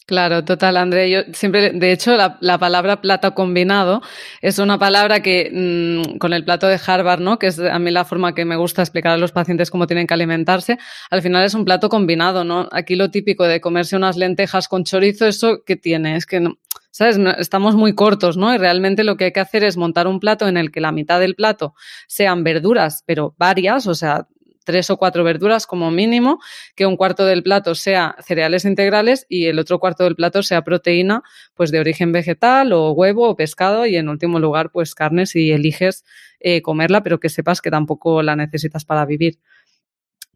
Claro, 0.10 0.44
total, 0.44 0.78
André. 0.78 1.08
Yo 1.12 1.20
siempre, 1.34 1.70
de 1.70 1.92
hecho, 1.92 2.18
la, 2.18 2.40
la 2.42 2.58
palabra 2.58 3.00
plato 3.00 3.36
combinado 3.36 4.02
es 4.42 4.58
una 4.58 4.80
palabra 4.80 5.20
que 5.20 5.52
mmm, 5.54 6.18
con 6.18 6.34
el 6.34 6.44
plato 6.44 6.66
de 6.66 6.80
Harvard, 6.84 7.20
¿no? 7.20 7.38
Que 7.38 7.46
es 7.46 7.60
a 7.60 7.78
mí 7.78 7.92
la 7.92 8.06
forma 8.06 8.34
que 8.34 8.44
me 8.44 8.56
gusta 8.56 8.82
explicar 8.82 9.12
a 9.12 9.18
los 9.18 9.32
pacientes 9.32 9.70
cómo 9.70 9.86
tienen 9.86 10.08
que 10.08 10.16
alimentarse. 10.16 10.80
Al 11.12 11.22
final 11.22 11.46
es 11.46 11.54
un 11.54 11.64
plato 11.64 11.90
combinado, 11.90 12.44
¿no? 12.44 12.68
Aquí 12.72 12.96
lo 12.96 13.12
típico 13.12 13.44
de 13.44 13.62
comerse 13.62 13.96
unas 13.96 14.18
lentejas 14.18 14.68
con 14.68 14.84
chorizo, 14.84 15.28
eso 15.28 15.64
que 15.64 15.76
tiene, 15.76 16.16
es 16.16 16.26
que 16.26 16.40
no, 16.40 16.58
¿sabes? 16.90 17.20
Estamos 17.38 17.76
muy 17.76 17.94
cortos, 17.94 18.36
¿no? 18.36 18.52
Y 18.52 18.58
realmente 18.58 19.04
lo 19.04 19.16
que 19.16 19.26
hay 19.26 19.32
que 19.32 19.42
hacer 19.42 19.64
es 19.64 19.78
montar 19.78 20.08
un 20.08 20.20
plato 20.20 20.48
en 20.48 20.58
el 20.58 20.72
que 20.72 20.82
la 20.82 20.92
mitad 20.92 21.20
del 21.20 21.36
plato 21.36 21.76
sean 22.08 22.44
verduras, 22.44 23.04
pero 23.06 23.36
varias, 23.38 23.86
o 23.86 23.94
sea, 23.94 24.26
tres 24.64 24.90
o 24.90 24.98
cuatro 24.98 25.24
verduras 25.24 25.66
como 25.66 25.92
mínimo, 25.92 26.40
que 26.76 26.86
un 26.86 26.98
cuarto 26.98 27.26
del 27.26 27.44
plato 27.44 27.76
sea 27.76 28.16
cereales 28.22 28.66
integrales 28.66 29.26
y 29.30 29.46
el 29.46 29.60
otro 29.60 29.80
cuarto 29.80 30.04
del 30.04 30.16
plato 30.16 30.44
sea 30.44 30.64
proteína, 30.64 31.24
pues 31.56 31.72
de 31.72 31.80
origen 31.80 32.12
vegetal 32.12 32.74
o 32.74 32.92
huevo 32.92 33.30
o 33.30 33.36
pescado 33.36 33.86
y 33.86 33.96
en 33.96 34.10
último 34.10 34.40
lugar, 34.40 34.72
pues 34.72 34.96
carne 34.96 35.26
si 35.26 35.52
eliges 35.52 36.04
eh, 36.40 36.62
comerla, 36.62 37.04
pero 37.04 37.20
que 37.20 37.30
sepas 37.30 37.62
que 37.62 37.72
tampoco 37.72 38.22
la 38.22 38.36
necesitas 38.36 38.86
para 38.86 39.06
vivir. 39.06 39.40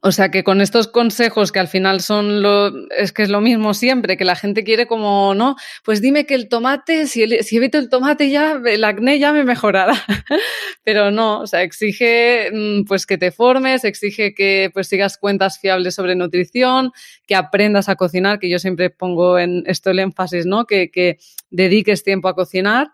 O 0.06 0.12
sea 0.12 0.32
que 0.32 0.44
con 0.44 0.60
estos 0.60 0.90
consejos 0.90 1.54
que 1.54 1.60
al 1.60 1.70
final 1.70 2.02
son 2.02 2.42
lo, 2.42 2.74
es 2.90 3.14
que 3.14 3.24
es 3.24 3.30
lo 3.30 3.40
mismo 3.40 3.74
siempre, 3.74 4.18
que 4.18 4.26
la 4.26 4.36
gente 4.36 4.66
quiere 4.66 4.86
como, 4.86 5.34
no, 5.34 5.56
pues 5.86 6.02
dime 6.02 6.26
que 6.26 6.36
el 6.36 6.50
tomate, 6.50 7.08
si, 7.08 7.24
el, 7.24 7.42
si 7.42 7.56
evito 7.56 7.78
el 7.78 7.88
tomate 7.88 8.30
ya, 8.30 8.60
el 8.66 8.84
acné 8.84 9.18
ya 9.18 9.32
me 9.32 9.46
mejorará. 9.46 9.94
Pero 10.84 11.10
no, 11.10 11.40
o 11.40 11.48
sea, 11.48 11.64
exige 11.64 12.50
mm, 12.52 12.84
pues 12.84 13.06
que 13.06 13.18
te 13.18 13.32
formes, 13.32 13.86
exige 13.86 14.36
que 14.36 14.70
pues 14.74 14.88
sigas 14.88 15.18
cuentas 15.18 15.58
fiables 15.58 15.96
sobre 15.96 16.16
nutrición, 16.16 16.92
que 17.26 17.36
aprendas 17.36 17.88
a 17.88 17.96
cocinar, 17.96 18.40
que 18.40 18.50
yo 18.50 18.60
siempre 18.60 18.90
pongo 18.90 19.40
en 19.40 19.64
esto 19.68 19.90
el 19.90 20.00
énfasis, 20.00 20.46
¿no? 20.46 20.66
Que, 20.66 20.92
que 20.92 21.18
dediques 21.50 22.04
tiempo 22.04 22.28
a 22.28 22.36
cocinar. 22.36 22.90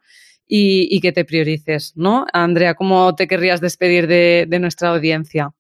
Y, 0.52 0.88
y 0.90 1.00
que 1.00 1.12
te 1.12 1.26
priorices, 1.26 1.94
¿no? 1.96 2.26
Andrea, 2.34 2.74
¿cómo 2.74 3.14
te 3.14 3.28
querrías 3.28 3.62
despedir 3.62 4.08
de, 4.08 4.46
de 4.48 4.58
nuestra 4.58 4.90
audiencia? 4.90 5.54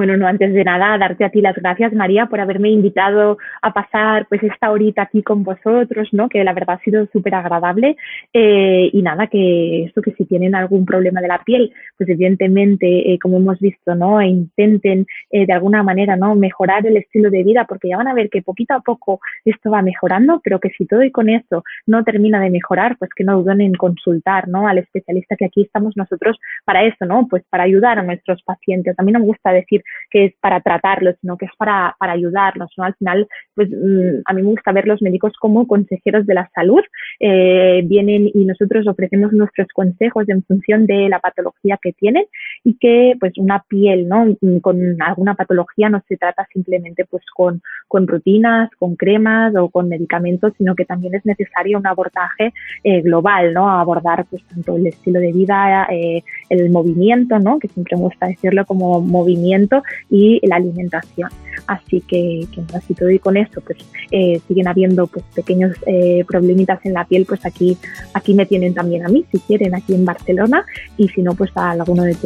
Bueno, 0.00 0.16
no, 0.16 0.26
antes 0.26 0.54
de 0.54 0.64
nada, 0.64 0.96
darte 0.96 1.26
a 1.26 1.28
ti 1.28 1.42
las 1.42 1.54
gracias, 1.54 1.92
María, 1.92 2.24
por 2.24 2.40
haberme 2.40 2.70
invitado 2.70 3.36
a 3.60 3.74
pasar 3.74 4.26
pues 4.30 4.42
esta 4.42 4.70
horita 4.70 5.02
aquí 5.02 5.22
con 5.22 5.44
vosotros, 5.44 6.08
¿no? 6.12 6.30
Que 6.30 6.42
la 6.42 6.54
verdad 6.54 6.78
ha 6.80 6.84
sido 6.84 7.06
súper 7.12 7.34
agradable. 7.34 7.98
Eh, 8.32 8.88
y 8.94 9.02
nada, 9.02 9.26
que 9.26 9.84
esto, 9.84 10.00
que 10.00 10.12
si 10.12 10.24
tienen 10.24 10.54
algún 10.54 10.86
problema 10.86 11.20
de 11.20 11.28
la 11.28 11.44
piel, 11.44 11.70
pues 11.98 12.08
evidentemente, 12.08 13.12
eh, 13.12 13.18
como 13.18 13.36
hemos 13.36 13.58
visto, 13.58 13.94
¿no? 13.94 14.22
E 14.22 14.28
intenten 14.28 15.04
eh, 15.30 15.44
de 15.44 15.52
alguna 15.52 15.82
manera, 15.82 16.16
¿no? 16.16 16.34
Mejorar 16.34 16.86
el 16.86 16.96
estilo 16.96 17.28
de 17.28 17.42
vida, 17.42 17.66
porque 17.68 17.90
ya 17.90 17.98
van 17.98 18.08
a 18.08 18.14
ver 18.14 18.30
que 18.30 18.40
poquito 18.40 18.72
a 18.72 18.80
poco 18.80 19.20
esto 19.44 19.70
va 19.70 19.82
mejorando, 19.82 20.40
pero 20.42 20.60
que 20.60 20.70
si 20.70 20.86
todo 20.86 21.02
y 21.02 21.10
con 21.10 21.28
eso 21.28 21.62
no 21.86 22.04
termina 22.04 22.40
de 22.40 22.48
mejorar, 22.48 22.96
pues 22.98 23.10
que 23.14 23.24
no 23.24 23.36
duden 23.36 23.60
en 23.60 23.74
consultar, 23.74 24.48
¿no? 24.48 24.66
Al 24.66 24.78
especialista 24.78 25.36
que 25.36 25.44
aquí 25.44 25.60
estamos 25.60 25.94
nosotros 25.94 26.38
para 26.64 26.84
esto, 26.84 27.04
¿no? 27.04 27.26
Pues 27.28 27.42
para 27.50 27.64
ayudar 27.64 27.98
a 27.98 28.02
nuestros 28.02 28.42
pacientes. 28.44 28.98
A 28.98 29.02
mí 29.02 29.12
no 29.12 29.18
me 29.18 29.26
gusta 29.26 29.52
decir 29.52 29.84
que 30.10 30.26
es 30.26 30.34
para 30.40 30.60
tratarlos, 30.60 31.16
sino 31.20 31.36
que 31.36 31.46
es 31.46 31.52
para, 31.56 31.94
para 31.98 32.12
ayudarlos, 32.12 32.70
¿no? 32.76 32.84
Al 32.84 32.94
final, 32.94 33.28
pues 33.60 33.68
mm, 33.70 34.22
a 34.24 34.32
mí 34.32 34.40
me 34.40 34.48
gusta 34.48 34.72
ver 34.72 34.86
los 34.86 35.02
médicos 35.02 35.34
como 35.38 35.66
consejeros 35.66 36.24
de 36.26 36.32
la 36.32 36.50
salud, 36.54 36.80
eh, 37.18 37.82
vienen 37.84 38.30
y 38.32 38.46
nosotros 38.46 38.86
ofrecemos 38.88 39.34
nuestros 39.34 39.68
consejos 39.74 40.26
en 40.30 40.42
función 40.44 40.86
de 40.86 41.10
la 41.10 41.18
patología 41.18 41.78
que 41.82 41.92
tienen 41.92 42.24
y 42.64 42.78
que 42.78 43.16
pues 43.20 43.34
una 43.36 43.62
piel, 43.68 44.08
¿no? 44.08 44.34
Mm, 44.40 44.60
con 44.60 45.02
alguna 45.02 45.34
patología 45.34 45.90
no 45.90 46.02
se 46.08 46.16
trata 46.16 46.48
simplemente 46.50 47.04
pues 47.04 47.22
con, 47.34 47.60
con 47.86 48.06
rutinas, 48.06 48.70
con 48.78 48.96
cremas 48.96 49.54
o 49.56 49.68
con 49.68 49.90
medicamentos, 49.90 50.54
sino 50.56 50.74
que 50.74 50.86
también 50.86 51.14
es 51.14 51.26
necesario 51.26 51.76
un 51.76 51.86
abordaje 51.86 52.54
eh, 52.82 53.02
global, 53.02 53.52
¿no? 53.52 53.68
abordar 53.68 54.24
pues 54.30 54.42
tanto 54.44 54.76
el 54.76 54.86
estilo 54.86 55.20
de 55.20 55.32
vida, 55.32 55.86
eh, 55.90 56.22
el 56.48 56.70
movimiento, 56.70 57.38
¿no? 57.38 57.58
Que 57.58 57.68
siempre 57.68 57.94
me 57.96 58.04
gusta 58.04 58.26
decirlo 58.26 58.64
como 58.64 59.02
movimiento 59.02 59.82
y 60.08 60.40
la 60.46 60.56
alimentación. 60.56 61.28
Así 61.66 62.00
que, 62.00 62.46
que 62.54 62.62
así 62.74 62.94
todo 62.94 63.10
y 63.10 63.18
con 63.18 63.36
esto, 63.50 63.60
pues 63.60 63.78
eh, 64.10 64.40
siguen 64.46 64.68
habiendo 64.68 65.06
pues 65.06 65.24
pequeños 65.34 65.76
eh, 65.86 66.24
problemitas 66.26 66.78
en 66.84 66.94
la 66.94 67.04
piel, 67.04 67.26
pues 67.26 67.44
aquí, 67.44 67.76
aquí 68.14 68.34
me 68.34 68.46
tienen 68.46 68.74
también 68.74 69.04
a 69.04 69.08
mí, 69.08 69.24
si 69.30 69.38
quieren, 69.40 69.74
aquí 69.74 69.94
en 69.94 70.04
Barcelona, 70.04 70.64
y 70.96 71.08
si 71.08 71.22
no, 71.22 71.34
pues 71.34 71.50
a 71.56 71.72
alguno 71.72 72.04
de, 72.04 72.16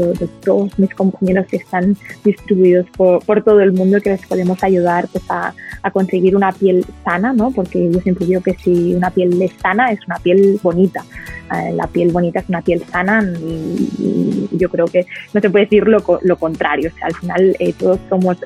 todos 0.45 0.79
mis 0.79 0.95
compañeros 0.95 1.47
que 1.47 1.57
están 1.57 1.97
distribuidos 2.25 2.87
por, 2.97 3.25
por, 3.25 3.43
todo 3.43 3.61
el 3.61 3.72
mundo 3.72 4.01
que 4.01 4.11
les 4.11 4.27
podemos 4.27 4.62
ayudar 4.62 5.07
pues 5.12 5.25
a, 5.29 5.55
a, 5.83 5.91
conseguir 5.91 6.37
una 6.37 6.53
piel 6.53 6.85
sana, 7.05 7.33
¿no? 7.33 7.51
Porque 7.51 7.91
yo 7.91 8.01
siempre 8.01 8.27
digo 8.27 8.41
que 8.43 8.55
si 8.55 8.95
una 8.95 9.11
piel 9.11 9.41
es 9.41 9.53
sana, 9.62 9.91
es 9.91 10.01
una 10.07 10.18
piel 10.18 10.59
bonita. 10.62 11.05
Eh, 11.53 11.72
la 11.72 11.87
piel 11.87 12.11
bonita 12.11 12.41
es 12.41 12.49
una 12.49 12.62
piel 12.62 12.83
sana 12.91 13.22
y, 13.22 14.49
yo 14.53 14.68
creo 14.68 14.87
que 14.87 15.07
no 15.33 15.41
se 15.41 15.51
puede 15.51 15.64
decir 15.64 15.87
lo, 15.89 16.03
lo 16.22 16.37
contrario. 16.37 16.91
O 16.95 16.99
sea, 16.99 17.09
al 17.09 17.14
final 17.14 17.57
eh, 17.59 17.72
todos 17.77 17.99
somos 18.09 18.37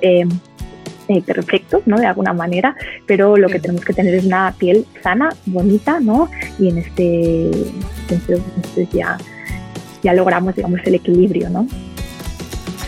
eh, 1.09 1.23
perfectos, 1.23 1.83
¿no? 1.87 1.97
De 1.97 2.07
alguna 2.07 2.33
manera, 2.33 2.77
pero 3.07 3.37
lo 3.37 3.49
que 3.49 3.59
tenemos 3.59 3.85
que 3.85 3.93
tener 3.93 4.15
es 4.15 4.25
una 4.25 4.55
piel 4.59 4.87
sana, 5.03 5.31
bonita, 5.47 6.01
¿no? 6.01 6.31
Y 6.59 6.69
en 6.69 6.79
este 6.79 7.51
sentido 8.09 8.41
pues, 8.75 8.89
ya, 8.91 9.19
ya 10.03 10.13
logramos, 10.13 10.55
digamos, 10.55 10.81
el 10.85 10.95
equilibrio, 10.97 11.51
¿no? 11.51 11.67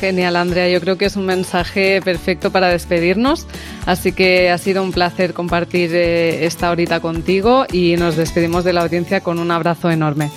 Genial, 0.01 0.37
Andrea. 0.37 0.69
Yo 0.69 0.81
creo 0.81 0.97
que 0.97 1.05
es 1.05 1.17
un 1.17 1.27
mensaje 1.27 2.01
perfecto 2.03 2.51
para 2.51 2.69
despedirnos. 2.69 3.47
Así 3.85 4.13
que 4.13 4.51
ha 4.51 4.57
sido 4.57 4.83
un 4.83 4.93
placer 4.93 5.35
compartir 5.35 5.91
eh, 5.95 6.47
esta 6.47 6.71
horita 6.71 7.01
contigo 7.01 7.67
y 7.71 7.97
nos 7.97 8.17
despedimos 8.17 8.65
de 8.65 8.73
la 8.73 8.83
audiencia 8.83 9.21
con 9.21 9.39
un 9.39 9.51
abrazo 9.51 9.91
enorme. 9.91 10.31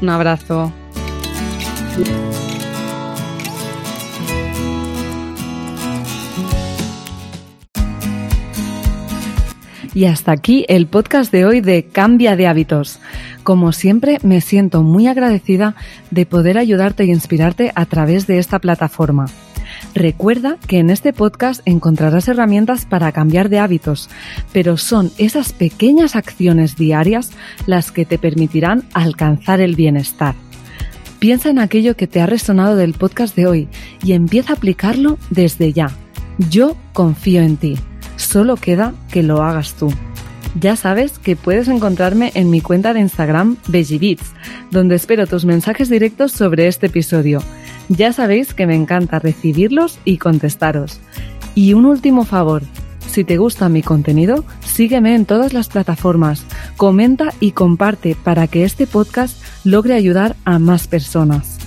Un 0.00 0.08
abrazo. 0.08 0.72
Y 9.92 10.04
hasta 10.04 10.32
aquí 10.32 10.64
el 10.68 10.86
podcast 10.86 11.32
de 11.32 11.44
hoy 11.44 11.60
de 11.60 11.84
Cambia 11.84 12.36
de 12.36 12.46
hábitos. 12.46 13.00
Como 13.42 13.72
siempre, 13.72 14.18
me 14.22 14.40
siento 14.40 14.82
muy 14.82 15.08
agradecida 15.08 15.74
de 16.10 16.26
poder 16.26 16.58
ayudarte 16.58 17.02
e 17.02 17.06
inspirarte 17.06 17.72
a 17.74 17.86
través 17.86 18.26
de 18.26 18.38
esta 18.38 18.60
plataforma. 18.60 19.26
Recuerda 19.94 20.56
que 20.66 20.78
en 20.78 20.90
este 20.90 21.12
podcast 21.12 21.60
encontrarás 21.64 22.28
herramientas 22.28 22.86
para 22.86 23.12
cambiar 23.12 23.48
de 23.48 23.58
hábitos, 23.58 24.08
pero 24.52 24.76
son 24.76 25.10
esas 25.18 25.52
pequeñas 25.52 26.16
acciones 26.16 26.76
diarias 26.76 27.30
las 27.66 27.90
que 27.90 28.04
te 28.04 28.18
permitirán 28.18 28.84
alcanzar 28.94 29.60
el 29.60 29.74
bienestar. 29.74 30.34
Piensa 31.18 31.50
en 31.50 31.58
aquello 31.58 31.96
que 31.96 32.06
te 32.06 32.20
ha 32.20 32.26
resonado 32.26 32.76
del 32.76 32.94
podcast 32.94 33.36
de 33.36 33.46
hoy 33.46 33.68
y 34.02 34.12
empieza 34.12 34.52
a 34.52 34.56
aplicarlo 34.56 35.18
desde 35.30 35.72
ya. 35.72 35.90
Yo 36.48 36.76
confío 36.92 37.42
en 37.42 37.56
ti. 37.56 37.76
Solo 38.30 38.54
queda 38.54 38.94
que 39.10 39.24
lo 39.24 39.42
hagas 39.42 39.74
tú. 39.74 39.92
Ya 40.60 40.76
sabes 40.76 41.18
que 41.18 41.34
puedes 41.34 41.66
encontrarme 41.66 42.30
en 42.34 42.48
mi 42.48 42.60
cuenta 42.60 42.94
de 42.94 43.00
Instagram 43.00 43.56
BegiBeats, 43.66 44.34
donde 44.70 44.94
espero 44.94 45.26
tus 45.26 45.44
mensajes 45.44 45.88
directos 45.88 46.30
sobre 46.30 46.68
este 46.68 46.86
episodio. 46.86 47.42
Ya 47.88 48.12
sabéis 48.12 48.54
que 48.54 48.68
me 48.68 48.76
encanta 48.76 49.18
recibirlos 49.18 49.98
y 50.04 50.18
contestaros. 50.18 51.00
Y 51.56 51.74
un 51.74 51.86
último 51.86 52.24
favor, 52.24 52.62
si 53.08 53.24
te 53.24 53.36
gusta 53.36 53.68
mi 53.68 53.82
contenido, 53.82 54.44
sígueme 54.64 55.16
en 55.16 55.24
todas 55.24 55.52
las 55.52 55.68
plataformas, 55.68 56.44
comenta 56.76 57.32
y 57.40 57.50
comparte 57.50 58.14
para 58.14 58.46
que 58.46 58.62
este 58.62 58.86
podcast 58.86 59.42
logre 59.64 59.94
ayudar 59.94 60.36
a 60.44 60.60
más 60.60 60.86
personas. 60.86 61.59